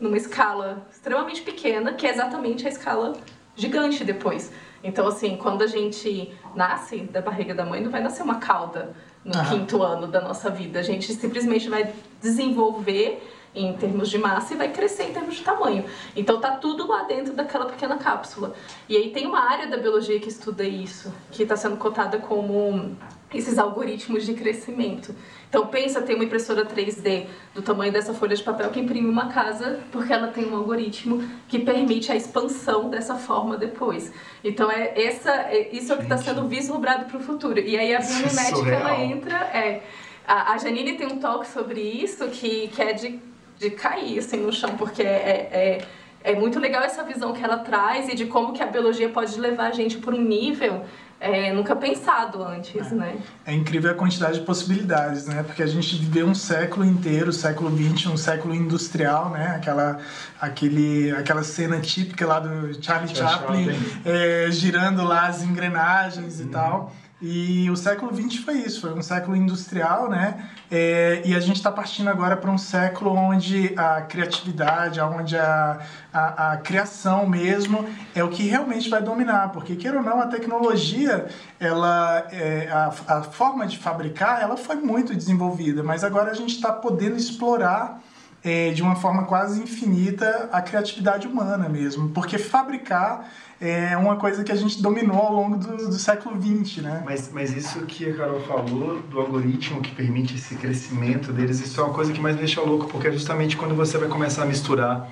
numa 0.03 0.17
escala 0.17 0.85
extremamente 0.91 1.43
pequena, 1.43 1.93
que 1.93 2.07
é 2.07 2.11
exatamente 2.11 2.67
a 2.67 2.69
escala 2.69 3.13
gigante 3.55 4.03
depois. 4.03 4.53
Então, 4.83 5.07
assim, 5.07 5.37
quando 5.37 5.63
a 5.63 5.67
gente 5.69 6.35
nasce 6.57 6.99
da 7.03 7.21
barriga 7.21 7.55
da 7.55 7.65
mãe, 7.65 7.81
não 7.81 7.91
vai 7.91 8.03
nascer 8.03 8.25
uma 8.25 8.41
cauda 8.41 8.93
no 9.25 9.39
ah. 9.39 9.45
quinto 9.45 9.81
ano 9.81 10.09
da 10.09 10.21
nossa 10.21 10.51
vida. 10.51 10.81
A 10.81 10.83
gente 10.83 11.15
simplesmente 11.15 11.69
vai 11.69 11.95
desenvolver 12.21 13.23
em 13.55 13.75
termos 13.75 14.11
de 14.11 14.19
massa 14.19 14.55
e 14.55 14.57
vai 14.57 14.73
crescer 14.73 15.05
em 15.05 15.13
termos 15.13 15.37
de 15.37 15.43
tamanho. 15.43 15.85
Então 16.17 16.41
tá 16.41 16.53
tudo 16.57 16.89
lá 16.89 17.05
dentro 17.05 17.35
daquela 17.35 17.67
pequena 17.67 17.97
cápsula. 17.97 18.55
E 18.89 18.97
aí 18.97 19.11
tem 19.11 19.27
uma 19.27 19.41
área 19.41 19.69
da 19.69 19.77
biologia 19.77 20.19
que 20.19 20.29
estuda 20.29 20.65
isso, 20.65 21.13
que 21.31 21.45
está 21.45 21.55
sendo 21.55 21.77
cotada 21.77 22.19
como 22.19 22.97
esses 23.35 23.59
algoritmos 23.59 24.25
de 24.25 24.35
crescimento. 24.35 25.15
Então 25.49 25.67
pensa, 25.67 26.01
tem 26.01 26.15
uma 26.15 26.25
impressora 26.25 26.65
3D 26.65 27.27
do 27.55 27.61
tamanho 27.61 27.93
dessa 27.93 28.15
folha 28.15 28.35
de 28.35 28.43
papel 28.43 28.71
que 28.71 28.81
imprime 28.81 29.09
uma 29.09 29.29
casa 29.29 29.81
porque 29.93 30.13
ela 30.13 30.29
tem 30.29 30.47
um 30.47 30.57
algoritmo 30.57 31.23
que 31.47 31.59
permite 31.59 32.11
a 32.11 32.17
expansão 32.17 32.89
dessa 32.89 33.17
forma 33.17 33.57
depois. 33.57 34.11
Então 34.43 34.71
é 34.71 34.95
essa, 35.01 35.31
é, 35.31 35.69
isso 35.71 35.93
é 35.93 35.95
o 35.95 35.99
que 35.99 36.05
está 36.05 36.17
sendo 36.17 36.49
vislumbrado 36.49 37.05
para 37.05 37.19
o 37.19 37.21
futuro. 37.21 37.59
E 37.61 37.77
aí 37.77 37.95
a 37.95 38.01
biomimética 38.01 38.71
ela 38.71 38.99
entra, 38.99 39.37
é, 39.37 39.83
a, 40.27 40.53
a 40.53 40.59
Janine 40.59 40.97
tem 40.97 41.07
um 41.07 41.19
talk 41.19 41.47
sobre 41.47 41.81
isso 41.81 42.29
que, 42.29 42.69
que 42.69 42.81
é 42.81 42.93
de, 42.95 43.21
de 43.59 43.71
cair 43.71 44.21
assim 44.21 44.39
no 44.39 44.53
chão 44.53 44.77
porque 44.77 45.03
é, 45.03 45.51
é 45.53 45.85
é 46.25 46.35
muito 46.35 46.59
legal 46.59 46.83
essa 46.83 47.03
visão 47.03 47.33
que 47.33 47.43
ela 47.43 47.59
traz 47.59 48.09
e 48.09 48.15
de 48.15 48.27
como 48.27 48.53
que 48.53 48.63
a 48.63 48.67
biologia 48.67 49.09
pode 49.09 49.39
levar 49.39 49.69
a 49.69 49.73
gente 49.73 49.99
por 49.99 50.15
um 50.15 50.21
nível 50.21 50.85
é, 51.23 51.53
nunca 51.53 51.77
pensado 51.77 52.43
antes, 52.43 52.91
é. 52.91 52.95
né? 52.97 53.17
É 53.47 53.55
incrível 53.55 53.93
a 53.93 53.95
quantidade 53.95 54.41
de 54.41 54.45
possibilidades, 54.45 55.27
né? 55.27 55.45
Porque 55.45 55.63
a 55.63 55.67
gente 55.67 55.97
viveu 55.97 56.27
um 56.27 56.35
século 56.35 56.85
inteiro, 56.85 57.31
o 57.31 57.33
século 57.33 57.71
XX, 57.71 58.07
um 58.07 58.17
século 58.17 58.53
industrial, 58.53 59.31
né? 59.31 59.55
Aquela, 59.55 60.01
aquele, 60.41 61.13
aquela 61.13 61.45
cena 61.45 61.81
típica 61.81 62.27
lá 62.27 62.41
do 62.41 62.83
Charlie 62.83 63.15
Chaplin, 63.15 63.69
é, 64.05 64.49
girando 64.51 65.05
lá 65.05 65.29
as 65.29 65.45
engrenagens 65.45 66.41
e 66.41 66.43
uhum. 66.43 66.49
tal. 66.49 66.93
E 67.25 67.71
o 67.71 67.77
século 67.77 68.13
XX 68.13 68.43
foi 68.43 68.55
isso, 68.55 68.81
foi 68.81 68.93
um 68.93 69.01
século 69.01 69.37
industrial, 69.37 70.11
né? 70.11 70.51
É, 70.69 71.23
e 71.25 71.37
a 71.37 71.39
gente 71.39 71.55
está 71.55 71.71
partindo 71.71 72.11
agora 72.11 72.37
para 72.37 72.51
um 72.51 72.59
século 72.59 73.13
onde 73.13 73.73
a 73.77 74.01
criatividade, 74.01 75.01
onde 75.01 75.37
a, 75.37 75.79
a, 76.13 76.53
a, 76.53 76.57
criação 76.57 77.25
mesmo 77.29 77.89
é 78.13 78.25
o 78.25 78.29
que 78.29 78.43
realmente 78.43 78.91
vai 78.91 79.01
dominar, 79.01 79.53
porque 79.53 79.77
queira 79.77 79.99
ou 79.99 80.03
não, 80.03 80.21
a 80.21 80.27
tecnologia, 80.27 81.29
ela, 81.61 82.27
é, 82.33 82.69
a, 82.73 82.89
a 82.89 83.23
forma 83.23 83.69
de 83.69 83.79
fabricar, 83.79 84.43
ela 84.43 84.57
foi 84.57 84.75
muito 84.75 85.15
desenvolvida, 85.15 85.81
mas 85.81 86.03
agora 86.03 86.33
a 86.33 86.35
gente 86.35 86.57
está 86.57 86.73
podendo 86.73 87.17
explorar 87.17 88.01
é, 88.45 88.71
de 88.71 88.83
uma 88.83 88.97
forma 88.97 89.25
quase 89.25 89.63
infinita 89.63 90.49
a 90.53 90.61
criatividade 90.61 91.27
humana 91.27 91.69
mesmo, 91.69 92.09
porque 92.11 92.39
fabricar 92.39 93.29
é 93.61 93.97
uma 93.97 94.17
coisa 94.17 94.43
que 94.43 94.51
a 94.51 94.57
gente 94.57 94.83
dominou 94.83 95.21
ao 95.21 95.33
longo 95.33 95.57
do, 95.57 95.77
do 95.89 95.95
século 95.95 96.37
XX, 96.41 96.83
né? 96.83 97.03
Mas, 97.05 97.31
mas 97.33 97.57
isso 97.57 97.81
que 97.83 98.11
a 98.11 98.17
Carol 98.17 98.41
falou, 98.41 99.01
do 99.03 99.21
algoritmo 99.21 99.81
que 99.81 99.95
permite 99.95 100.35
esse 100.35 100.57
crescimento 100.57 101.33
deles, 101.33 101.61
isso 101.61 101.81
é 101.81 101.85
uma 101.85 101.95
coisa 101.95 102.13
que 102.13 102.21
mais 102.21 102.35
me 102.35 102.41
deixa 102.41 102.61
louco, 102.61 102.89
porque 102.89 103.07
é 103.07 103.13
justamente 103.13 103.57
quando 103.57 103.77
você 103.77 103.97
vai 103.99 104.09
começar 104.09 104.43
a 104.43 104.47
misturar 104.47 105.09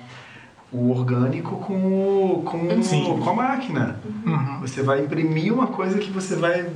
o 0.69 0.91
orgânico 0.91 1.57
com, 1.57 2.43
com, 2.45 3.19
com 3.19 3.29
a 3.29 3.33
máquina. 3.33 3.99
Uhum. 4.25 4.59
Você 4.61 4.83
vai 4.83 5.01
imprimir 5.01 5.53
uma 5.53 5.67
coisa 5.67 5.97
que 5.97 6.11
você 6.11 6.35
vai 6.35 6.69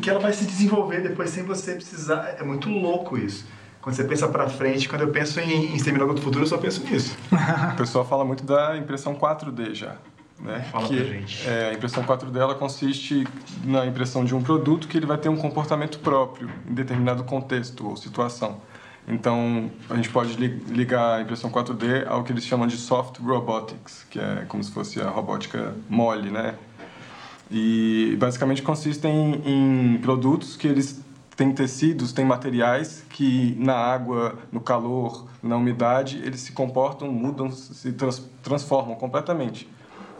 que 0.00 0.10
ela 0.10 0.20
vai 0.20 0.32
se 0.32 0.44
desenvolver 0.44 1.00
depois 1.00 1.30
sem 1.30 1.42
você 1.42 1.74
precisar. 1.74 2.36
É 2.38 2.42
muito 2.42 2.68
louco 2.68 3.16
isso. 3.16 3.46
Quando 3.84 3.96
você 3.96 4.04
pensa 4.04 4.26
para 4.26 4.48
frente, 4.48 4.88
quando 4.88 5.02
eu 5.02 5.08
penso 5.08 5.38
em, 5.38 5.66
em 5.66 5.76
Exterminador 5.76 6.14
do 6.14 6.22
Futuro, 6.22 6.44
eu 6.44 6.48
só 6.48 6.56
penso 6.56 6.82
nisso. 6.84 7.14
o 7.74 7.76
pessoal 7.76 8.02
fala 8.02 8.24
muito 8.24 8.42
da 8.42 8.78
impressão 8.78 9.14
4D 9.14 9.74
já. 9.74 9.96
Né? 10.40 10.66
Fala 10.72 10.88
que, 10.88 10.96
pra 10.96 11.04
gente. 11.04 11.46
É, 11.46 11.68
a 11.68 11.74
impressão 11.74 12.02
4D 12.02 12.30
dela 12.30 12.54
consiste 12.54 13.26
na 13.62 13.84
impressão 13.84 14.24
de 14.24 14.34
um 14.34 14.42
produto 14.42 14.88
que 14.88 14.96
ele 14.96 15.04
vai 15.04 15.18
ter 15.18 15.28
um 15.28 15.36
comportamento 15.36 15.98
próprio 15.98 16.48
em 16.66 16.72
determinado 16.72 17.24
contexto 17.24 17.86
ou 17.86 17.94
situação. 17.94 18.62
Então, 19.06 19.70
a 19.90 19.96
gente 19.96 20.08
pode 20.08 20.34
ligar 20.34 21.18
a 21.18 21.20
impressão 21.20 21.50
4D 21.50 22.06
ao 22.06 22.24
que 22.24 22.32
eles 22.32 22.46
chamam 22.46 22.66
de 22.66 22.78
soft 22.78 23.18
robotics, 23.18 24.06
que 24.08 24.18
é 24.18 24.46
como 24.48 24.64
se 24.64 24.72
fosse 24.72 24.98
a 24.98 25.10
robótica 25.10 25.74
mole, 25.90 26.30
né? 26.30 26.54
E 27.50 28.16
basicamente 28.18 28.62
consistem 28.62 29.42
em, 29.44 29.94
em 29.94 29.98
produtos 29.98 30.56
que 30.56 30.66
eles 30.66 31.04
têm 31.36 31.52
tecidos, 31.52 32.12
têm 32.12 32.24
materiais 32.24 33.04
que 33.10 33.56
na 33.58 33.74
água, 33.74 34.38
no 34.52 34.60
calor, 34.60 35.26
na 35.42 35.56
umidade, 35.56 36.20
eles 36.24 36.40
se 36.40 36.52
comportam, 36.52 37.10
mudam, 37.10 37.50
se 37.50 37.92
trans, 37.92 38.22
transformam 38.42 38.94
completamente. 38.94 39.68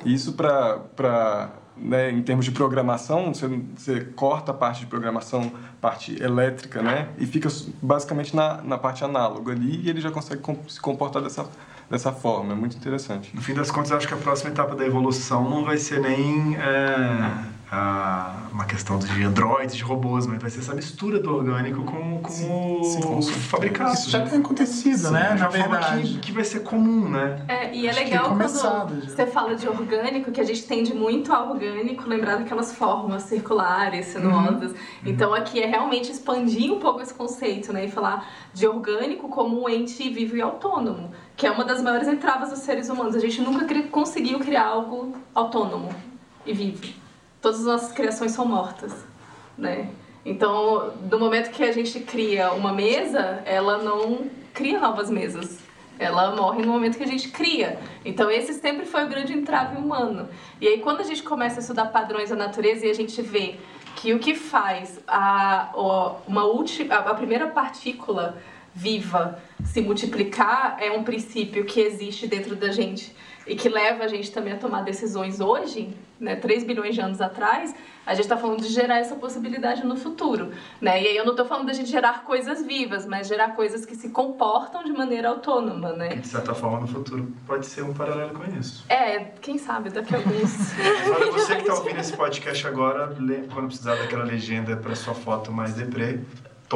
Isso 0.04 0.34
para, 0.34 1.50
né, 1.76 2.10
em 2.10 2.22
termos 2.22 2.44
de 2.44 2.50
programação, 2.50 3.32
você, 3.32 3.48
você, 3.76 4.00
corta 4.16 4.50
a 4.50 4.54
parte 4.54 4.80
de 4.80 4.86
programação, 4.86 5.52
parte 5.80 6.20
elétrica, 6.22 6.82
né, 6.82 7.08
e 7.18 7.26
fica 7.26 7.48
basicamente 7.80 8.34
na, 8.34 8.60
na 8.62 8.76
parte 8.76 9.04
análoga 9.04 9.52
ali 9.52 9.80
e 9.82 9.88
ele 9.88 10.00
já 10.00 10.10
consegue 10.10 10.42
se 10.68 10.80
comportar 10.80 11.22
dessa, 11.22 11.48
dessa 11.88 12.12
forma. 12.12 12.52
É 12.52 12.56
muito 12.56 12.76
interessante. 12.76 13.34
No 13.34 13.40
fim 13.40 13.54
das 13.54 13.70
contas, 13.70 13.92
acho 13.92 14.08
que 14.08 14.14
a 14.14 14.18
próxima 14.18 14.50
etapa 14.50 14.74
da 14.74 14.84
evolução 14.84 15.48
não 15.48 15.64
vai 15.64 15.78
ser 15.78 16.00
nem 16.00 16.56
é, 16.56 17.53
a, 17.70 18.48
uma 18.52 18.64
questão 18.64 18.98
de 18.98 19.22
androides, 19.22 19.74
de 19.74 19.82
robôs, 19.82 20.26
mas 20.26 20.40
vai 20.40 20.50
ser 20.50 20.60
essa 20.60 20.74
mistura 20.74 21.18
do 21.18 21.34
orgânico 21.34 21.82
com, 21.82 22.20
com 22.20 22.30
sim, 22.30 22.48
o 22.50 22.84
sim, 22.84 23.00
com 23.00 23.22
fabricado. 23.22 23.94
Isso 23.94 24.10
já 24.10 24.20
tem 24.20 24.38
acontecido, 24.38 25.06
sim, 25.06 25.12
né? 25.12 25.34
Na 25.38 25.48
verdade. 25.48 26.02
Que, 26.02 26.18
que, 26.18 26.32
vai 26.32 26.44
ser 26.44 26.60
comum, 26.60 27.08
né? 27.08 27.44
É, 27.48 27.74
e 27.74 27.86
é 27.86 27.90
Acho 27.90 27.98
legal 28.00 28.36
quando 28.36 28.48
você 28.48 29.26
fala 29.26 29.54
de 29.54 29.68
orgânico, 29.68 30.30
que 30.30 30.40
a 30.40 30.44
gente 30.44 30.64
tende 30.64 30.94
muito 30.94 31.32
ao 31.32 31.50
orgânico, 31.50 32.08
lembrar 32.08 32.36
daquelas 32.36 32.72
formas 32.72 33.24
circulares, 33.24 34.06
sinuosas. 34.06 34.72
Uhum. 34.72 34.76
Então 35.04 35.34
aqui 35.34 35.60
é 35.60 35.66
realmente 35.66 36.10
expandir 36.10 36.72
um 36.72 36.78
pouco 36.78 37.00
esse 37.00 37.14
conceito, 37.14 37.72
né? 37.72 37.86
E 37.86 37.90
falar 37.90 38.28
de 38.52 38.66
orgânico 38.66 39.28
como 39.28 39.62
um 39.62 39.68
ente 39.68 40.08
vivo 40.10 40.36
e 40.36 40.42
autônomo, 40.42 41.10
que 41.36 41.46
é 41.46 41.50
uma 41.50 41.64
das 41.64 41.82
maiores 41.82 42.08
entraves 42.08 42.50
dos 42.50 42.60
seres 42.60 42.88
humanos. 42.88 43.16
A 43.16 43.20
gente 43.20 43.40
nunca 43.40 43.64
conseguiu 43.90 44.38
criar 44.38 44.66
algo 44.66 45.16
autônomo 45.34 45.88
e 46.46 46.52
vivo 46.52 47.03
todas 47.44 47.60
as 47.60 47.66
nossas 47.66 47.92
criações 47.92 48.32
são 48.32 48.46
mortas, 48.46 49.04
né? 49.56 49.90
Então, 50.24 50.94
no 51.10 51.18
momento 51.18 51.50
que 51.50 51.62
a 51.62 51.72
gente 51.72 52.00
cria 52.00 52.50
uma 52.52 52.72
mesa, 52.72 53.42
ela 53.44 53.82
não 53.82 54.30
cria 54.54 54.80
novas 54.80 55.10
mesas. 55.10 55.58
Ela 55.98 56.34
morre 56.34 56.62
no 56.62 56.72
momento 56.72 56.96
que 56.96 57.04
a 57.04 57.06
gente 57.06 57.28
cria. 57.28 57.78
Então, 58.02 58.30
esse 58.30 58.54
sempre 58.54 58.86
foi 58.86 59.04
o 59.04 59.08
grande 59.08 59.34
entrave 59.34 59.76
humano. 59.76 60.26
E 60.58 60.66
aí, 60.66 60.78
quando 60.78 61.02
a 61.02 61.04
gente 61.04 61.22
começa 61.22 61.58
a 61.58 61.60
estudar 61.60 61.86
padrões 61.86 62.30
da 62.30 62.36
natureza 62.36 62.86
e 62.86 62.90
a 62.90 62.94
gente 62.94 63.20
vê 63.20 63.56
que 63.96 64.14
o 64.14 64.18
que 64.18 64.34
faz 64.34 64.98
a, 65.06 65.70
uma 66.26 66.44
última, 66.44 66.94
a 66.94 67.14
primeira 67.14 67.48
partícula 67.48 68.38
viva 68.74 69.38
se 69.62 69.82
multiplicar 69.82 70.78
é 70.80 70.90
um 70.90 71.04
princípio 71.04 71.66
que 71.66 71.80
existe 71.80 72.26
dentro 72.26 72.56
da 72.56 72.72
gente 72.72 73.14
e 73.46 73.54
que 73.54 73.68
leva 73.68 74.04
a 74.04 74.08
gente 74.08 74.30
também 74.32 74.52
a 74.52 74.56
tomar 74.56 74.82
decisões 74.82 75.40
hoje, 75.40 75.94
né, 76.18 76.36
3 76.36 76.64
bilhões 76.64 76.94
de 76.94 77.00
anos 77.00 77.20
atrás, 77.20 77.74
a 78.06 78.14
gente 78.14 78.24
está 78.24 78.36
falando 78.36 78.60
de 78.60 78.68
gerar 78.68 78.98
essa 78.98 79.14
possibilidade 79.16 79.84
no 79.84 79.96
futuro. 79.96 80.50
Né? 80.80 81.02
E 81.02 81.08
aí 81.08 81.16
eu 81.16 81.24
não 81.24 81.32
estou 81.32 81.46
falando 81.46 81.66
de 81.66 81.72
a 81.72 81.74
gente 81.74 81.90
gerar 81.90 82.24
coisas 82.24 82.64
vivas, 82.64 83.06
mas 83.06 83.26
gerar 83.26 83.54
coisas 83.54 83.86
que 83.86 83.94
se 83.94 84.10
comportam 84.10 84.84
de 84.84 84.92
maneira 84.92 85.28
autônoma. 85.28 85.92
Né? 85.92 86.16
de 86.16 86.28
certa 86.28 86.54
forma, 86.54 86.80
no 86.80 86.86
futuro 86.86 87.32
pode 87.46 87.66
ser 87.66 87.82
um 87.82 87.92
paralelo 87.92 88.34
com 88.34 88.44
isso. 88.58 88.84
É, 88.88 89.20
quem 89.40 89.58
sabe 89.58 89.90
daqui 89.90 90.14
a 90.14 90.18
alguns. 90.18 90.72
Olha, 91.14 91.32
você 91.32 91.56
que 91.56 91.62
está 91.62 91.74
ouvindo 91.74 92.00
esse 92.00 92.12
podcast 92.16 92.66
agora, 92.66 93.14
quando 93.52 93.66
precisar 93.66 93.94
daquela 93.96 94.24
legenda 94.24 94.76
para 94.76 94.94
sua 94.94 95.14
foto 95.14 95.52
mais 95.52 95.74
deprê, 95.74 96.20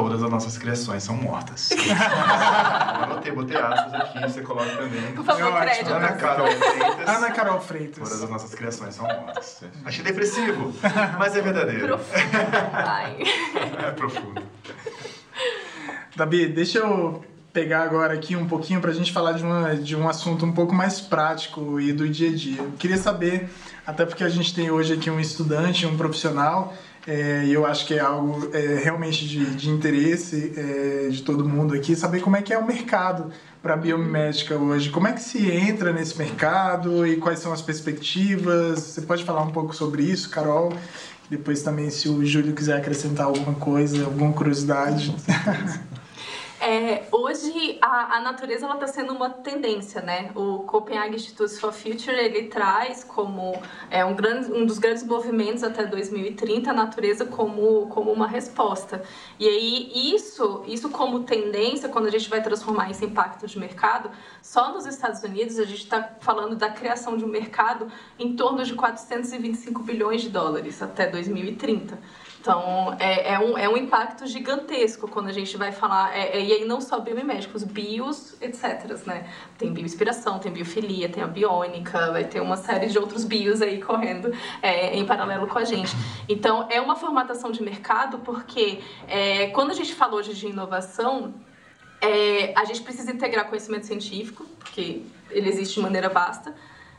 todas 0.03 0.23
as 0.23 0.29
nossas 0.29 0.57
criações 0.57 1.03
são 1.03 1.15
mortas. 1.15 1.71
Eu 1.75 3.03
anotei, 3.03 3.31
botei 3.31 3.57
aspas 3.57 3.93
aqui, 3.93 4.19
você 4.21 4.41
coloca 4.41 4.69
também. 4.77 5.11
Por 5.13 5.25
favor, 5.25 5.61
crédito. 5.61 5.93
Ana 5.93 6.13
Carol 6.13 6.47
Freitas. 6.47 7.09
Ana 7.09 7.31
Carol 7.31 7.61
Freitas. 7.61 8.09
Todas 8.09 8.23
as 8.23 8.29
nossas 8.29 8.55
criações 8.55 8.95
são 8.95 9.05
mortas. 9.05 9.63
Achei 9.83 10.03
depressivo, 10.03 10.73
mas 11.17 11.35
é 11.35 11.41
verdadeiro. 11.41 11.87
Profundo. 11.87 12.17
Ai. 12.73 13.17
É 13.79 13.91
profundo. 13.91 14.41
Dabi, 16.15 16.47
deixa 16.47 16.79
eu 16.79 17.23
pegar 17.53 17.83
agora 17.83 18.13
aqui 18.13 18.35
um 18.35 18.47
pouquinho 18.47 18.81
para 18.81 18.91
a 18.91 18.93
gente 18.93 19.11
falar 19.11 19.33
de, 19.33 19.43
uma, 19.43 19.75
de 19.75 19.95
um 19.95 20.07
assunto 20.07 20.45
um 20.45 20.51
pouco 20.51 20.73
mais 20.73 20.99
prático 20.99 21.79
e 21.79 21.91
do 21.93 22.07
dia 22.07 22.29
a 22.29 22.35
dia. 22.35 22.61
Eu 22.61 22.71
queria 22.77 22.97
saber, 22.97 23.49
até 23.85 24.05
porque 24.05 24.23
a 24.23 24.29
gente 24.29 24.53
tem 24.53 24.69
hoje 24.69 24.93
aqui 24.93 25.09
um 25.09 25.19
estudante, 25.19 25.85
um 25.85 25.97
profissional 25.97 26.73
é, 27.09 27.43
e 27.43 27.51
eu 27.51 27.65
acho 27.65 27.87
que 27.87 27.95
é 27.95 27.99
algo 27.99 28.51
é, 28.53 28.75
realmente 28.83 29.27
de, 29.27 29.43
de 29.55 29.67
interesse 29.67 30.53
é, 30.55 31.09
de 31.09 31.23
todo 31.23 31.43
mundo 31.43 31.73
aqui, 31.73 31.95
saber 31.95 32.21
como 32.21 32.35
é 32.35 32.41
que 32.43 32.53
é 32.53 32.57
o 32.59 32.67
mercado 32.67 33.31
para 33.63 33.73
a 33.73 33.77
biomimética 33.77 34.55
hoje. 34.55 34.91
Como 34.91 35.07
é 35.07 35.13
que 35.13 35.21
se 35.21 35.49
entra 35.49 35.91
nesse 35.91 36.15
mercado 36.19 37.07
e 37.07 37.17
quais 37.17 37.39
são 37.39 37.51
as 37.51 37.63
perspectivas? 37.63 38.79
Você 38.79 39.01
pode 39.01 39.25
falar 39.25 39.41
um 39.41 39.49
pouco 39.49 39.75
sobre 39.75 40.03
isso, 40.03 40.29
Carol? 40.29 40.71
Depois 41.31 41.63
também, 41.63 41.89
se 41.89 42.07
o 42.07 42.23
Júlio 42.23 42.53
quiser 42.53 42.77
acrescentar 42.77 43.25
alguma 43.25 43.55
coisa, 43.55 44.05
alguma 44.05 44.31
curiosidade. 44.31 45.15
É, 46.61 47.07
hoje 47.09 47.77
a, 47.81 48.17
a 48.17 48.19
natureza 48.19 48.67
está 48.67 48.85
sendo 48.85 49.13
uma 49.13 49.29
tendência, 49.29 50.01
né? 50.01 50.29
O 50.35 50.59
Copenhagen 50.63 51.15
Institute 51.15 51.55
for 51.55 51.71
Future 51.71 52.17
ele 52.17 52.47
traz 52.47 53.01
como 53.01 53.53
é, 53.89 54.03
um, 54.03 54.13
grande, 54.13 54.51
um 54.51 54.65
dos 54.65 54.77
grandes 54.77 55.03
movimentos 55.03 55.63
até 55.63 55.85
2030 55.85 56.69
a 56.69 56.73
natureza 56.73 57.25
como, 57.25 57.87
como 57.87 58.11
uma 58.11 58.27
resposta. 58.27 59.01
E 59.39 59.47
aí 59.47 60.13
isso, 60.13 60.61
isso 60.67 60.89
como 60.89 61.23
tendência, 61.23 61.87
quando 61.87 62.07
a 62.07 62.11
gente 62.11 62.29
vai 62.29 62.43
transformar 62.43 62.91
esse 62.91 63.05
impacto 63.05 63.47
de 63.47 63.57
mercado, 63.57 64.11
só 64.41 64.73
nos 64.73 64.85
Estados 64.85 65.23
Unidos 65.23 65.57
a 65.59 65.63
gente 65.63 65.83
está 65.83 66.17
falando 66.19 66.57
da 66.57 66.69
criação 66.69 67.15
de 67.15 67.23
um 67.23 67.29
mercado 67.29 67.89
em 68.19 68.35
torno 68.35 68.65
de 68.65 68.73
425 68.73 69.81
bilhões 69.81 70.21
de 70.21 70.29
dólares 70.29 70.81
até 70.81 71.07
2030. 71.07 71.97
Então, 72.39 72.95
é, 72.99 73.33
é, 73.33 73.39
um, 73.39 73.57
é 73.57 73.67
um 73.67 73.75
impacto 73.75 74.25
gigantesco 74.25 75.09
quando 75.09 75.27
a 75.27 75.33
gente 75.33 75.57
vai 75.57 75.73
falar, 75.73 76.17
é, 76.17 76.37
é, 76.37 76.41
e 76.41 76.53
aí 76.53 76.65
não 76.65 76.79
só 76.79 76.97
biomiméticos, 76.99 77.65
bios, 77.65 78.41
etc, 78.41 79.05
né? 79.05 79.29
Tem 79.57 79.73
bioinspiração, 79.73 80.39
tem 80.39 80.49
biofilia, 80.49 81.09
tem 81.09 81.21
a 81.21 81.27
biônica, 81.27 82.11
vai 82.11 82.23
ter 82.23 82.39
uma 82.39 82.55
série 82.55 82.87
de 82.87 82.97
outros 82.97 83.25
bios 83.25 83.61
aí 83.61 83.81
correndo 83.81 84.31
é, 84.61 84.95
em 84.95 85.05
paralelo 85.05 85.47
com 85.47 85.59
a 85.59 85.65
gente. 85.65 85.91
Então, 86.29 86.65
é 86.69 86.79
uma 86.79 86.95
formatação 86.95 87.51
de 87.51 87.61
mercado 87.61 88.19
porque 88.19 88.79
é, 89.07 89.47
quando 89.47 89.71
a 89.71 89.75
gente 89.75 89.93
fala 89.93 90.15
hoje 90.15 90.33
de 90.33 90.47
inovação, 90.47 91.33
é, 91.99 92.53
a 92.55 92.63
gente 92.63 92.81
precisa 92.81 93.11
integrar 93.11 93.49
conhecimento 93.49 93.85
científico, 93.85 94.45
porque 94.59 95.03
ele 95.29 95.49
existe 95.49 95.75
de 95.75 95.81
maneira 95.81 96.07
vasta, 96.07 96.55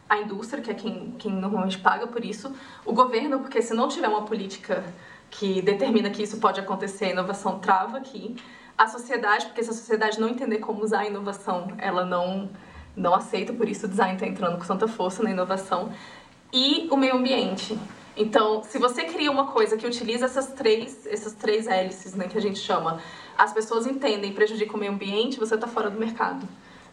a 0.07 0.19
indústria, 0.19 0.63
que 0.63 0.71
é 0.71 0.75
quem, 0.75 1.15
quem 1.19 1.33
normalmente 1.33 1.79
paga 1.79 2.07
por 2.07 2.25
isso, 2.25 2.53
o 2.85 2.93
governo, 2.93 3.39
porque 3.39 3.63
se 3.63 3.73
não 3.73 3.89
tiver 3.89 4.09
uma 4.09 4.23
política 4.23 4.85
que 5.31 5.63
determina 5.63 6.11
que 6.11 6.23
isso 6.23 6.39
pode 6.39 6.61
acontecer, 6.61 7.07
a 7.07 7.11
inovação 7.11 7.59
trava 7.59 7.99
aqui. 7.99 8.37
A 8.77 8.89
sociedade, 8.89 9.47
porque 9.47 9.63
se 9.63 9.71
a 9.71 9.75
sociedade 9.75 10.19
não 10.19 10.29
entender 10.29 10.59
como 10.59 10.83
usar 10.83 11.01
a 11.01 11.07
inovação, 11.07 11.69
ela 11.79 12.05
não, 12.05 12.49
não 12.97 13.15
aceita, 13.15 13.53
por 13.53 13.69
isso 13.69 13.87
o 13.87 13.89
design 13.89 14.15
está 14.15 14.27
entrando 14.27 14.59
com 14.59 14.65
tanta 14.65 14.89
força 14.89 15.23
na 15.23 15.31
inovação. 15.31 15.93
E 16.53 16.89
o 16.91 16.97
meio 16.97 17.15
ambiente. 17.17 17.79
Então, 18.17 18.63
se 18.65 18.79
você 18.79 19.05
cria 19.05 19.31
uma 19.31 19.47
coisa 19.47 19.77
que 19.77 19.87
utiliza 19.87 20.27
essas 20.27 20.49
três, 20.49 21.07
essas 21.07 21.33
três 21.33 21.67
hélices, 21.67 22.15
né, 22.15 22.27
que 22.27 22.37
a 22.37 22.41
gente 22.41 22.59
chama, 22.59 23.01
as 23.39 23.53
pessoas 23.53 23.87
entendem, 23.87 24.33
prejudica 24.33 24.75
o 24.77 24.79
meio 24.79 24.93
ambiente, 24.93 25.39
você 25.39 25.55
está 25.55 25.67
fora 25.67 25.89
do 25.89 25.99
mercado. 25.99 26.47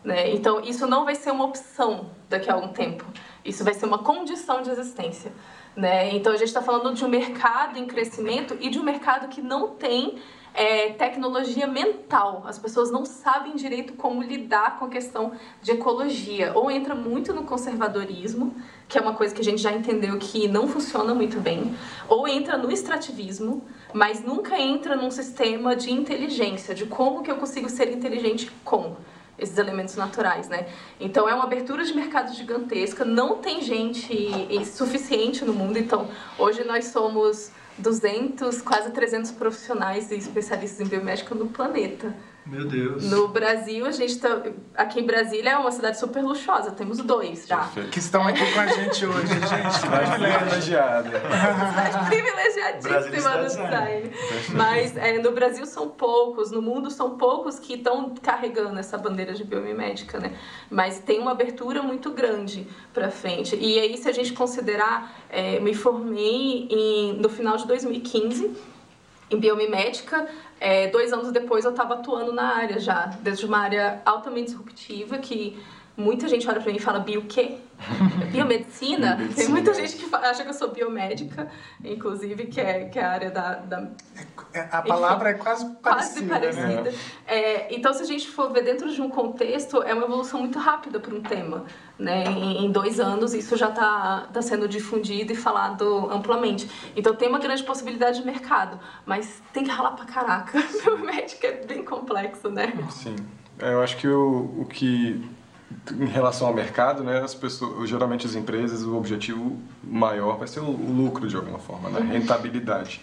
Né? 0.08 0.34
Então, 0.34 0.62
isso 0.62 0.88
não 0.88 1.04
vai 1.04 1.16
ser 1.16 1.32
uma 1.32 1.44
opção 1.44 2.12
daqui 2.30 2.50
a 2.50 2.54
algum 2.54 2.70
tempo. 2.70 3.04
Isso 3.44 3.62
vai 3.62 3.74
ser 3.74 3.86
uma 3.86 3.98
condição 3.98 4.62
de 4.62 4.70
existência. 4.70 5.34
Né? 5.76 6.16
Então 6.16 6.32
a 6.32 6.38
gente 6.38 6.48
está 6.48 6.62
falando 6.62 6.96
de 6.96 7.04
um 7.04 7.10
mercado 7.10 7.78
em 7.78 7.86
crescimento 7.86 8.56
e 8.62 8.70
de 8.70 8.80
um 8.80 8.84
mercado 8.84 9.28
que 9.28 9.42
não 9.42 9.76
tem 9.76 10.18
é, 10.54 10.94
tecnologia 10.94 11.68
mental. 11.68 12.44
As 12.48 12.58
pessoas 12.58 12.90
não 12.90 13.04
sabem 13.04 13.54
direito 13.54 13.94
como 13.94 14.24
lidar 14.24 14.80
com 14.80 14.86
a 14.86 14.90
questão 14.90 15.34
de 15.62 15.72
ecologia. 15.72 16.54
Ou 16.56 16.72
entra 16.72 16.96
muito 16.96 17.34
no 17.34 17.44
conservadorismo, 17.44 18.56
que 18.88 18.98
é 18.98 19.02
uma 19.02 19.14
coisa 19.14 19.36
que 19.36 19.42
a 19.42 19.44
gente 19.44 19.62
já 19.62 19.74
entendeu 19.74 20.18
que 20.18 20.48
não 20.48 20.70
funciona 20.70 21.14
muito 21.14 21.38
bem, 21.42 21.76
ou 22.08 22.26
entra 22.30 22.58
no 22.58 22.72
extrativismo, 22.72 23.62
mas 23.94 24.24
nunca 24.24 24.58
entra 24.58 24.96
num 24.96 25.12
sistema 25.12 25.76
de 25.76 25.92
inteligência, 25.92 26.74
de 26.74 26.86
como 26.86 27.22
que 27.22 27.30
eu 27.30 27.36
consigo 27.36 27.70
ser 27.70 27.92
inteligente 27.92 28.50
com 28.64 28.96
esses 29.38 29.58
elementos 29.58 29.96
naturais, 29.96 30.48
né? 30.48 30.68
Então 31.00 31.28
é 31.30 31.34
uma 31.34 31.44
abertura 31.44 31.84
de 31.84 31.94
mercado 31.94 32.34
gigantesca, 32.34 33.06
não 33.06 33.38
tem 33.38 33.62
gente 33.62 34.66
suficiente 34.66 35.46
no 35.46 35.54
mundo, 35.54 35.78
então 35.78 36.10
hoje 36.38 36.64
nós 36.64 36.86
somos 36.86 37.52
200, 37.78 38.62
quase 38.62 38.92
300 38.92 39.32
profissionais 39.32 40.12
e 40.12 40.16
especialistas 40.16 40.82
em 40.82 40.90
biomédica 40.90 41.36
no 41.36 41.48
planeta. 41.48 42.16
Meu 42.50 42.66
Deus. 42.66 43.04
No 43.04 43.28
Brasil, 43.28 43.86
a 43.86 43.92
gente 43.92 44.20
tá. 44.20 44.42
Aqui 44.76 45.02
em 45.02 45.06
Brasília 45.06 45.52
é 45.52 45.58
uma 45.58 45.72
cidade 45.72 46.00
super 46.00 46.24
luxuosa, 46.24 46.72
temos 46.72 46.98
dois 47.00 47.46
já. 47.46 47.70
Que 47.92 48.00
estão 48.00 48.26
aqui 48.26 48.40
com 48.54 48.60
a 48.60 48.68
gente 48.68 49.06
hoje, 49.06 49.28
gente. 49.36 49.80
privilegiada. 50.18 51.10
cidade 51.10 52.06
privilegiadíssima 52.08 53.38
do 53.38 53.44
design. 53.44 54.12
Mas 54.54 54.96
é, 54.96 55.20
no 55.20 55.32
Brasil 55.32 55.66
são 55.66 55.90
poucos, 55.90 56.50
no 56.50 56.62
mundo 56.62 56.90
são 56.90 57.18
poucos 57.18 57.60
que 57.60 57.74
estão 57.74 58.16
carregando 58.22 58.80
essa 58.80 58.98
bandeira 58.98 59.34
de 59.34 59.44
biomimética, 59.44 60.18
né? 60.18 60.34
Mas 60.70 61.00
tem 61.00 61.20
uma 61.20 61.32
abertura 61.32 61.84
muito 61.84 62.12
grande 62.12 62.66
para 62.94 63.12
frente. 63.12 63.58
E 63.58 63.78
aí, 63.78 63.98
se 63.98 64.08
a 64.08 64.14
gente 64.14 64.32
considerar, 64.32 65.14
é, 65.30 65.60
me 65.60 65.74
formei 65.74 66.68
em, 66.70 67.14
no 67.20 67.28
final 67.28 67.58
de 67.58 67.68
2015 67.68 68.77
em 69.30 69.38
biomimética. 69.38 70.28
É, 70.60 70.88
dois 70.88 71.14
anos 71.14 71.32
depois 71.32 71.66
eu 71.66 71.72
estava 71.72 71.96
atuando 71.96 72.34
na 72.34 72.56
área 72.56 72.80
já, 72.80 73.06
desde 73.22 73.46
uma 73.46 73.60
área 73.60 74.02
altamente 74.06 74.48
disruptiva 74.48 75.18
que 75.18 75.58
muita 75.96 76.28
gente 76.28 76.48
olha 76.48 76.60
para 76.60 76.72
mim 76.72 76.78
e 76.78 76.82
fala 76.82 77.00
bio 77.00 77.24
quê? 77.24 77.58
Biomedicina? 78.32 79.16
Biomedicina? 79.16 79.36
Tem 79.36 79.48
muita 79.48 79.74
gente 79.74 79.96
que 79.96 80.16
acha 80.16 80.44
que 80.44 80.50
eu 80.50 80.54
sou 80.54 80.72
biomédica, 80.72 81.50
inclusive, 81.84 82.48
que 82.48 82.60
é, 82.60 82.86
que 82.86 83.00
é 83.00 83.04
a 83.04 83.12
área 83.12 83.32
da... 83.32 83.56
da... 83.56 83.92
É, 84.54 84.62
a 84.72 84.82
palavra 84.82 85.32
Enfim, 85.32 85.40
é 85.40 85.44
quase 85.44 85.66
parecida. 85.76 86.28
Quase 86.28 86.52
parecida. 86.56 86.92
Né? 86.92 86.98
É, 87.26 87.76
então, 87.76 87.94
se 87.94 88.02
a 88.02 88.06
gente 88.06 88.28
for 88.28 88.52
ver 88.52 88.64
dentro 88.64 88.92
de 88.92 89.02
um 89.02 89.10
contexto, 89.10 89.82
é 89.84 89.94
uma 89.94 90.06
evolução 90.06 90.40
muito 90.40 90.58
rápida 90.60 91.00
para 91.00 91.14
um 91.14 91.22
tema. 91.22 91.66
Né? 91.98 92.26
Em, 92.26 92.66
em, 92.66 92.72
dois 92.72 93.00
anos, 93.00 93.34
isso 93.34 93.56
já 93.56 93.70
está 93.70 94.28
tá 94.32 94.42
sendo 94.42 94.68
difundido 94.68 95.34
e 95.34 95.36
falado 95.36 96.10
amplamente. 96.12 96.70
Então, 96.96 97.16
tem 97.16 97.28
uma 97.30 97.40
grande 97.40 97.64
possibilidade 97.64 98.20
de 98.20 98.26
mercado, 98.26 98.80
mas 99.06 99.42
tem 99.54 99.64
que 99.64 99.70
ralar 99.70 99.92
para 99.92 100.06
caraca. 100.06 100.60
Biomédica 100.84 101.48
é 101.48 101.66
bem 101.66 101.84
complexo, 101.84 102.50
né? 102.50 102.74
Sim. 102.90 103.16
É, 103.60 103.74
eu 103.74 103.82
acho 103.82 103.98
que 103.98 104.08
o, 104.08 104.54
o 104.60 104.66
que 104.66 105.37
em 105.92 106.06
relação 106.06 106.48
ao 106.48 106.54
mercado, 106.54 107.04
né, 107.04 107.20
as 107.20 107.34
pessoas, 107.34 107.90
geralmente 107.90 108.26
as 108.26 108.36
empresas, 108.36 108.84
o 108.84 108.96
objetivo 108.96 109.58
maior 109.84 110.38
vai 110.38 110.48
ser 110.48 110.60
o, 110.60 110.72
lucro 110.72 111.28
de 111.28 111.36
alguma 111.36 111.60
forma, 111.60 111.90
né, 111.90 112.00
rentabilidade. 112.12 113.02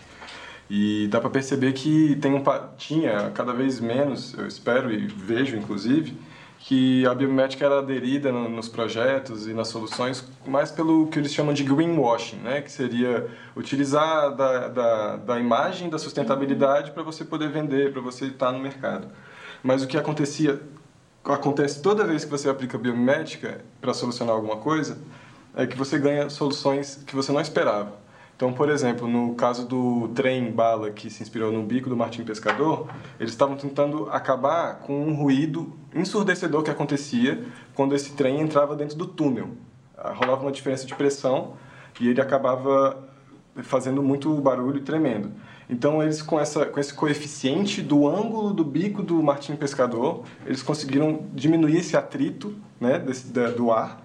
E 0.68 1.08
dá 1.08 1.20
para 1.20 1.28
perceber 1.28 1.72
que 1.72 2.16
tem 2.16 2.32
um 2.34 2.42
tinha 2.78 3.30
cada 3.34 3.52
vez 3.52 3.80
menos, 3.80 4.34
eu 4.34 4.46
espero 4.46 4.90
e 4.90 5.06
vejo 5.06 5.56
inclusive, 5.56 6.16
que 6.66 7.06
a 7.06 7.14
biomédica 7.14 7.66
era 7.66 7.80
aderida 7.80 8.32
no, 8.32 8.48
nos 8.48 8.68
projetos 8.68 9.46
e 9.46 9.52
nas 9.52 9.68
soluções 9.68 10.26
mais 10.46 10.70
pelo 10.70 11.08
que 11.08 11.18
eles 11.18 11.34
chamam 11.34 11.52
de 11.52 11.62
greenwashing, 11.62 12.36
né? 12.36 12.62
que 12.62 12.72
seria 12.72 13.26
utilizar 13.54 14.34
da, 14.34 14.68
da, 14.68 15.16
da 15.16 15.38
imagem 15.38 15.90
da 15.90 15.98
sustentabilidade 15.98 16.92
para 16.92 17.02
você 17.02 17.22
poder 17.22 17.50
vender, 17.50 17.92
para 17.92 18.00
você 18.00 18.26
estar 18.26 18.50
no 18.50 18.58
mercado. 18.58 19.08
Mas 19.62 19.82
o 19.82 19.86
que 19.86 19.98
acontecia 19.98 20.58
acontece 21.24 21.80
toda 21.80 22.04
vez 22.04 22.24
que 22.24 22.30
você 22.30 22.48
aplica 22.48 22.76
biomimética 22.76 23.60
para 23.80 23.94
solucionar 23.94 24.34
alguma 24.34 24.56
coisa, 24.56 24.98
é 25.56 25.66
que 25.66 25.76
você 25.76 25.98
ganha 25.98 26.28
soluções 26.28 27.02
que 27.06 27.14
você 27.14 27.32
não 27.32 27.40
esperava. 27.40 28.04
Então, 28.36 28.52
por 28.52 28.68
exemplo, 28.68 29.06
no 29.06 29.34
caso 29.36 29.66
do 29.66 30.08
trem 30.08 30.50
bala 30.50 30.90
que 30.90 31.08
se 31.08 31.22
inspirou 31.22 31.52
no 31.52 31.62
bico 31.62 31.88
do 31.88 31.96
Martim 31.96 32.24
Pescador, 32.24 32.88
eles 33.20 33.32
estavam 33.32 33.56
tentando 33.56 34.08
acabar 34.10 34.80
com 34.80 35.06
um 35.06 35.14
ruído 35.14 35.72
ensurdecedor 35.94 36.64
que 36.64 36.70
acontecia 36.70 37.44
quando 37.74 37.94
esse 37.94 38.12
trem 38.14 38.40
entrava 38.40 38.74
dentro 38.74 38.96
do 38.96 39.06
túnel. 39.06 39.50
Ah, 39.96 40.12
rolava 40.12 40.42
uma 40.42 40.50
diferença 40.50 40.84
de 40.84 40.94
pressão 40.96 41.54
e 42.00 42.08
ele 42.08 42.20
acabava 42.20 43.08
fazendo 43.62 44.02
muito 44.02 44.34
barulho 44.40 44.80
tremendo. 44.80 45.30
Então 45.68 46.02
eles 46.02 46.20
com 46.20 46.38
essa 46.38 46.66
com 46.66 46.78
esse 46.78 46.92
coeficiente 46.92 47.80
do 47.80 48.08
ângulo 48.08 48.52
do 48.52 48.64
bico 48.64 49.02
do 49.02 49.22
martim 49.22 49.56
pescador, 49.56 50.24
eles 50.44 50.62
conseguiram 50.62 51.26
diminuir 51.32 51.78
esse 51.78 51.96
atrito, 51.96 52.54
né, 52.80 52.98
desse, 52.98 53.28
da, 53.28 53.50
do 53.50 53.72
ar. 53.72 54.02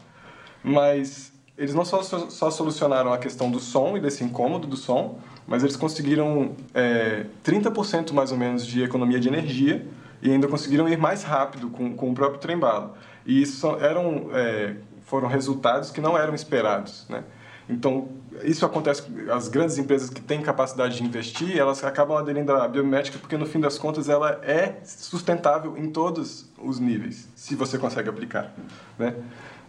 Mas 0.64 1.34
eles 1.58 1.74
não 1.74 1.84
só, 1.84 2.02
só 2.02 2.50
solucionaram 2.50 3.12
a 3.12 3.18
questão 3.18 3.52
do 3.52 3.60
som 3.60 3.98
e 3.98 4.00
desse 4.00 4.24
incômodo 4.24 4.66
do 4.66 4.78
som, 4.78 5.20
mas 5.46 5.62
eles 5.62 5.76
conseguiram 5.76 6.56
é, 6.74 7.26
30% 7.44 8.14
mais 8.14 8.32
ou 8.32 8.38
menos 8.38 8.66
de 8.66 8.82
economia 8.82 9.20
de 9.20 9.28
energia 9.28 9.86
e 10.22 10.32
ainda 10.32 10.48
conseguiram 10.48 10.88
ir 10.88 10.98
mais 10.98 11.24
rápido 11.24 11.70
com, 11.70 11.94
com 11.94 12.12
o 12.12 12.14
próprio 12.14 12.40
trem-bala. 12.40 12.96
E 13.26 13.42
isso 13.42 13.68
eram, 13.82 14.30
é, 14.32 14.76
foram 15.02 15.28
resultados 15.28 15.92
que 15.92 16.00
não 16.00 16.18
eram 16.18 16.34
esperados, 16.34 17.06
né? 17.10 17.24
Então, 17.70 18.10
isso 18.44 18.66
acontece 18.66 19.04
as 19.32 19.48
grandes 19.48 19.78
empresas 19.78 20.10
que 20.10 20.22
têm 20.22 20.42
capacidade 20.42 20.98
de 20.98 21.04
investir, 21.04 21.56
elas 21.56 21.84
acabam 21.84 22.18
aderindo 22.18 22.52
à 22.52 22.68
biométrica 22.68 23.20
porque, 23.20 23.38
no 23.38 23.46
fim 23.46 23.60
das 23.60 23.78
contas, 23.78 24.10
ela 24.10 24.40
é 24.44 24.78
sustentável 24.84 25.78
em 25.78 25.92
todos 25.92 26.50
os 26.58 26.80
níveis, 26.80 27.28
se 27.36 27.56
você 27.56 27.78
consegue 27.78 28.10
aplicar, 28.10 28.52
né? 28.98 29.16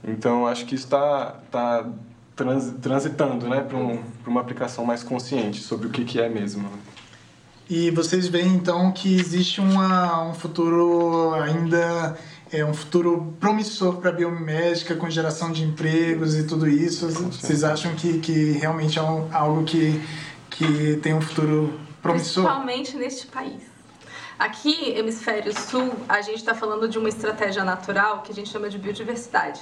Então, 0.03 0.47
acho 0.47 0.65
que 0.65 0.75
está 0.75 1.37
tá 1.51 1.87
trans, 2.35 2.73
transitando 2.81 3.47
né, 3.49 3.61
para 3.61 3.77
um, 3.77 4.03
uma 4.27 4.41
aplicação 4.41 4.85
mais 4.85 5.03
consciente 5.03 5.61
sobre 5.61 5.87
o 5.87 5.91
que, 5.91 6.05
que 6.05 6.19
é 6.19 6.29
mesmo. 6.29 6.63
Né? 6.63 6.79
E 7.69 7.91
vocês 7.91 8.27
veem, 8.27 8.55
então, 8.55 8.91
que 8.93 9.15
existe 9.15 9.61
uma, 9.61 10.29
um 10.29 10.35
futuro 10.35 11.35
ainda 11.35 12.17
é 12.53 12.65
um 12.65 12.75
futuro 12.75 13.35
promissor 13.39 13.97
para 13.97 14.11
a 14.11 14.13
biomédica, 14.13 14.97
com 14.97 15.09
geração 15.09 15.53
de 15.53 15.63
empregos 15.63 16.37
e 16.37 16.45
tudo 16.45 16.69
isso. 16.69 17.09
Vocês 17.09 17.63
acham 17.63 17.95
que, 17.95 18.19
que 18.19 18.53
realmente 18.53 18.99
é 18.99 19.03
um, 19.03 19.29
algo 19.33 19.65
que, 19.65 20.01
que 20.51 20.97
tem 20.97 21.15
um 21.15 21.21
futuro 21.21 21.79
promissor? 22.03 22.45
Principalmente 22.45 22.97
neste 22.97 23.27
país. 23.27 23.70
Aqui, 24.41 24.95
hemisfério 24.97 25.53
sul, 25.55 25.93
a 26.09 26.23
gente 26.23 26.37
está 26.37 26.55
falando 26.55 26.89
de 26.89 26.99
uma 26.99 27.11
estratégia 27.11 27.63
natural 27.63 28.23
que 28.23 28.33
a 28.33 28.35
gente 28.35 28.49
chama 28.49 28.71
de 28.71 28.79
biodiversidade, 28.79 29.61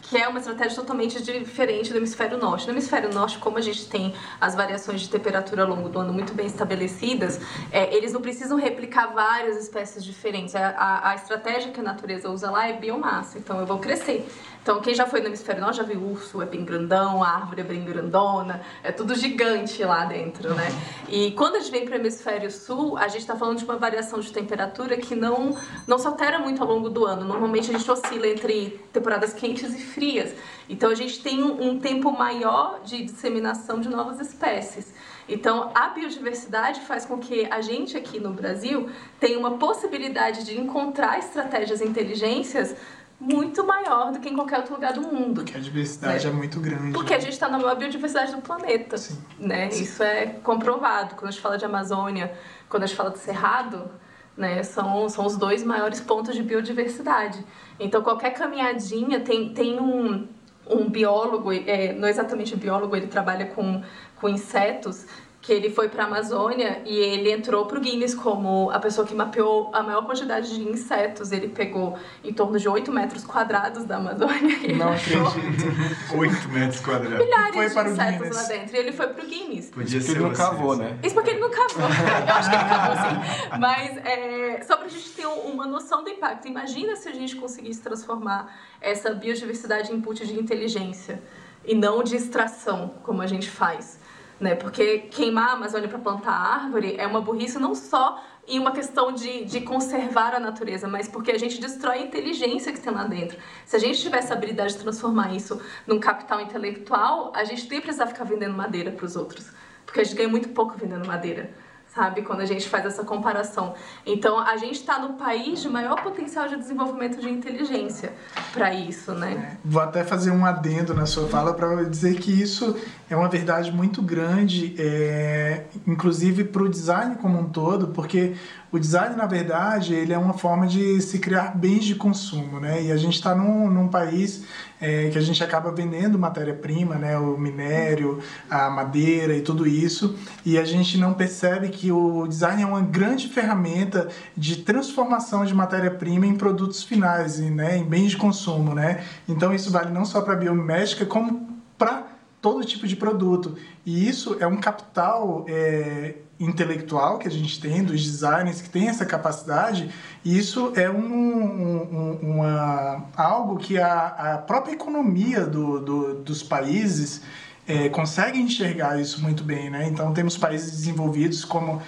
que 0.00 0.16
é 0.16 0.26
uma 0.26 0.38
estratégia 0.38 0.74
totalmente 0.76 1.22
diferente 1.22 1.92
do 1.92 1.98
hemisfério 1.98 2.38
norte. 2.38 2.66
No 2.66 2.72
hemisfério 2.72 3.12
norte, 3.12 3.36
como 3.36 3.58
a 3.58 3.60
gente 3.60 3.86
tem 3.86 4.14
as 4.40 4.54
variações 4.54 5.02
de 5.02 5.10
temperatura 5.10 5.64
ao 5.64 5.68
longo 5.68 5.90
do 5.90 5.98
ano 5.98 6.10
muito 6.10 6.32
bem 6.32 6.46
estabelecidas, 6.46 7.38
é, 7.70 7.94
eles 7.94 8.14
não 8.14 8.22
precisam 8.22 8.56
replicar 8.56 9.08
várias 9.08 9.58
espécies 9.58 10.02
diferentes. 10.02 10.56
A, 10.56 10.68
a, 10.70 11.10
a 11.10 11.14
estratégia 11.16 11.70
que 11.70 11.80
a 11.80 11.82
natureza 11.82 12.30
usa 12.30 12.50
lá 12.50 12.66
é 12.66 12.72
biomassa, 12.72 13.36
então 13.36 13.60
eu 13.60 13.66
vou 13.66 13.78
crescer. 13.78 14.26
Então, 14.64 14.80
quem 14.80 14.94
já 14.94 15.04
foi 15.04 15.20
no 15.20 15.26
hemisfério 15.26 15.60
norte 15.60 15.76
já 15.76 15.82
viu 15.82 16.00
urso, 16.02 16.40
é 16.40 16.46
bem 16.46 16.64
grandão, 16.64 17.22
a 17.22 17.28
árvore 17.28 17.60
é 17.60 17.64
bem 17.64 17.84
grandona, 17.84 18.62
é 18.82 18.90
tudo 18.90 19.14
gigante 19.14 19.84
lá 19.84 20.06
dentro, 20.06 20.54
né? 20.54 20.68
E 21.06 21.32
quando 21.32 21.56
a 21.56 21.60
gente 21.60 21.70
vem 21.70 21.84
para 21.84 21.98
o 21.98 22.00
hemisfério 22.00 22.50
sul, 22.50 22.96
a 22.96 23.06
gente 23.06 23.20
está 23.20 23.36
falando 23.36 23.58
de 23.58 23.64
uma 23.66 23.76
variação 23.76 24.20
de 24.20 24.32
temperatura 24.32 24.96
que 24.96 25.14
não, 25.14 25.54
não 25.86 25.98
se 25.98 26.06
altera 26.06 26.38
muito 26.38 26.62
ao 26.62 26.66
longo 26.66 26.88
do 26.88 27.04
ano. 27.04 27.26
Normalmente 27.26 27.68
a 27.68 27.76
gente 27.76 27.90
oscila 27.90 28.26
entre 28.26 28.80
temporadas 28.90 29.34
quentes 29.34 29.74
e 29.74 29.82
frias. 29.82 30.32
Então, 30.66 30.88
a 30.90 30.94
gente 30.94 31.22
tem 31.22 31.42
um, 31.42 31.78
tempo 31.78 32.10
maior 32.10 32.80
de 32.82 33.04
disseminação 33.04 33.82
de 33.82 33.90
novas 33.90 34.18
espécies. 34.18 34.94
Então, 35.28 35.72
a 35.74 35.88
biodiversidade 35.88 36.80
faz 36.80 37.04
com 37.04 37.18
que 37.18 37.46
a 37.50 37.60
gente 37.60 37.98
aqui 37.98 38.18
no 38.18 38.32
Brasil 38.32 38.88
tenha 39.20 39.38
uma 39.38 39.58
possibilidade 39.58 40.42
de 40.42 40.58
encontrar 40.58 41.18
estratégias 41.18 41.82
inteligências 41.82 42.74
muito 43.20 43.64
maior 43.64 44.12
do 44.12 44.20
que 44.20 44.28
em 44.28 44.34
qualquer 44.34 44.58
outro 44.58 44.74
lugar 44.74 44.92
do 44.92 45.02
mundo. 45.02 45.42
Porque 45.42 45.56
a 45.56 45.60
diversidade 45.60 46.26
né? 46.26 46.32
é 46.32 46.36
muito 46.36 46.60
grande. 46.60 46.92
Porque 46.92 47.12
né? 47.12 47.16
a 47.16 47.20
gente 47.20 47.32
está 47.32 47.48
na 47.48 47.58
maior 47.58 47.76
biodiversidade 47.76 48.34
do 48.34 48.42
planeta. 48.42 48.98
Sim. 48.98 49.18
Né? 49.38 49.70
Sim. 49.70 49.82
Isso 49.82 50.02
é 50.02 50.26
comprovado. 50.42 51.14
Quando 51.14 51.28
a 51.28 51.30
gente 51.30 51.40
fala 51.40 51.56
de 51.56 51.64
Amazônia, 51.64 52.32
quando 52.68 52.82
a 52.82 52.86
gente 52.86 52.96
fala 52.96 53.10
de 53.10 53.18
Cerrado, 53.18 53.90
né? 54.36 54.62
são, 54.62 55.08
são 55.08 55.26
os 55.26 55.36
dois 55.36 55.62
maiores 55.62 56.00
pontos 56.00 56.34
de 56.34 56.42
biodiversidade. 56.42 57.44
Então, 57.78 58.02
qualquer 58.02 58.30
caminhadinha 58.30 59.20
tem, 59.20 59.54
tem 59.54 59.80
um, 59.80 60.28
um 60.68 60.88
biólogo, 60.88 61.52
é, 61.52 61.92
não 61.92 62.06
é 62.06 62.10
exatamente 62.10 62.54
um 62.54 62.58
biólogo, 62.58 62.96
ele 62.96 63.06
trabalha 63.06 63.46
com, 63.46 63.82
com 64.16 64.28
insetos, 64.28 65.06
que 65.44 65.52
ele 65.52 65.68
foi 65.68 65.90
para 65.90 66.04
a 66.04 66.06
Amazônia 66.06 66.80
e 66.86 66.96
ele 66.96 67.30
entrou 67.30 67.66
para 67.66 67.76
o 67.76 67.80
Guinness 67.80 68.14
como 68.14 68.70
a 68.70 68.80
pessoa 68.80 69.06
que 69.06 69.14
mapeou 69.14 69.70
a 69.74 69.82
maior 69.82 70.06
quantidade 70.06 70.54
de 70.54 70.66
insetos. 70.66 71.32
Ele 71.32 71.48
pegou 71.48 71.98
em 72.24 72.32
torno 72.32 72.58
de 72.58 72.66
8 72.66 72.90
metros 72.90 73.24
quadrados 73.24 73.84
da 73.84 73.96
Amazônia. 73.96 74.56
Não 74.74 74.90
acredito. 74.90 76.16
8 76.16 76.48
metros 76.48 76.80
quadrados. 76.80 77.18
Milhares 77.18 77.72
foi 77.74 77.84
de 77.84 77.90
insetos 77.90 78.36
lá 78.36 78.42
dentro. 78.44 78.74
E 78.74 78.78
ele 78.78 78.92
foi 78.92 79.06
para 79.08 79.22
o 79.22 79.26
Guinness. 79.26 79.70
Podia 79.70 80.00
ser 80.00 80.12
ele 80.12 80.20
não 80.20 80.32
cavou, 80.32 80.76
né? 80.76 80.98
Isso 81.02 81.14
porque 81.14 81.30
ele 81.30 81.40
não 81.40 81.50
cavou. 81.50 81.82
Eu 81.82 82.34
acho 82.34 82.48
que 82.48 82.56
ele 82.56 82.64
cavou 82.64 82.96
sim. 82.96 83.58
Mas 83.60 83.96
é, 83.98 84.62
só 84.62 84.78
para 84.78 84.86
a 84.86 84.88
gente 84.88 85.10
ter 85.10 85.26
uma 85.26 85.66
noção 85.66 86.02
do 86.02 86.08
impacto. 86.08 86.48
Imagina 86.48 86.96
se 86.96 87.06
a 87.06 87.12
gente 87.12 87.36
conseguisse 87.36 87.82
transformar 87.82 88.50
essa 88.80 89.12
biodiversidade 89.12 89.92
em 89.92 89.96
input 89.96 90.26
de 90.26 90.40
inteligência 90.40 91.22
e 91.66 91.74
não 91.74 92.02
de 92.02 92.16
extração, 92.16 92.94
como 93.02 93.20
a 93.20 93.26
gente 93.26 93.50
faz 93.50 94.02
né? 94.40 94.54
Porque 94.54 94.98
queimar 95.10 95.50
a 95.50 95.52
Amazônia 95.52 95.88
para 95.88 95.98
plantar 95.98 96.32
árvore 96.32 96.96
é 96.98 97.06
uma 97.06 97.20
burrice 97.20 97.58
não 97.58 97.74
só 97.74 98.22
em 98.46 98.58
uma 98.58 98.72
questão 98.72 99.12
de, 99.12 99.44
de 99.44 99.60
conservar 99.62 100.34
a 100.34 100.40
natureza, 100.40 100.86
mas 100.86 101.08
porque 101.08 101.30
a 101.30 101.38
gente 101.38 101.60
destrói 101.60 101.98
a 101.98 102.02
inteligência 102.02 102.72
que 102.72 102.80
tem 102.80 102.92
lá 102.92 103.04
dentro. 103.04 103.38
Se 103.64 103.74
a 103.76 103.78
gente 103.78 104.00
tivesse 104.00 104.32
a 104.32 104.36
habilidade 104.36 104.74
de 104.74 104.80
transformar 104.80 105.34
isso 105.34 105.60
num 105.86 105.98
capital 105.98 106.40
intelectual, 106.40 107.32
a 107.34 107.44
gente 107.44 107.68
nem 107.70 107.80
precisava 107.80 108.10
ficar 108.10 108.24
vendendo 108.24 108.54
madeira 108.54 108.90
para 108.90 109.06
os 109.06 109.16
outros, 109.16 109.50
porque 109.86 110.00
a 110.00 110.04
gente 110.04 110.16
ganha 110.16 110.28
muito 110.28 110.50
pouco 110.50 110.76
vendendo 110.76 111.06
madeira 111.06 111.50
sabe? 111.94 112.22
Quando 112.22 112.40
a 112.40 112.44
gente 112.44 112.68
faz 112.68 112.84
essa 112.84 113.04
comparação. 113.04 113.74
Então, 114.04 114.38
a 114.38 114.56
gente 114.56 114.80
está 114.80 114.98
no 114.98 115.14
país 115.14 115.62
de 115.62 115.68
maior 115.68 116.02
potencial 116.02 116.48
de 116.48 116.56
desenvolvimento 116.56 117.20
de 117.20 117.30
inteligência 117.30 118.12
para 118.52 118.74
isso, 118.74 119.12
né? 119.14 119.56
Vou 119.64 119.80
até 119.80 120.02
fazer 120.02 120.32
um 120.32 120.44
adendo 120.44 120.92
na 120.92 121.06
sua 121.06 121.28
fala 121.28 121.54
para 121.54 121.84
dizer 121.84 122.18
que 122.18 122.30
isso 122.32 122.76
é 123.08 123.16
uma 123.16 123.28
verdade 123.28 123.70
muito 123.70 124.00
grande, 124.00 124.74
é, 124.78 125.64
inclusive 125.86 126.44
para 126.44 126.62
o 126.62 126.68
design 126.68 127.16
como 127.16 127.38
um 127.38 127.48
todo, 127.48 127.88
porque 127.88 128.34
o 128.72 128.78
design, 128.78 129.14
na 129.14 129.26
verdade, 129.26 129.94
ele 129.94 130.12
é 130.12 130.18
uma 130.18 130.32
forma 130.32 130.66
de 130.66 131.00
se 131.00 131.20
criar 131.20 131.56
bens 131.56 131.84
de 131.84 131.94
consumo, 131.94 132.58
né? 132.58 132.82
E 132.82 132.90
a 132.90 132.96
gente 132.96 133.14
está 133.14 133.32
num, 133.32 133.70
num 133.70 133.86
país 133.86 134.44
é, 134.80 135.10
que 135.10 135.18
a 135.18 135.20
gente 135.20 135.44
acaba 135.44 135.70
vendendo 135.70 136.18
matéria-prima, 136.18 136.96
né? 136.96 137.16
O 137.16 137.38
minério, 137.38 138.18
a 138.50 138.68
madeira 138.70 139.36
e 139.36 139.42
tudo 139.42 139.64
isso, 139.64 140.16
e 140.44 140.58
a 140.58 140.64
gente 140.64 140.98
não 140.98 141.14
percebe 141.14 141.68
que 141.68 141.92
o 141.92 142.26
design 142.26 142.62
é 142.62 142.66
uma 142.66 142.80
grande 142.80 143.28
ferramenta 143.28 144.08
de 144.36 144.56
transformação 144.56 145.44
de 145.44 145.54
matéria-prima 145.54 146.26
em 146.26 146.34
produtos 146.34 146.82
finais, 146.82 147.38
né? 147.38 147.76
Em 147.76 147.84
bens 147.84 148.10
de 148.10 148.16
consumo, 148.16 148.74
né? 148.74 149.04
Então 149.28 149.54
isso 149.54 149.70
vale 149.70 149.92
não 149.92 150.04
só 150.04 150.20
para 150.20 150.32
a 150.32 150.36
biomédica, 150.36 151.06
como 151.06 151.48
para 151.78 152.13
todo 152.44 152.62
tipo 152.62 152.86
de 152.86 152.94
produto. 152.94 153.56
E 153.86 154.06
isso 154.06 154.36
é 154.38 154.46
um 154.46 154.58
capital 154.58 155.46
é, 155.48 156.16
intelectual 156.38 157.18
que 157.18 157.26
a 157.26 157.30
gente 157.30 157.58
tem, 157.58 157.82
dos 157.82 158.04
designers 158.04 158.60
que 158.60 158.68
têm 158.68 158.86
essa 158.86 159.06
capacidade, 159.06 159.88
e 160.22 160.36
isso 160.36 160.70
é 160.76 160.90
um, 160.90 160.98
um, 161.00 162.18
uma, 162.20 163.06
algo 163.16 163.56
que 163.56 163.78
a, 163.78 164.34
a 164.34 164.38
própria 164.38 164.74
economia 164.74 165.46
do, 165.46 165.80
do, 165.80 166.14
dos 166.16 166.42
países 166.42 167.22
é, 167.66 167.88
consegue 167.88 168.38
enxergar 168.38 169.00
isso 169.00 169.22
muito 169.22 169.42
bem. 169.42 169.70
Né? 169.70 169.88
Então, 169.88 170.12
temos 170.12 170.36
países 170.36 170.70
desenvolvidos 170.70 171.46
como 171.46 171.80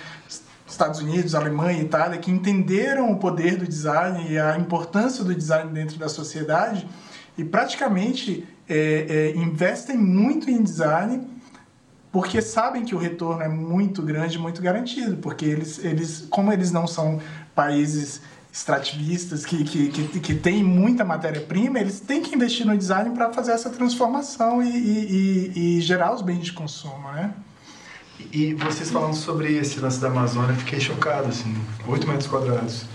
Estados 0.76 1.00
Unidos, 1.00 1.34
Alemanha, 1.34 1.80
Itália, 1.80 2.18
que 2.18 2.30
entenderam 2.30 3.10
o 3.10 3.16
poder 3.16 3.56
do 3.56 3.66
design 3.66 4.30
e 4.30 4.38
a 4.38 4.58
importância 4.58 5.24
do 5.24 5.34
design 5.34 5.72
dentro 5.72 5.98
da 5.98 6.08
sociedade 6.08 6.86
e 7.36 7.44
praticamente 7.44 8.46
é, 8.68 9.32
é, 9.34 9.36
investem 9.36 9.96
muito 9.96 10.50
em 10.50 10.62
design 10.62 11.26
porque 12.12 12.40
sabem 12.40 12.84
que 12.84 12.94
o 12.94 12.98
retorno 12.98 13.42
é 13.42 13.48
muito 13.48 14.02
grande, 14.02 14.38
muito 14.38 14.62
garantido, 14.62 15.16
porque 15.16 15.44
eles, 15.44 15.82
eles 15.84 16.26
como 16.30 16.52
eles 16.52 16.70
não 16.70 16.86
são 16.86 17.20
países 17.54 18.22
extrativistas 18.52 19.44
que, 19.44 19.64
que, 19.64 19.88
que, 19.88 20.20
que 20.20 20.34
têm 20.34 20.64
muita 20.64 21.04
matéria-prima, 21.04 21.78
eles 21.78 22.00
têm 22.00 22.22
que 22.22 22.34
investir 22.34 22.66
no 22.66 22.76
design 22.76 23.10
para 23.10 23.30
fazer 23.32 23.52
essa 23.52 23.68
transformação 23.68 24.62
e, 24.62 24.68
e, 24.68 25.52
e, 25.54 25.78
e, 25.78 25.80
gerar 25.82 26.14
os 26.14 26.22
bens 26.22 26.44
de 26.44 26.52
consumo, 26.54 27.12
né? 27.12 27.34
E 28.32 28.54
vocês 28.54 28.90
falando 28.90 29.14
sobre 29.14 29.56
esse 29.56 29.80
lance 29.80 30.00
da 30.00 30.08
Amazônia, 30.08 30.54
fiquei 30.54 30.80
chocado, 30.80 31.28
assim, 31.28 31.54
8 31.86 32.06
metros 32.06 32.26
quadrados. 32.26 32.86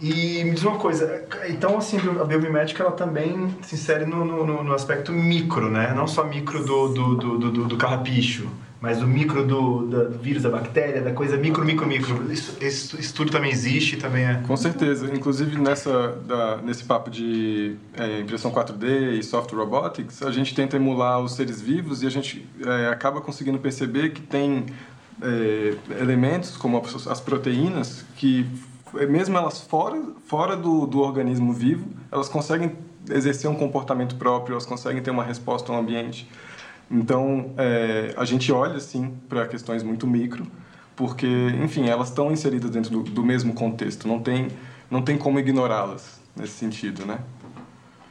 E 0.00 0.42
me 0.44 0.52
diz 0.52 0.62
uma 0.62 0.78
coisa, 0.78 1.24
então 1.46 1.76
assim, 1.76 1.98
a 1.98 2.24
biomimética 2.24 2.82
ela 2.82 2.92
também 2.92 3.54
se 3.60 3.74
insere 3.74 4.06
no, 4.06 4.24
no, 4.24 4.64
no 4.64 4.72
aspecto 4.72 5.12
micro, 5.12 5.70
né? 5.70 5.92
Não 5.94 6.06
só 6.06 6.24
micro 6.24 6.64
do, 6.64 6.88
do, 6.88 7.16
do, 7.16 7.50
do, 7.50 7.64
do 7.66 7.76
carrapicho, 7.76 8.48
mas 8.80 8.98
do 8.98 9.06
micro 9.06 9.46
do, 9.46 9.86
do, 9.86 10.18
vírus, 10.18 10.42
da 10.42 10.48
bactéria, 10.48 11.02
da 11.02 11.12
coisa 11.12 11.36
micro, 11.36 11.64
micro, 11.64 11.86
micro. 11.86 12.32
Isso, 12.32 12.56
esse 12.60 12.98
estudo 12.98 13.30
também 13.30 13.50
existe, 13.50 13.98
também 13.98 14.24
é... 14.24 14.42
Com 14.46 14.56
certeza. 14.56 15.10
Inclusive 15.14 15.58
nessa, 15.58 16.18
da, 16.26 16.56
nesse 16.58 16.84
papo 16.84 17.10
de 17.10 17.76
é, 17.94 18.20
impressão 18.20 18.50
4D 18.50 19.18
e 19.18 19.22
soft 19.22 19.52
robotics, 19.52 20.22
a 20.22 20.30
gente 20.30 20.54
tenta 20.54 20.76
emular 20.76 21.20
os 21.20 21.34
seres 21.34 21.60
vivos 21.60 22.02
e 22.02 22.06
a 22.06 22.10
gente 22.10 22.48
é, 22.64 22.88
acaba 22.88 23.20
conseguindo 23.20 23.58
perceber 23.58 24.10
que 24.10 24.22
tem 24.22 24.64
é, 25.20 25.74
elementos 26.00 26.56
como 26.56 26.82
as 27.06 27.20
proteínas 27.20 28.06
que 28.16 28.46
é, 28.94 29.06
mesmo 29.06 29.36
elas 29.36 29.60
fora, 29.60 30.02
fora 30.26 30.56
do, 30.56 30.86
do 30.86 31.00
organismo 31.00 31.52
vivo, 31.52 31.86
elas 32.10 32.28
conseguem 32.28 32.72
exercer 33.08 33.48
um 33.48 33.54
comportamento 33.54 34.16
próprio, 34.16 34.54
elas 34.54 34.66
conseguem 34.66 35.02
ter 35.02 35.10
uma 35.10 35.24
resposta 35.24 35.72
ao 35.72 35.78
ambiente. 35.78 36.28
Então, 36.90 37.52
é, 37.56 38.14
a 38.16 38.24
gente 38.24 38.50
olha, 38.50 38.80
sim, 38.80 39.14
para 39.28 39.46
questões 39.46 39.82
muito 39.82 40.06
micro, 40.06 40.44
porque, 40.96 41.26
enfim, 41.62 41.88
elas 41.88 42.08
estão 42.08 42.32
inseridas 42.32 42.70
dentro 42.70 42.90
do, 42.90 43.02
do 43.04 43.22
mesmo 43.22 43.54
contexto, 43.54 44.08
não 44.08 44.20
tem, 44.20 44.48
não 44.90 45.00
tem 45.00 45.16
como 45.16 45.38
ignorá-las 45.38 46.20
nesse 46.34 46.54
sentido, 46.54 47.06
né? 47.06 47.20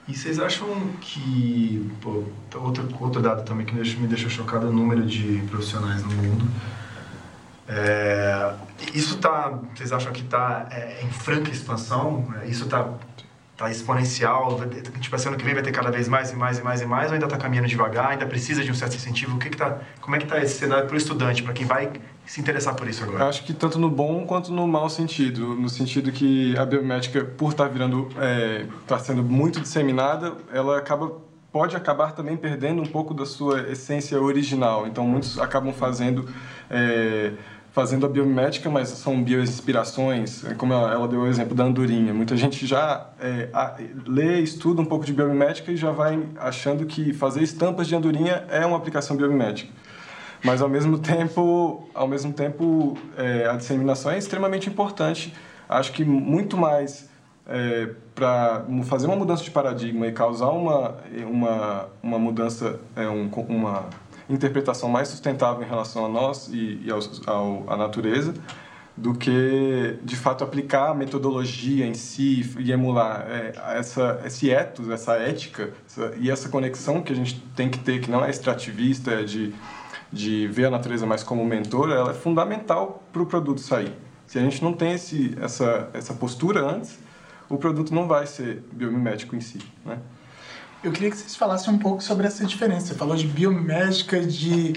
E 0.07 0.15
vocês 0.15 0.39
acham 0.39 0.67
que, 1.01 1.91
pô, 2.01 2.23
outro, 2.55 2.87
outro 2.99 3.21
dado 3.21 3.43
também 3.43 3.65
que 3.65 3.75
me 3.75 4.07
deixou 4.07 4.29
chocado 4.29 4.65
é 4.65 4.69
o 4.69 4.73
número 4.73 5.05
de 5.05 5.43
profissionais 5.49 6.01
no 6.03 6.09
mundo. 6.09 6.47
É, 7.67 8.55
isso 8.95 9.19
tá, 9.19 9.59
vocês 9.75 9.91
acham 9.91 10.11
que 10.11 10.21
está 10.21 10.67
é, 10.71 11.03
em 11.03 11.11
franca 11.11 11.51
expansão? 11.51 12.25
Isso 12.47 12.63
está 12.63 12.91
tá 13.59 13.69
exponencial? 13.69 14.59
Tipo, 14.99 15.15
assim, 15.15 15.27
ano 15.27 15.37
que 15.37 15.43
vem 15.43 15.53
vai 15.53 15.61
ter 15.61 15.71
cada 15.71 15.91
vez 15.91 16.07
mais 16.07 16.31
e 16.31 16.35
mais 16.35 16.59
e 16.59 16.63
mais 16.63 16.81
e 16.81 16.85
mais? 16.85 17.07
Ou 17.07 17.13
ainda 17.13 17.25
está 17.25 17.37
caminhando 17.37 17.67
devagar? 17.67 18.11
Ainda 18.11 18.25
precisa 18.25 18.63
de 18.63 18.71
um 18.71 18.73
certo 18.73 18.95
incentivo? 18.95 19.35
O 19.35 19.39
que 19.39 19.49
que 19.49 19.57
tá, 19.57 19.79
como 19.99 20.15
é 20.15 20.19
que 20.19 20.25
está 20.25 20.39
esse 20.39 20.57
cenário 20.57 20.87
para 20.87 20.93
o 20.95 20.97
estudante, 20.97 21.43
para 21.43 21.53
quem 21.53 21.65
vai 21.65 21.91
se 22.25 22.39
interessar 22.39 22.73
por 22.73 22.87
isso 22.87 23.03
agora? 23.03 23.25
Acho 23.25 23.43
que 23.43 23.53
tanto 23.53 23.77
no 23.77 23.89
bom 23.89 24.25
quanto 24.25 24.51
no 24.51 24.65
mau 24.67 24.89
sentido. 24.89 25.55
No 25.55 25.67
sentido 25.67 26.11
que 26.11 26.57
a 26.57 26.65
biomédica, 26.65 27.25
por 27.25 27.51
estar 27.51 27.65
tá 27.65 27.69
virando, 27.69 28.07
está 28.81 28.95
é, 28.95 28.99
sendo 28.99 29.21
muito 29.21 29.59
disseminada, 29.59 30.33
ela 30.53 30.77
acaba 30.77 31.29
pode 31.51 31.75
acabar 31.75 32.11
também 32.11 32.37
perdendo 32.37 32.81
um 32.81 32.85
pouco 32.85 33.13
da 33.13 33.25
sua 33.25 33.71
essência 33.71 34.21
original. 34.21 34.85
Então, 34.87 35.05
muitos 35.05 35.39
acabam 35.39 35.73
fazendo 35.73 36.29
é, 36.69 37.33
fazendo 37.71 38.05
a 38.05 38.09
biomimética, 38.09 38.69
mas 38.69 38.89
são 38.89 39.21
bioinspirações, 39.23 40.43
é 40.43 40.53
como 40.53 40.73
ela, 40.73 41.07
deu 41.07 41.21
o 41.21 41.27
exemplo 41.27 41.55
da 41.55 41.63
andorinha. 41.63 42.13
Muita 42.13 42.35
gente 42.35 42.65
já 42.65 43.07
é, 43.19 43.49
a, 43.53 43.75
lê, 44.07 44.39
estuda 44.41 44.81
um 44.81 44.85
pouco 44.85 45.05
de 45.05 45.13
biomimética 45.13 45.71
e 45.71 45.77
já 45.77 45.91
vai 45.91 46.19
achando 46.37 46.85
que 46.85 47.13
fazer 47.13 47.43
estampas 47.43 47.87
de 47.87 47.95
andorinha 47.95 48.43
é 48.49 48.65
uma 48.65 48.77
aplicação 48.77 49.15
biomimética. 49.15 49.71
Mas 50.43 50.61
ao 50.61 50.69
mesmo 50.69 50.97
tempo, 50.97 51.89
ao 51.93 52.07
mesmo 52.07 52.31
tempo, 52.31 52.97
é, 53.17 53.47
a 53.47 53.55
disseminação 53.55 54.11
é 54.11 54.17
extremamente 54.17 54.69
importante. 54.69 55.33
Acho 55.67 55.91
que 55.91 56.03
muito 56.03 56.57
mais 56.57 57.09
é, 57.45 57.89
para 58.15 58.65
fazer 58.85 59.07
uma 59.07 59.15
mudança 59.15 59.43
de 59.43 59.51
paradigma 59.51 60.07
e 60.07 60.11
causar 60.11 60.49
uma 60.49 60.97
uma 61.27 61.87
uma 62.01 62.19
mudança, 62.19 62.79
é, 62.95 63.07
um, 63.07 63.29
uma 63.49 63.85
interpretação 64.29 64.87
mais 64.87 65.07
sustentável 65.07 65.63
em 65.63 65.67
relação 65.67 66.05
a 66.05 66.09
nós 66.09 66.47
e, 66.47 66.81
e 66.85 66.89
ao, 67.25 67.63
à 67.67 67.75
natureza, 67.75 68.33
do 68.95 69.13
que 69.13 69.97
de 70.03 70.15
fato 70.15 70.43
aplicar 70.43 70.89
a 70.89 70.93
metodologia 70.93 71.85
em 71.85 71.93
si 71.93 72.53
e 72.59 72.71
emular 72.71 73.25
é, 73.29 73.53
essa, 73.77 74.21
esse 74.25 74.51
ethos, 74.51 74.89
essa 74.89 75.13
ética 75.13 75.71
essa, 75.85 76.13
e 76.17 76.29
essa 76.29 76.49
conexão 76.49 77.01
que 77.01 77.13
a 77.13 77.15
gente 77.15 77.39
tem 77.55 77.69
que 77.69 77.79
ter, 77.79 78.01
que 78.01 78.11
não 78.11 78.23
é 78.23 78.29
extrativista, 78.29 79.11
é 79.11 79.23
de, 79.23 79.53
de 80.11 80.47
ver 80.47 80.65
a 80.65 80.69
natureza 80.69 81.05
mais 81.05 81.23
como 81.23 81.45
mentora, 81.45 81.95
ela 81.95 82.11
é 82.11 82.13
fundamental 82.13 83.01
para 83.11 83.21
o 83.21 83.25
produto 83.25 83.61
sair. 83.61 83.93
Se 84.27 84.37
a 84.37 84.41
gente 84.41 84.61
não 84.61 84.73
tem 84.73 84.93
esse, 84.93 85.35
essa, 85.41 85.89
essa 85.93 86.13
postura 86.13 86.61
antes, 86.61 86.99
o 87.49 87.57
produto 87.57 87.95
não 87.95 88.07
vai 88.07 88.27
ser 88.27 88.63
biomimético 88.71 89.35
em 89.35 89.41
si. 89.41 89.59
Né? 89.83 89.97
Eu 90.81 90.93
queria 90.93 91.11
que 91.11 91.17
vocês 91.17 91.35
falassem 91.35 91.73
um 91.73 91.77
pouco 91.77 92.01
sobre 92.01 92.25
essa 92.25 92.45
diferença. 92.45 92.87
Você 92.87 92.93
falou 92.95 93.15
de 93.15 93.27
biomédica, 93.27 94.25
de 94.25 94.73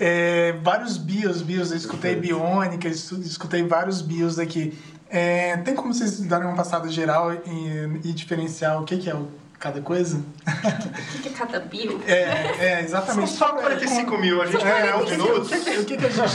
é, 0.00 0.52
vários 0.62 0.96
bios, 0.96 1.42
bios. 1.42 1.70
Eu 1.70 1.76
escutei 1.76 2.16
biônica, 2.16 2.88
escutei 2.88 3.62
vários 3.62 4.02
bios 4.02 4.38
aqui. 4.38 4.76
É, 5.08 5.56
tem 5.58 5.76
como 5.76 5.94
vocês 5.94 6.20
darem 6.22 6.48
uma 6.48 6.56
passada 6.56 6.88
geral 6.88 7.32
e, 7.32 8.08
e 8.08 8.12
diferenciar 8.12 8.82
o 8.82 8.84
que, 8.84 8.96
que 8.96 9.08
é 9.08 9.14
o 9.14 9.28
cada 9.64 9.80
coisa? 9.80 10.18
O 10.18 11.22
que, 11.22 11.28
é 11.28 11.32
cada 11.32 11.58
bio? 11.58 11.98
É, 12.06 12.66
é 12.66 12.80
exatamente. 12.82 13.30
São 13.30 13.48
só 13.48 13.54
45 13.54 14.18
mil, 14.18 14.42
a 14.42 14.46
gente 14.46 14.62
é, 14.62 14.94
um 14.94 15.08
minuto. 15.08 15.46
O 15.46 15.48
que, 15.48 15.78
o 15.78 15.84
que, 15.86 15.96
que 15.96 16.04
a 16.04 16.10
gente 16.10 16.34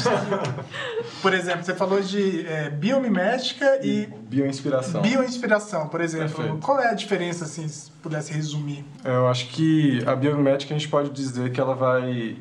Por 1.21 1.32
exemplo, 1.36 1.63
você 1.63 1.75
falou 1.75 2.01
de 2.01 2.47
é, 2.47 2.71
biomimética 2.71 3.86
e... 3.86 4.07
Bioinspiração. 4.07 5.03
Bioinspiração, 5.03 5.88
por 5.89 6.01
exemplo. 6.01 6.38
Perfeito. 6.38 6.57
Qual 6.57 6.80
é 6.80 6.89
a 6.89 6.93
diferença, 6.95 7.45
assim, 7.45 7.67
se 7.67 7.91
pudesse 8.01 8.34
resumir? 8.34 8.84
Eu 9.05 9.27
acho 9.27 9.49
que 9.49 10.03
a 10.07 10.15
biomimética 10.15 10.73
a 10.73 10.77
gente 10.77 10.89
pode 10.89 11.11
dizer 11.11 11.51
que 11.51 11.61
ela 11.61 11.75
vai 11.75 12.36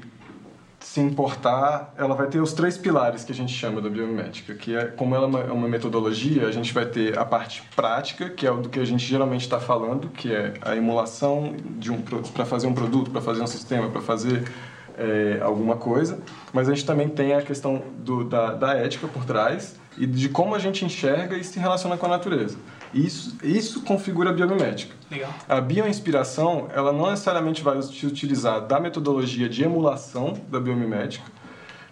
se 0.88 1.00
importar, 1.00 1.92
ela 1.98 2.14
vai 2.14 2.28
ter 2.28 2.40
os 2.40 2.54
três 2.54 2.78
pilares 2.78 3.22
que 3.22 3.30
a 3.30 3.34
gente 3.34 3.52
chama 3.52 3.78
da 3.78 3.90
biomimética, 3.90 4.54
que 4.54 4.74
é 4.74 4.86
como 4.86 5.14
ela 5.14 5.40
é 5.40 5.52
uma 5.52 5.68
metodologia, 5.68 6.46
a 6.46 6.50
gente 6.50 6.72
vai 6.72 6.86
ter 6.86 7.18
a 7.18 7.26
parte 7.26 7.62
prática, 7.76 8.30
que 8.30 8.46
é 8.46 8.50
o 8.50 8.56
do 8.56 8.70
que 8.70 8.80
a 8.80 8.86
gente 8.86 9.04
geralmente 9.04 9.42
está 9.42 9.60
falando, 9.60 10.08
que 10.08 10.32
é 10.32 10.54
a 10.62 10.74
emulação 10.74 11.54
de 11.78 11.92
um 11.92 12.00
para 12.00 12.46
fazer 12.46 12.66
um 12.68 12.72
produto, 12.72 13.10
para 13.10 13.20
fazer 13.20 13.42
um 13.42 13.46
sistema, 13.46 13.90
para 13.90 14.00
fazer 14.00 14.50
é, 14.96 15.38
alguma 15.42 15.76
coisa, 15.76 16.20
mas 16.54 16.70
a 16.70 16.74
gente 16.74 16.86
também 16.86 17.10
tem 17.10 17.34
a 17.34 17.42
questão 17.42 17.82
do, 17.98 18.24
da, 18.24 18.54
da 18.54 18.72
ética 18.72 19.06
por 19.06 19.26
trás 19.26 19.76
e 19.98 20.06
de 20.06 20.30
como 20.30 20.54
a 20.54 20.58
gente 20.58 20.86
enxerga 20.86 21.36
e 21.36 21.44
se 21.44 21.58
relaciona 21.58 21.98
com 21.98 22.06
a 22.06 22.08
natureza. 22.08 22.56
Isso, 22.92 23.36
isso 23.42 23.82
configura 23.82 24.30
a 24.30 24.32
biomimética. 24.32 24.94
Legal. 25.10 25.32
A 25.48 25.60
bioinspiração, 25.60 26.68
ela 26.74 26.92
não 26.92 27.10
necessariamente 27.10 27.62
vai 27.62 27.80
se 27.82 28.06
utilizar 28.06 28.66
da 28.66 28.80
metodologia 28.80 29.48
de 29.48 29.62
emulação 29.62 30.38
da 30.48 30.58
biomimética, 30.58 31.24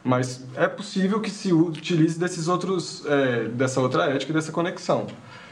mas 0.03 0.45
é 0.55 0.69
possível 0.69 1.21
que 1.21 1.31
se 1.31 1.53
utilize 1.53 2.19
desses 2.19 2.49
outros, 2.49 3.05
é, 3.07 3.49
dessa 3.49 3.81
outra 3.81 4.05
ética, 4.07 4.33
dessa 4.33 4.53
conexão. 4.53 5.07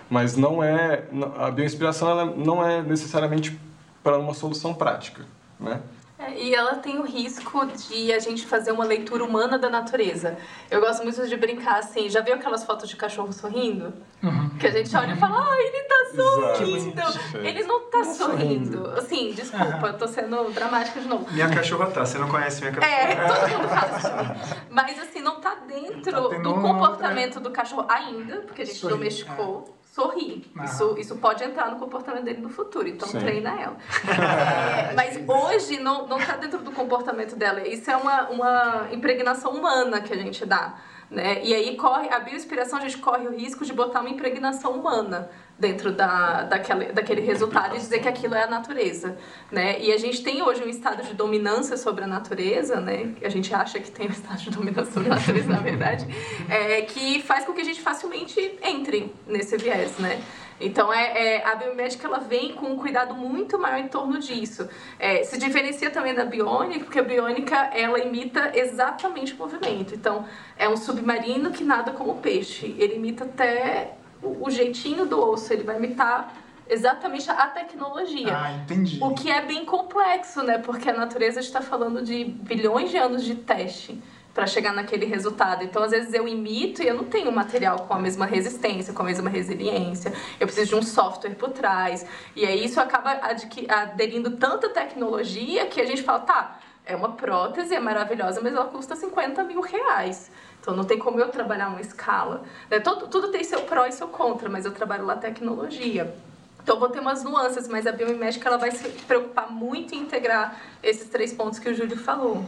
Mas 0.08 0.36
não 0.36 0.62
é 0.62 1.04
a 1.38 1.50
bioinspiração 1.50 2.08
ela 2.08 2.24
não 2.24 2.64
é 2.64 2.82
necessariamente 2.82 3.58
para 4.02 4.18
uma 4.18 4.34
solução 4.34 4.74
prática, 4.74 5.24
né? 5.58 5.80
É, 6.24 6.42
e 6.42 6.54
ela 6.54 6.76
tem 6.76 6.98
o 6.98 7.02
risco 7.02 7.66
de 7.66 8.12
a 8.12 8.18
gente 8.18 8.46
fazer 8.46 8.72
uma 8.72 8.84
leitura 8.84 9.24
humana 9.24 9.58
da 9.58 9.68
natureza. 9.68 10.36
Eu 10.70 10.80
gosto 10.80 11.02
muito 11.02 11.26
de 11.26 11.36
brincar 11.36 11.78
assim, 11.78 12.08
já 12.08 12.20
viu 12.20 12.34
aquelas 12.34 12.64
fotos 12.64 12.88
de 12.88 12.96
cachorro 12.96 13.32
sorrindo? 13.32 13.92
Uhum. 14.22 14.50
Que 14.58 14.66
a 14.66 14.70
gente 14.70 14.94
olha 14.96 15.12
e 15.12 15.16
fala, 15.16 15.38
ah, 15.38 15.56
ele 15.58 15.82
tá 15.84 16.04
sorrindo. 16.14 17.38
Ele 17.38 17.62
não 17.64 17.80
tá 17.90 17.98
não 17.98 18.14
sorrindo. 18.14 18.72
sorrindo. 18.72 18.98
Assim, 18.98 19.32
desculpa, 19.32 19.64
uhum. 19.64 19.86
eu 19.86 19.98
tô 19.98 20.08
sendo 20.08 20.52
dramática 20.52 21.00
de 21.00 21.08
novo. 21.08 21.30
Minha 21.30 21.48
cachorra 21.50 21.86
tá, 21.90 22.04
você 22.04 22.18
não 22.18 22.28
conhece 22.28 22.60
minha 22.60 22.72
cachorra. 22.72 22.94
É, 22.94 23.26
todo 23.26 23.50
mundo 23.50 23.68
fala 23.68 23.98
isso. 23.98 24.64
Mas 24.70 24.98
assim, 24.98 25.20
não 25.20 25.40
tá 25.40 25.56
dentro 25.66 26.12
tá 26.12 26.20
do 26.20 26.54
comportamento 26.54 27.40
do 27.40 27.50
cachorro 27.50 27.86
ainda, 27.88 28.38
porque 28.42 28.62
a 28.62 28.64
gente 28.64 28.78
Sorri. 28.78 28.94
domesticou. 28.94 29.73
Sorrir. 29.94 30.42
Isso, 30.64 30.96
isso 30.98 31.16
pode 31.18 31.44
entrar 31.44 31.70
no 31.70 31.78
comportamento 31.78 32.24
dele 32.24 32.40
no 32.40 32.48
futuro, 32.48 32.88
então 32.88 33.06
Sim. 33.06 33.20
treina 33.20 33.50
ela. 33.50 33.76
é, 34.90 34.92
mas 34.92 35.16
hoje 35.24 35.78
não, 35.78 36.08
não 36.08 36.18
tá 36.18 36.36
dentro 36.36 36.58
do 36.58 36.72
comportamento 36.72 37.36
dela. 37.36 37.64
Isso 37.64 37.88
é 37.88 37.96
uma, 37.96 38.28
uma 38.28 38.88
impregnação 38.90 39.52
humana 39.52 40.00
que 40.00 40.12
a 40.12 40.16
gente 40.16 40.44
dá. 40.44 40.74
Né? 41.10 41.44
E 41.44 41.54
aí 41.54 41.76
corre, 41.76 42.08
a 42.08 42.18
bioinspiração 42.18 42.78
a 42.78 42.82
gente 42.82 42.98
corre 42.98 43.26
o 43.28 43.36
risco 43.36 43.64
de 43.64 43.72
botar 43.72 44.00
uma 44.00 44.08
impregnação 44.08 44.72
humana 44.72 45.30
dentro 45.58 45.92
da, 45.92 46.42
daquele, 46.42 46.86
daquele 46.86 47.20
resultado 47.20 47.76
e 47.76 47.78
dizer 47.78 48.00
que 48.00 48.08
aquilo 48.08 48.34
é 48.34 48.42
a 48.42 48.46
natureza, 48.46 49.16
né? 49.52 49.80
E 49.80 49.92
a 49.92 49.98
gente 49.98 50.22
tem 50.22 50.42
hoje 50.42 50.64
um 50.64 50.68
estado 50.68 51.04
de 51.04 51.14
dominância 51.14 51.76
sobre 51.76 52.04
a 52.04 52.06
natureza, 52.06 52.80
né? 52.80 53.14
A 53.22 53.28
gente 53.28 53.54
acha 53.54 53.78
que 53.78 53.90
tem 53.90 54.08
um 54.08 54.10
estado 54.10 54.38
de 54.38 54.50
dominância 54.50 54.92
sobre 54.92 55.12
a 55.12 55.14
natureza, 55.14 55.48
na 55.48 55.60
verdade, 55.60 56.06
é, 56.48 56.82
que 56.82 57.22
faz 57.22 57.44
com 57.44 57.52
que 57.52 57.60
a 57.60 57.64
gente 57.64 57.80
facilmente 57.80 58.58
entre 58.62 59.14
nesse 59.26 59.56
viés, 59.56 59.96
né? 59.98 60.20
Então, 60.60 60.92
é, 60.92 61.36
é, 61.36 61.46
a 61.46 61.54
biomédica 61.54 62.06
ela 62.06 62.18
vem 62.18 62.52
com 62.54 62.66
um 62.66 62.76
cuidado 62.76 63.14
muito 63.14 63.58
maior 63.58 63.78
em 63.78 63.88
torno 63.88 64.18
disso. 64.18 64.68
É, 64.98 65.24
se 65.24 65.38
diferencia 65.38 65.90
também 65.90 66.14
da 66.14 66.24
biônica, 66.24 66.84
porque 66.84 66.98
a 66.98 67.02
biônica 67.02 67.56
ela 67.72 67.98
imita 67.98 68.52
exatamente 68.54 69.34
o 69.34 69.36
movimento. 69.36 69.94
Então, 69.94 70.24
é 70.56 70.68
um 70.68 70.76
submarino 70.76 71.50
que 71.50 71.64
nada 71.64 71.92
como 71.92 72.16
peixe. 72.16 72.74
Ele 72.78 72.94
imita 72.96 73.24
até 73.24 73.94
o, 74.22 74.50
jeitinho 74.50 75.04
do 75.04 75.20
osso, 75.20 75.52
ele 75.52 75.64
vai 75.64 75.76
imitar 75.76 76.34
exatamente 76.68 77.30
a 77.30 77.46
tecnologia. 77.48 78.34
Ah, 78.34 78.52
entendi. 78.52 78.98
O 79.02 79.12
que 79.12 79.30
é 79.30 79.42
bem 79.42 79.64
complexo, 79.64 80.42
né? 80.42 80.58
Porque 80.58 80.88
a 80.88 80.94
natureza 80.94 81.40
está 81.40 81.60
falando 81.60 82.02
de 82.02 82.24
bilhões 82.24 82.90
de 82.90 82.96
anos 82.96 83.22
de 83.22 83.34
teste 83.34 84.00
para 84.34 84.46
chegar 84.48 84.72
naquele 84.72 85.06
resultado. 85.06 85.62
Então, 85.62 85.82
às 85.82 85.92
vezes 85.92 86.12
eu 86.12 86.26
imito 86.26 86.82
e 86.82 86.88
eu 86.88 86.94
não 86.94 87.04
tenho 87.04 87.30
material 87.30 87.78
com 87.86 87.94
a 87.94 87.98
mesma 87.98 88.26
resistência, 88.26 88.92
com 88.92 89.02
a 89.02 89.04
mesma 89.04 89.30
resiliência. 89.30 90.12
Eu 90.40 90.46
preciso 90.48 90.70
de 90.70 90.74
um 90.74 90.82
software 90.82 91.36
por 91.36 91.50
trás. 91.50 92.04
E 92.34 92.44
aí 92.44 92.64
isso 92.64 92.80
acaba 92.80 93.20
aderindo 93.68 94.32
tanta 94.32 94.68
tecnologia 94.68 95.66
que 95.66 95.80
a 95.80 95.86
gente 95.86 96.02
fala, 96.02 96.20
tá, 96.20 96.58
é 96.84 96.96
uma 96.96 97.12
prótese, 97.12 97.74
é 97.74 97.80
maravilhosa, 97.80 98.40
mas 98.42 98.52
ela 98.52 98.66
custa 98.66 98.96
50 98.96 99.44
mil 99.44 99.60
reais. 99.60 100.30
Então 100.60 100.74
não 100.74 100.84
tem 100.84 100.98
como 100.98 101.20
eu 101.20 101.28
trabalhar 101.28 101.68
uma 101.68 101.80
escala. 101.80 102.42
Né? 102.68 102.80
Tudo 102.80 103.28
tem 103.28 103.44
seu 103.44 103.60
pró 103.62 103.86
e 103.86 103.92
seu 103.92 104.08
contra, 104.08 104.48
mas 104.48 104.64
eu 104.64 104.72
trabalho 104.72 105.06
lá 105.06 105.14
tecnologia. 105.14 106.12
Então 106.60 106.80
vou 106.80 106.88
ter 106.88 106.98
umas 106.98 107.22
nuances, 107.22 107.68
mas 107.68 107.86
a 107.86 107.92
biomimética 107.92 108.48
ela 108.48 108.58
vai 108.58 108.70
se 108.70 108.88
preocupar 109.06 109.52
muito 109.52 109.94
em 109.94 109.98
integrar 109.98 110.58
esses 110.82 111.08
três 111.08 111.32
pontos 111.32 111.58
que 111.58 111.68
o 111.68 111.74
Júlio 111.74 111.98
falou. 111.98 112.44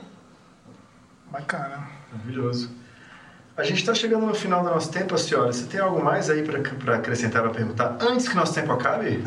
Bacana. 1.36 1.86
Maravilhoso. 2.10 2.70
A 3.56 3.62
gente 3.62 3.78
está 3.80 3.94
chegando 3.94 4.24
no 4.24 4.34
final 4.34 4.64
do 4.64 4.70
nosso 4.70 4.90
tempo, 4.90 5.16
senhora. 5.18 5.52
Você 5.52 5.64
tem 5.64 5.78
algo 5.78 6.02
mais 6.02 6.30
aí 6.30 6.42
para 6.42 6.96
acrescentar, 6.96 7.42
para 7.42 7.50
perguntar, 7.50 7.96
antes 8.00 8.26
que 8.26 8.34
nosso 8.34 8.54
tempo 8.54 8.72
acabe? 8.72 9.22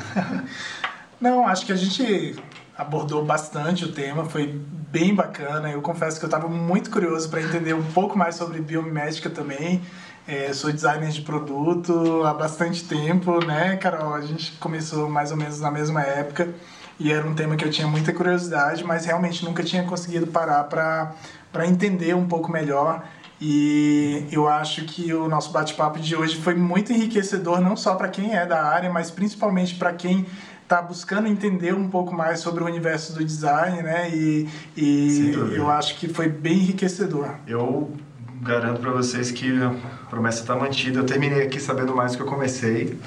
Não, 1.21 1.47
acho 1.47 1.65
que 1.65 1.71
a 1.71 1.75
gente 1.75 2.35
abordou 2.75 3.23
bastante 3.23 3.85
o 3.85 3.91
tema, 3.91 4.25
foi 4.25 4.47
bem 4.47 5.13
bacana. 5.13 5.69
Eu 5.69 5.81
confesso 5.81 6.17
que 6.17 6.25
eu 6.25 6.27
estava 6.27 6.47
muito 6.47 6.89
curioso 6.89 7.29
para 7.29 7.41
entender 7.41 7.73
um 7.73 7.83
pouco 7.91 8.17
mais 8.17 8.35
sobre 8.35 8.59
biomimética 8.59 9.29
também. 9.29 9.81
É, 10.27 10.51
sou 10.53 10.71
designer 10.71 11.09
de 11.09 11.21
produto 11.21 12.23
há 12.25 12.33
bastante 12.33 12.85
tempo, 12.85 13.43
né, 13.45 13.77
Carol? 13.77 14.15
A 14.15 14.21
gente 14.21 14.53
começou 14.53 15.09
mais 15.09 15.31
ou 15.31 15.37
menos 15.37 15.59
na 15.59 15.69
mesma 15.69 16.01
época 16.01 16.49
e 16.99 17.11
era 17.11 17.25
um 17.25 17.33
tema 17.33 17.55
que 17.55 17.63
eu 17.63 17.71
tinha 17.71 17.87
muita 17.87 18.11
curiosidade, 18.11 18.83
mas 18.83 19.05
realmente 19.05 19.45
nunca 19.45 19.63
tinha 19.63 19.83
conseguido 19.83 20.27
parar 20.27 20.65
para 20.65 21.13
entender 21.65 22.15
um 22.15 22.27
pouco 22.27 22.51
melhor. 22.51 23.03
E 23.41 24.25
eu 24.31 24.47
acho 24.49 24.83
que 24.83 25.13
o 25.13 25.29
nosso 25.29 25.51
bate-papo 25.51 25.99
de 25.99 26.15
hoje 26.15 26.35
foi 26.35 26.55
muito 26.55 26.91
enriquecedor, 26.91 27.61
não 27.61 27.75
só 27.77 27.95
para 27.95 28.09
quem 28.09 28.35
é 28.35 28.45
da 28.45 28.61
área, 28.61 28.89
mas 28.89 29.09
principalmente 29.09 29.75
para 29.75 29.93
quem 29.93 30.25
está 30.61 30.81
buscando 30.81 31.27
entender 31.27 31.73
um 31.73 31.89
pouco 31.89 32.13
mais 32.13 32.41
sobre 32.41 32.63
o 32.63 32.67
universo 32.67 33.13
do 33.13 33.23
design, 33.23 33.81
né? 33.81 34.09
E, 34.11 34.47
e 34.75 35.33
eu 35.55 35.69
acho 35.69 35.97
que 35.97 36.07
foi 36.07 36.27
bem 36.27 36.59
enriquecedor. 36.59 37.35
Eu 37.47 37.91
garanto 38.41 38.79
para 38.79 38.91
vocês 38.91 39.31
que 39.31 39.51
a 39.61 39.73
promessa 40.09 40.41
está 40.41 40.55
mantida. 40.55 40.99
Eu 40.99 41.05
terminei 41.05 41.41
aqui 41.41 41.59
sabendo 41.59 41.95
mais 41.95 42.11
do 42.11 42.17
que 42.17 42.23
eu 42.23 42.27
comecei. 42.27 42.99